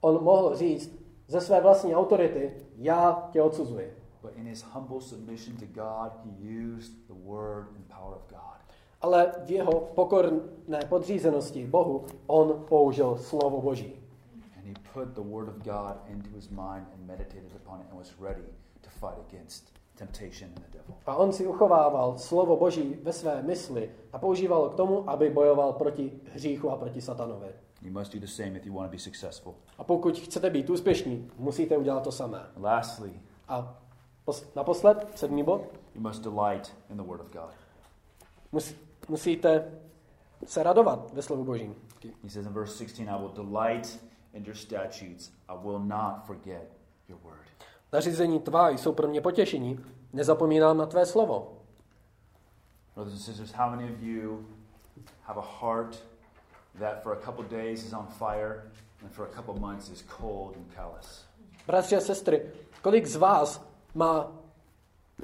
On 0.00 0.24
mohl 0.24 0.56
říct 0.56 0.98
ze 1.28 1.40
své 1.40 1.60
vlastní 1.60 1.94
autority, 1.94 2.52
já 2.76 3.28
tě 3.32 3.42
odsuzuji. 3.42 3.96
But 4.22 4.36
in 4.36 4.46
his 4.46 4.62
humble 4.62 5.00
submission 5.00 5.56
to 5.56 5.66
God, 5.66 6.12
he 6.24 6.30
used 6.76 6.92
the 7.08 7.14
Word 7.14 7.68
and 7.76 7.88
power 7.88 8.16
of 8.16 8.22
God. 8.28 8.60
Ale 9.00 9.32
v 9.44 9.50
jeho 9.50 9.80
pokorné 9.80 10.80
podřízenosti 10.88 11.66
Bohu 11.66 12.06
on 12.26 12.64
použil 12.68 13.16
slovo 13.16 13.60
Boží. 13.60 14.01
Put 14.94 15.14
the 15.14 15.20
Word 15.20 15.48
of 15.48 15.54
God 15.64 15.96
into 16.08 16.28
his 16.36 16.50
mind 16.50 16.86
and 16.94 17.06
meditated 17.06 17.52
upon 17.56 17.80
it 17.80 17.86
and 17.90 17.98
was 17.98 18.12
ready 18.20 18.44
to 18.82 18.90
fight 18.90 19.18
against 19.28 19.72
temptation 19.96 20.48
and 20.56 20.64
the 20.64 20.78
devil. 20.78 20.94
A 21.06 21.16
on 21.16 21.32
si 21.32 21.46
uchovával 21.46 22.18
slovo 22.18 22.56
Boží 22.56 22.96
ve 23.02 23.12
své 23.12 23.42
mysli 23.42 23.90
a 24.12 24.18
používal 24.18 24.68
k 24.68 24.74
tomu, 24.74 25.10
aby 25.10 25.30
bojoval 25.30 25.72
proti 25.72 26.12
hříchu 26.34 26.70
a 26.70 26.76
proti 26.76 27.00
satanovi. 27.00 27.46
You 27.82 27.92
must 27.92 28.12
do 28.14 28.20
the 28.20 28.26
same 28.26 28.48
if 28.58 28.66
you 28.66 28.74
want 28.74 28.90
to 28.90 28.92
be 28.92 28.98
successful. 28.98 29.54
A 29.78 29.84
pokud 29.84 30.18
chcete 30.18 30.50
být 30.50 30.70
úspěšní, 30.70 31.30
musíte 31.38 31.76
udělat 31.76 32.02
to 32.04 32.12
samé. 32.12 32.46
Lastly, 32.56 33.12
A 33.48 33.78
pos- 34.26 34.44
naposled, 34.56 35.06
sedmý 35.14 35.42
bod, 35.42 35.62
you 35.94 36.00
must 36.00 36.22
delight 36.22 36.74
in 36.90 36.96
the 36.96 37.02
Word 37.02 37.20
of 37.20 37.30
God. 37.32 37.50
mus- 38.52 38.74
musíte 39.08 39.72
se 40.44 40.62
radovat 40.62 41.12
ve 41.14 41.22
slovu 41.22 41.44
Božím. 41.44 41.74
16. 42.02 42.14
He 42.22 42.30
says 42.30 42.46
in 42.46 42.52
verse 42.52 42.76
16, 42.84 43.08
I 43.08 43.18
will 43.18 43.32
delight 43.46 44.00
in 44.34 44.44
your 44.44 44.56
statutes. 44.56 45.30
I 45.48 45.54
will 45.64 45.78
not 45.78 46.26
forget 46.26 46.70
your 47.08 47.18
word. 47.24 47.46
Nařízení 47.92 48.40
tvá 48.40 48.70
jsou 48.70 48.92
pro 48.92 49.08
mě 49.08 49.20
potěšení, 49.20 49.84
nezapomínám 50.12 50.76
na 50.76 50.86
tvé 50.86 51.06
slovo. 51.06 51.52
Brothers 52.94 53.14
and 53.14 53.22
sisters, 53.22 53.52
how 53.52 53.70
many 53.70 53.92
of 53.92 54.00
you 54.00 54.46
have 55.22 55.40
a 55.40 55.44
heart 55.60 56.02
that 56.78 57.02
for 57.02 57.12
a 57.12 57.20
couple 57.20 57.44
days 57.58 57.84
is 57.84 57.92
on 57.92 58.06
fire 58.06 58.62
and 59.02 59.12
for 59.12 59.26
a 59.26 59.36
couple 59.36 59.60
months 59.60 59.88
is 59.88 60.04
cold 60.20 60.56
and 60.56 60.74
callous? 60.74 61.24
Bratři 61.66 61.96
a 61.96 62.00
sestry, 62.00 62.52
kolik 62.82 63.06
z 63.06 63.16
vás 63.16 63.64
má 63.94 64.32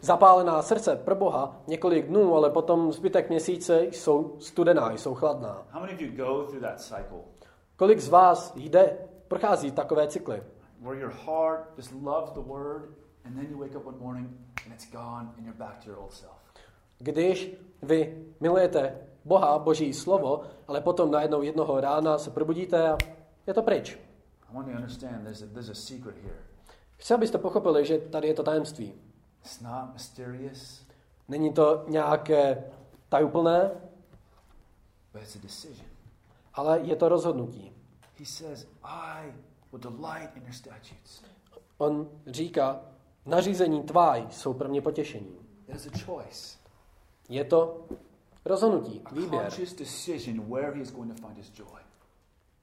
zapálená 0.03 0.63
srdce 0.63 0.97
pro 0.97 1.15
Boha 1.15 1.57
několik 1.67 2.07
dnů, 2.07 2.37
ale 2.37 2.51
potom 2.51 2.93
zbytek 2.93 3.29
měsíce 3.29 3.85
jsou 3.85 4.37
studená, 4.41 4.93
jsou 4.93 5.15
chladná. 5.15 5.63
How 5.71 5.81
many 5.81 5.95
of 5.95 6.01
you 6.01 6.17
go 6.17 6.47
through 6.47 6.63
that 6.63 6.81
cycle 6.81 7.19
Kolik 7.79 8.01
z 8.01 8.09
vás 8.09 8.53
jde, 8.57 8.99
prochází 9.29 9.71
takové 9.71 10.09
cykly, 10.09 10.43
where 10.81 11.01
your 11.01 11.13
heart 11.13 11.61
just 11.77 11.93
loves 12.03 12.31
the 12.31 12.41
word 12.41 12.83
and 13.25 13.35
then 13.35 13.47
you 13.51 13.59
wake 13.59 13.77
up 13.77 13.87
one 13.87 13.99
morning 13.99 14.29
and 14.65 14.75
it's 14.75 14.91
gone 14.93 15.33
and 15.37 15.47
you're 15.47 15.59
back 15.59 15.85
to 15.85 15.91
your 15.91 15.99
old 15.99 16.13
self? 16.13 16.33
když 16.99 17.57
vy 17.83 18.27
milujete 18.41 18.97
Boha, 19.25 19.59
Boží 19.59 19.95
slovo, 19.95 20.43
ale 20.69 20.81
potom 20.81 21.11
najednou 21.11 21.43
jednoho 21.43 21.81
rána 21.81 22.19
se 22.19 22.31
probudíte 22.31 22.89
a 22.89 22.99
je 23.47 23.55
to 23.55 23.63
pryč. 23.63 23.99
I 24.51 24.57
want 24.57 24.69
you 24.69 24.73
to 24.73 24.79
understand 24.79 25.23
there's 25.23 25.43
a, 25.43 25.47
there's 25.47 25.69
a 25.69 25.75
secret 25.75 26.17
here. 26.17 26.37
Chci, 26.97 27.15
abyste 27.15 27.39
pochopili, 27.39 27.87
že 27.87 27.99
tady 27.99 28.29
je 28.29 28.35
to 28.35 28.43
tajemství. 28.43 28.95
It's 29.45 29.61
not 29.61 29.93
mysterious, 29.93 30.87
Není 31.29 31.53
to 31.53 31.85
nějaké 31.89 32.65
tajuplné, 33.09 33.71
but 35.13 35.23
it's 35.23 35.37
a 35.37 35.39
decision. 35.43 35.88
Ale 36.59 36.81
je 36.81 36.97
to 36.97 37.09
rozhodnutí. 37.09 37.73
He 38.19 38.27
says, 38.27 38.67
I 38.83 39.33
will 39.73 39.81
delight 39.81 40.37
in 40.37 40.43
your 40.43 40.53
statutes. 40.53 41.23
On 41.79 42.09
říká, 42.27 42.81
nařízení 43.27 43.83
tvá 43.83 44.17
jsou 44.17 44.55
pro 44.55 44.69
mě 44.69 44.83
potěšení. 44.83 45.37
It 45.69 45.75
is 45.75 45.87
a 45.87 45.99
choice, 46.05 46.59
Je 47.29 47.45
to 47.45 47.87
rozhodnutí, 48.45 49.03
a 49.05 49.15
výběr. 49.15 49.43
conscious 49.43 49.75
decision 49.75 50.51
where 50.51 50.71
he 50.75 50.81
is 50.83 50.91
going 50.93 51.15
to 51.15 51.27
find 51.27 51.37
his 51.37 51.51
joy. 51.55 51.81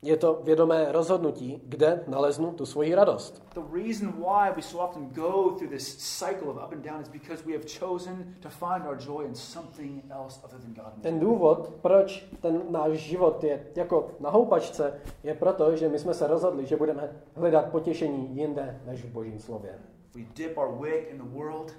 Je 0.01 0.17
to 0.17 0.41
vědomé 0.43 0.91
rozhodnutí, 0.91 1.61
kde 1.65 2.03
naleznu 2.07 2.51
tu 2.51 2.65
svoji 2.65 2.95
radost. 2.95 3.43
The 3.53 3.83
reason 3.83 4.11
why 4.11 4.51
we 4.55 4.61
so 4.61 4.83
often 4.89 5.09
go 5.09 5.51
through 5.57 5.69
this 5.69 5.97
cycle 5.97 6.49
of 6.49 6.57
up 6.57 6.71
and 6.73 6.83
down 6.85 7.01
is 7.01 7.09
because 7.09 7.43
we 7.45 7.53
have 7.53 7.65
chosen 7.79 8.35
to 8.39 8.49
find 8.49 8.87
our 8.87 8.97
joy 9.01 9.25
in 9.25 9.35
something 9.35 10.03
else 10.11 10.39
other 10.45 10.59
than 10.59 10.73
God. 10.73 10.85
and 10.85 10.95
His 10.95 11.03
Ten 11.03 11.19
důvod, 11.19 11.71
proč 11.81 12.29
ten 12.41 12.61
náš 12.69 12.91
život 12.91 13.43
je 13.43 13.67
jako 13.75 14.07
na 14.19 14.29
houpačce, 14.29 15.01
je 15.23 15.33
proto, 15.33 15.75
že 15.75 15.89
my 15.89 15.99
jsme 15.99 16.13
se 16.13 16.27
rozhodli, 16.27 16.65
že 16.65 16.77
budeme 16.77 17.11
hledat 17.35 17.65
potěšení 17.71 18.35
jinde 18.37 18.81
než 18.85 19.03
v 19.03 19.09
Božím 19.11 19.39
slově. 19.39 19.79
We 20.15 20.21
dip 20.35 20.57
our 20.57 20.79
wick 20.81 21.11
in 21.11 21.17
the 21.17 21.37
world. 21.37 21.73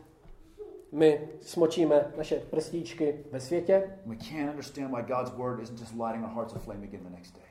My 0.92 1.28
smočíme 1.40 2.12
naše 2.16 2.36
prstíčky 2.50 3.24
ve 3.32 3.40
světě 3.40 3.98
We 4.06 4.16
can't 4.16 4.50
understand 4.50 4.94
why 4.94 5.02
God's 5.02 5.32
word 5.36 5.60
isn't 5.62 5.80
just 5.80 5.92
lighting 5.92 6.24
our 6.24 6.32
hearts 6.34 6.54
aflame 6.54 6.86
again 6.86 7.02
the 7.04 7.10
next 7.10 7.34
day. 7.34 7.45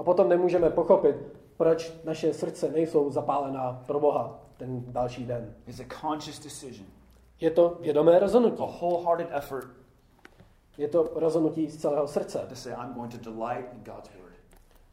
A 0.00 0.04
potom 0.04 0.28
nemůžeme 0.28 0.70
pochopit, 0.70 1.16
proč 1.56 1.92
naše 2.04 2.32
srdce 2.34 2.70
nejsou 2.70 3.10
zapálená 3.10 3.82
pro 3.86 4.00
Boha 4.00 4.40
ten 4.56 4.84
další 4.92 5.26
den. 5.26 5.54
It's 5.66 5.80
a 5.80 5.84
conscious 6.00 6.38
decision, 6.38 6.86
Je 7.40 7.50
to 7.50 7.76
vědomé 7.80 8.18
rozhodnutí. 8.18 8.62
a 8.62 8.66
wholehearted 8.66 9.28
effort 9.32 9.66
Je 10.78 10.88
to 10.88 11.10
rozhodnutí 11.14 11.70
z 11.70 11.76
celého 11.76 12.08
srdce. 12.08 12.46
to 12.48 12.54
say, 12.54 12.72
I'm 12.72 12.94
going 12.94 13.12
to 13.18 13.30
delight 13.30 13.72
in 13.72 13.84
God's 13.94 14.10
word. 14.22 14.34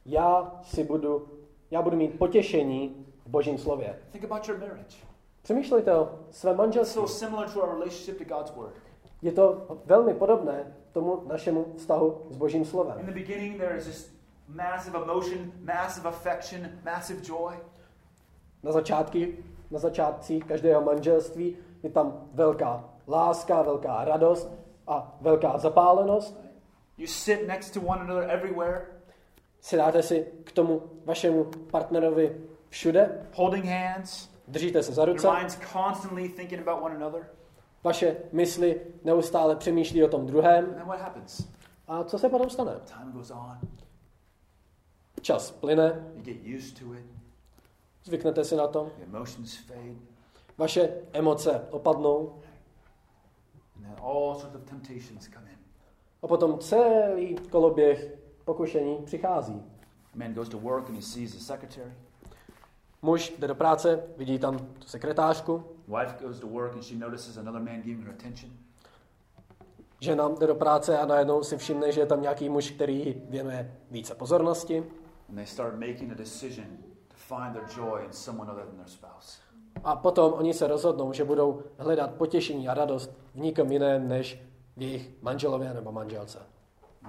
Já 0.05 0.59
si 0.63 0.83
budu, 0.83 1.27
já 1.71 1.81
budu 1.81 1.97
mít 1.97 2.19
potěšení 2.19 3.05
v 3.25 3.29
Božím 3.29 3.57
slově. 3.57 3.99
Think 4.11 4.23
about 4.23 4.47
your 4.47 4.57
marriage. 4.57 4.97
Přemýšlejte 5.41 5.95
o 5.95 6.09
svém 6.31 6.53
It's 6.53 6.57
manželství. 6.57 7.01
so 7.01 7.13
similar 7.25 7.49
to 7.53 7.61
our 7.61 7.69
relationship 7.69 8.17
to 8.27 8.35
God's 8.35 8.51
word. 8.55 8.73
Je 9.21 9.31
to 9.31 9.67
velmi 9.85 10.13
podobné 10.13 10.73
tomu 10.91 11.23
našemu 11.27 11.65
vztahu 11.77 12.21
s 12.29 12.37
Božím 12.37 12.59
In 12.61 12.65
slovem. 12.65 13.05
the 13.05 13.11
beginning, 13.11 13.57
there 13.57 13.77
is 13.77 13.85
this 13.85 14.16
massive 14.47 14.97
emotion, 15.03 15.51
massive 15.61 16.09
affection, 16.09 16.69
massive 16.85 17.21
joy. 17.23 17.53
Na 18.63 18.71
začátky, 18.71 19.43
na 19.71 19.79
začátcích 19.79 20.43
každého 20.45 20.81
manželství 20.81 21.57
je 21.83 21.89
tam 21.89 22.13
velká 22.33 22.83
láska, 23.07 23.61
velká 23.61 24.05
radost 24.05 24.51
a 24.87 25.17
velká 25.21 25.57
zapálenost. 25.57 26.39
You 26.97 27.07
sit 27.07 27.47
next 27.47 27.71
to 27.73 27.81
one 27.81 28.01
another 28.01 28.29
everywhere, 28.31 28.81
Sedáte 29.61 30.03
si 30.03 30.25
k 30.43 30.51
tomu 30.51 30.81
vašemu 31.05 31.43
partnerovi 31.71 32.37
všude, 32.69 33.27
holding 33.35 33.65
hands. 33.65 34.29
držíte 34.47 34.83
se 34.83 34.91
za 34.93 35.05
ruce, 35.05 35.27
Your 35.27 35.37
mind's 35.37 35.57
constantly 35.73 36.29
thinking 36.29 36.67
about 36.67 36.83
one 36.83 36.95
another. 36.95 37.27
vaše 37.83 38.15
mysli 38.31 38.81
neustále 39.03 39.55
přemýšlí 39.55 40.03
o 40.03 40.07
tom 40.07 40.25
druhém. 40.25 40.65
And 40.65 40.85
what 40.87 40.99
happens? 41.01 41.47
A 41.87 42.03
co 42.03 42.19
se 42.19 42.29
potom 42.29 42.49
stane? 42.49 42.71
Time 42.85 43.11
goes 43.11 43.31
on. 43.31 43.57
Čas 45.27 45.51
plyne, 45.51 46.07
zvyknete 48.03 48.43
si 48.43 48.55
na 48.55 48.67
to, 48.67 48.91
vaše 50.57 50.89
emoce 51.13 51.67
opadnou. 51.71 52.39
A 56.21 56.27
potom 56.27 56.59
celý 56.59 57.35
koloběh 57.35 58.17
pokušení 58.45 58.97
přichází. 59.05 59.63
A 60.13 60.17
man 60.17 60.33
goes 60.33 60.49
to 60.49 60.57
work 60.57 60.89
and 60.89 60.95
he 60.95 61.01
sees 61.01 61.31
the 61.31 61.39
secretary. 61.39 61.91
Muž 63.01 63.33
jde 63.39 63.47
do 63.47 63.55
práce, 63.55 64.03
vidí 64.17 64.39
tam 64.39 64.57
tu 64.57 64.87
sekretářku, 64.87 65.63
Wife 65.87 66.25
goes 66.25 66.39
to 66.39 66.47
work 66.47 66.73
and 66.73 66.83
she 66.83 66.99
notices 66.99 67.37
another 67.37 67.61
man 67.61 67.81
giving 67.81 68.05
her 68.05 68.13
attention. 68.13 68.51
žena 69.99 70.29
jde 70.29 70.47
do 70.47 70.55
práce 70.55 70.97
a 70.97 71.05
najednou 71.05 71.43
si 71.43 71.57
všimne, 71.57 71.91
že 71.91 72.01
je 72.01 72.05
tam 72.05 72.21
nějaký 72.21 72.49
muž, 72.49 72.71
který 72.71 73.21
věnuje 73.29 73.77
více 73.91 74.15
pozornosti 74.15 74.83
And 75.29 75.37
they 75.37 75.45
start 75.45 75.73
making 75.79 76.11
a 76.11 76.15
decision 76.15 76.65
to 77.09 77.15
find 77.15 77.53
their 77.53 77.65
joy 77.75 78.05
in 78.05 78.13
someone 78.13 78.51
other 78.51 78.65
than 78.65 78.75
their 78.77 78.87
spouse. 78.89 79.37
a 79.83 79.95
potom 79.95 80.33
oni 80.33 80.53
se 80.53 80.67
rozhodnou, 80.67 81.13
že 81.13 81.23
budou 81.25 81.63
hledat 81.77 82.11
potěšení 82.13 82.67
a 82.67 82.73
radost 82.73 83.11
v 83.33 83.39
nikom 83.39 83.71
jiném 83.71 84.07
než 84.07 84.41
v 84.77 84.81
jejich 84.81 85.09
manželově 85.21 85.73
nebo 85.73 85.91
manželce. 85.91 86.39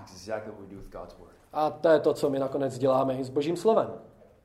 Exactly 0.03 0.53
what 0.53 0.61
we 0.61 0.67
do 0.67 0.77
with 0.77 0.91
God's 0.93 1.15
word. 1.19 1.33
A 1.53 1.71
to 1.71 1.89
je 1.89 2.01
to, 2.01 2.15
co 2.15 2.31
my 2.31 2.39
nakonec 2.39 2.79
děláme 2.79 3.15
i 3.15 3.25
s 3.25 3.31
Božím 3.31 3.57
slovem. 3.57 3.91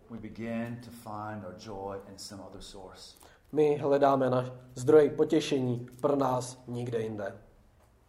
We 0.09 0.17
begin 0.17 0.81
to 0.85 0.91
find 0.91 1.45
our 1.45 1.55
joy 1.57 1.97
in 2.09 2.17
some 2.17 2.43
other 2.43 2.61
source, 2.61 3.15
My 3.51 3.75
hledáme 3.77 4.29
na 4.29 4.45
zdroj 4.75 5.09
potěšení 5.09 5.87
pro 6.01 6.15
nás 6.15 6.63
nikde 6.67 6.99
jinde. 6.99 7.35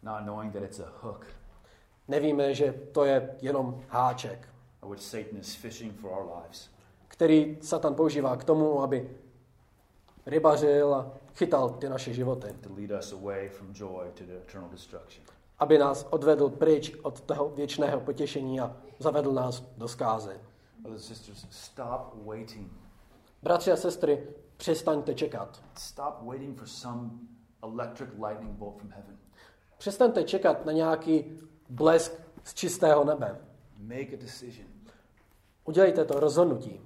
not 0.03 0.23
knowing 0.23 0.53
that 0.53 0.63
it's 0.63 0.81
a 0.81 0.93
hook 1.01 1.27
Nevíme, 2.09 2.55
že 2.55 2.73
to 2.93 3.05
je 3.05 3.37
jenom 3.43 3.81
háček, 3.89 4.49
of 4.85 4.91
which 4.91 5.01
Satan 5.01 5.39
is 5.39 5.55
fishing 5.55 5.93
for 5.93 6.11
our 6.11 6.43
lives. 6.43 6.71
který 7.09 7.59
Satan 7.61 7.95
používá 7.95 8.37
k 8.37 8.45
tomu, 8.45 8.83
aby 8.83 9.11
rybařil 10.27 10.95
a 10.95 11.13
chytal 11.35 11.71
ty 11.71 11.89
naše 11.89 12.15
životy. 12.15 12.49
to 12.61 12.69
lead 12.77 12.91
us 13.01 13.13
away 13.13 13.49
from 13.49 13.69
joy 13.75 14.11
to 14.15 14.25
the 14.25 14.33
eternal 14.33 14.71
destruction. 14.71 15.25
Aby 15.59 15.79
nás 15.79 16.07
odvedl 16.11 16.49
pryč 16.49 16.97
od 17.03 17.21
toho 17.21 17.49
věčného 17.49 18.01
potěšení 18.01 18.61
a 18.61 18.77
zavedl 18.99 19.33
nás 19.33 19.65
do 19.77 19.87
waiting. 22.25 22.73
Bratři 23.43 23.73
a 23.73 23.77
sestry, 23.77 24.27
přestaňte 24.57 25.15
čekat. 25.15 25.63
Stop 25.79 26.15
waiting 26.23 26.59
for 26.59 26.69
some 26.69 27.11
electric 27.63 28.11
lightning 28.27 28.59
bolt 28.59 28.79
from 28.79 28.91
heaven. 28.91 29.19
Přestaňte 29.79 30.25
čekat 30.25 30.67
na 30.67 30.73
nějaký 30.73 31.25
blesk 31.69 32.13
z 32.45 32.55
čistého 32.55 33.05
nebe. 33.05 33.41
Make 33.79 34.13
a 34.15 34.17
decision 34.17 34.74
Udělejte 35.65 36.05
to 36.05 36.21
rozhodnutí. 36.21 36.81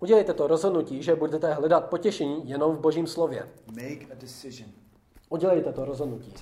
Udělejte 0.00 0.34
to 0.34 0.46
rozhodnutí, 0.46 1.02
že 1.02 1.16
budete 1.16 1.54
hledat 1.54 1.90
potěšení 1.90 2.48
jenom 2.48 2.76
v 2.76 2.80
Božím 2.80 3.06
slově. 3.06 3.48
Udělejte 5.28 5.72
to 5.72 5.84
rozhodnutí, 5.84 6.34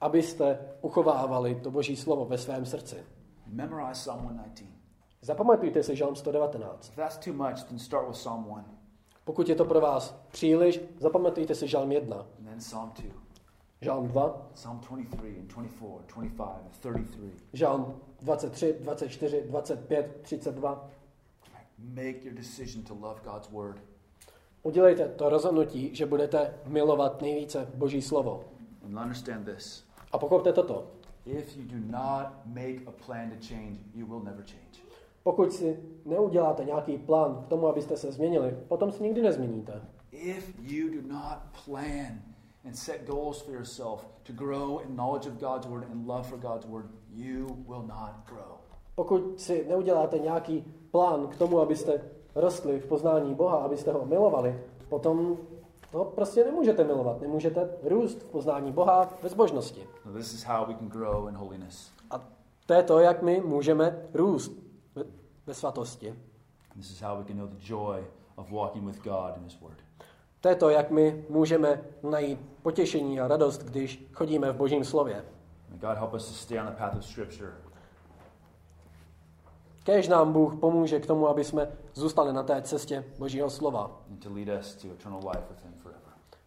abyste 0.00 0.58
uchovávali 0.80 1.54
to 1.54 1.70
Boží 1.70 1.96
slovo 1.96 2.24
ve 2.24 2.38
svém 2.38 2.66
srdci. 2.66 2.96
Memorize 3.46 4.00
Psalm 4.00 4.20
119. 4.20 4.64
Zapamatujte 5.22 5.82
si 5.82 5.96
Žalm 5.96 6.16
119. 6.16 6.88
If 6.88 6.96
that's 6.96 7.16
too 7.16 7.34
much, 7.34 7.64
then 7.68 7.78
start 7.78 8.06
with 8.08 8.16
Psalm 8.16 8.46
1 8.48 8.64
Pokud 9.24 9.48
je 9.48 9.54
to 9.54 9.64
pro 9.64 9.80
vás 9.80 10.20
příliš, 10.32 10.80
zapamatujte 10.98 11.54
si 11.54 11.68
Žalm 11.68 11.92
1, 11.92 12.26
Žalm 13.80 14.08
2, 14.08 14.50
Psalm 14.54 14.80
23 14.80 15.38
and 15.38 15.48
24, 15.48 16.04
25 16.06 16.48
and 16.64 16.72
33. 16.80 17.32
Žalm 17.52 17.94
23, 18.20 18.72
24, 18.80 19.42
25, 19.48 20.22
32. 20.22 20.88
Make 21.78 22.24
your 22.24 22.34
decision 22.34 22.82
to 22.82 22.94
love 22.94 23.20
God's 23.24 23.50
word. 23.50 23.80
Udělejte 24.62 25.08
to 25.08 25.28
rozhodnutí, 25.28 25.94
že 25.94 26.06
budete 26.06 26.54
milovat 26.66 27.22
nejvíce 27.22 27.68
Boží 27.74 28.02
slovo. 28.02 28.44
And 28.84 28.98
understand 28.98 29.44
this 29.44 29.84
A 30.12 30.18
pochopte 30.18 30.52
toto. 30.52 30.90
If 31.26 31.56
you 31.56 31.64
do 31.64 31.98
not 31.98 32.26
make 32.44 32.80
a 32.86 32.92
plan 33.06 33.30
to 33.30 33.36
change, 33.48 33.78
you 33.94 34.06
will 34.06 34.22
never 34.22 34.44
change. 34.44 34.80
Pokud 35.22 35.52
si 35.52 35.78
neuděláte 36.04 36.64
nějaký 36.64 36.98
plán 36.98 37.42
k 37.44 37.48
tomu, 37.48 37.66
abyste 37.66 37.96
se 37.96 38.12
změnili, 38.12 38.56
potom 38.68 38.92
se 38.92 39.02
nikdy 39.02 39.22
nezměníte. 39.22 39.82
If 40.12 40.54
you 40.60 41.02
do 41.02 41.08
not 41.14 41.38
plan 41.64 42.22
and 42.66 42.76
set 42.76 43.06
goals 43.06 43.42
for 43.42 43.52
yourself 43.52 44.06
to 44.24 44.32
grow 44.32 44.78
in 44.78 44.96
knowledge 44.96 45.26
of 45.26 45.40
God's 45.40 45.66
word 45.66 45.84
and 45.90 46.06
love 46.06 46.28
for 46.28 46.38
God's 46.38 46.66
word, 46.66 46.88
you 47.14 47.64
will 47.68 47.82
not 47.82 48.26
grow. 48.26 48.58
Pokud 48.94 49.40
si 49.40 49.66
neuděláte 49.68 50.18
nějaký 50.18 50.64
plán 50.90 51.26
k 51.26 51.36
tomu, 51.36 51.60
abyste 51.60 52.00
rostli 52.34 52.80
v 52.80 52.86
poznání 52.86 53.34
Boha, 53.34 53.56
abyste 53.56 53.92
ho 53.92 54.06
milovali, 54.06 54.60
potom 54.88 55.36
to 55.92 56.04
prostě 56.04 56.44
nemůžete 56.44 56.84
milovat. 56.84 57.20
Nemůžete 57.20 57.70
růst 57.82 58.22
v 58.22 58.30
poznání 58.30 58.72
Boha 58.72 59.08
ve 59.22 59.28
zbožnosti. 59.28 59.86
This 60.16 60.32
is 60.32 60.44
how 60.44 60.66
we 60.66 60.74
can 60.74 60.88
grow 60.88 61.28
in 61.28 61.36
holiness. 61.36 61.90
A 62.10 62.20
to 62.66 62.74
je 62.74 62.82
to, 62.82 62.98
jak 62.98 63.22
my 63.22 63.40
můžeme 63.40 64.02
růst 64.14 64.52
ve, 64.94 65.04
ve 65.46 65.54
svatosti. 65.54 66.14
This 66.76 66.90
is 66.90 67.02
how 67.02 67.18
we 67.18 67.24
can 67.24 67.38
know 67.38 67.48
the 67.48 67.58
joy 67.60 68.04
of 68.36 68.50
walking 68.50 68.86
with 68.86 69.02
God 69.02 69.36
in 69.36 69.44
His 69.44 69.60
Word. 69.60 69.85
To 70.40 70.48
je 70.48 70.54
to, 70.54 70.70
jak 70.70 70.90
my 70.90 71.24
můžeme 71.28 71.82
najít 72.02 72.40
potěšení 72.62 73.20
a 73.20 73.28
radost, 73.28 73.62
když 73.62 74.08
chodíme 74.12 74.52
v 74.52 74.56
Božím 74.56 74.84
slově. 74.84 75.24
God 75.68 75.98
help 75.98 76.14
us 76.14 76.28
to 76.28 76.34
stay 76.34 76.60
on 76.60 76.66
the 76.66 76.72
path 76.72 76.96
of 76.96 77.04
Scripture 77.04 77.52
Kéž 79.86 80.08
nám 80.08 80.32
Bůh 80.32 80.54
pomůže 80.60 81.00
k 81.00 81.06
tomu, 81.06 81.28
aby 81.28 81.44
jsme 81.44 81.68
zůstali 81.94 82.32
na 82.32 82.42
té 82.42 82.62
cestě 82.62 83.04
Božího 83.18 83.50
slova. 83.50 84.02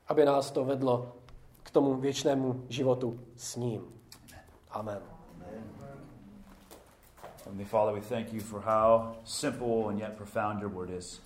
Aby 0.08 0.26
nás 0.26 0.52
to 0.52 0.66
vedlo 0.66 1.16
k 1.64 1.72
tomu 1.72 1.96
věčnému 1.96 2.64
životu 2.70 3.20
s 3.36 3.56
ním. 3.56 3.82
Amen. 4.72 5.00
Heavenly 7.46 7.66
Father, 7.66 7.94
we 7.94 8.02
thank 8.02 8.34
you 8.34 8.42
for 8.42 8.62
how 8.62 9.16
simple 9.24 9.88
and 9.88 10.00
yet 10.00 10.14
profound 10.18 10.62
your 10.62 10.72
word 10.72 10.90
is. 10.90 11.22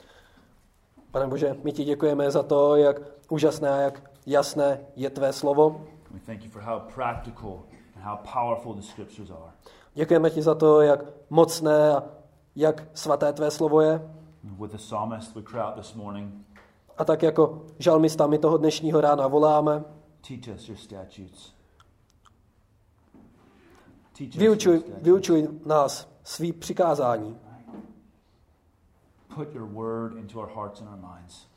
Pane 1.13 1.27
Bože, 1.27 1.55
my 1.63 1.71
ti 1.71 1.83
děkujeme 1.83 2.31
za 2.31 2.43
to, 2.43 2.75
jak 2.75 3.01
úžasné 3.29 3.69
a 3.69 3.75
jak 3.75 4.11
jasné 4.25 4.79
je 4.95 5.09
tvé 5.09 5.33
slovo. 5.33 5.85
Děkujeme 9.93 10.29
ti 10.29 10.41
za 10.41 10.55
to, 10.55 10.81
jak 10.81 10.99
mocné 11.29 11.91
a 11.91 12.03
jak 12.55 12.83
svaté 12.93 13.33
tvé 13.33 13.51
slovo 13.51 13.81
je. 13.81 14.09
A 16.97 17.05
tak 17.05 17.23
jako 17.23 17.65
žalmista 17.79 18.27
my 18.27 18.37
toho 18.37 18.57
dnešního 18.57 19.01
rána 19.01 19.27
voláme. 19.27 19.83
teach 20.27 20.55
us 20.55 20.69
your 20.69 20.77
statutes. 20.77 21.53
Teach 24.17 24.29
us 24.29 24.35
your 24.35 24.39
Vyučuj, 24.39 24.83
vyučuj 25.01 25.47
nás 25.65 26.07
svý 26.23 26.53
přikázání. 26.53 27.37
Put 29.35 29.53
your 29.53 29.65
word 29.65 30.17
into 30.17 30.39
our 30.39 30.49
hearts 30.55 30.81
and 30.81 30.89
our 30.89 30.99
minds. 31.15 31.47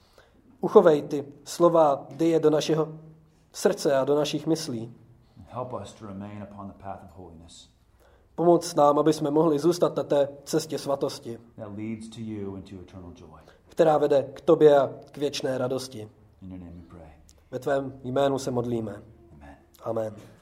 Uchovej 0.60 1.02
ty 1.02 1.24
slova, 1.44 2.06
dej 2.10 2.30
je 2.30 2.40
do 2.40 2.50
našeho 2.50 2.88
srdce 3.52 3.96
a 3.96 4.04
do 4.04 4.16
našich 4.16 4.46
myslí. 4.46 4.92
Help 5.48 5.72
us 5.72 5.92
to 5.92 6.06
remain 6.06 6.42
upon 6.42 6.68
the 6.68 6.82
path 6.82 7.04
of 7.04 7.10
holiness 7.16 7.76
Pomoc 8.36 8.74
nám, 8.74 8.98
aby 8.98 9.12
jsme 9.12 9.30
mohli 9.30 9.58
zůstat 9.58 9.96
na 9.96 10.02
té 10.02 10.28
cestě 10.44 10.78
svatosti, 10.78 11.38
that 11.56 11.68
leads 11.76 12.08
to 12.08 12.20
you 12.20 12.56
eternal 12.56 13.12
joy. 13.16 13.40
která 13.68 13.98
vede 13.98 14.22
k 14.22 14.40
tobě 14.40 14.78
a 14.78 14.90
k 15.12 15.18
věčné 15.18 15.58
radosti. 15.58 16.08
In 16.42 16.50
your 16.50 16.60
name 16.60 16.72
we 16.72 16.82
pray. 16.88 17.10
Ve 17.50 17.58
tvém 17.58 18.00
jménu 18.04 18.38
se 18.38 18.50
modlíme. 18.50 19.02
Amen. 19.32 19.56
Amen. 19.84 20.35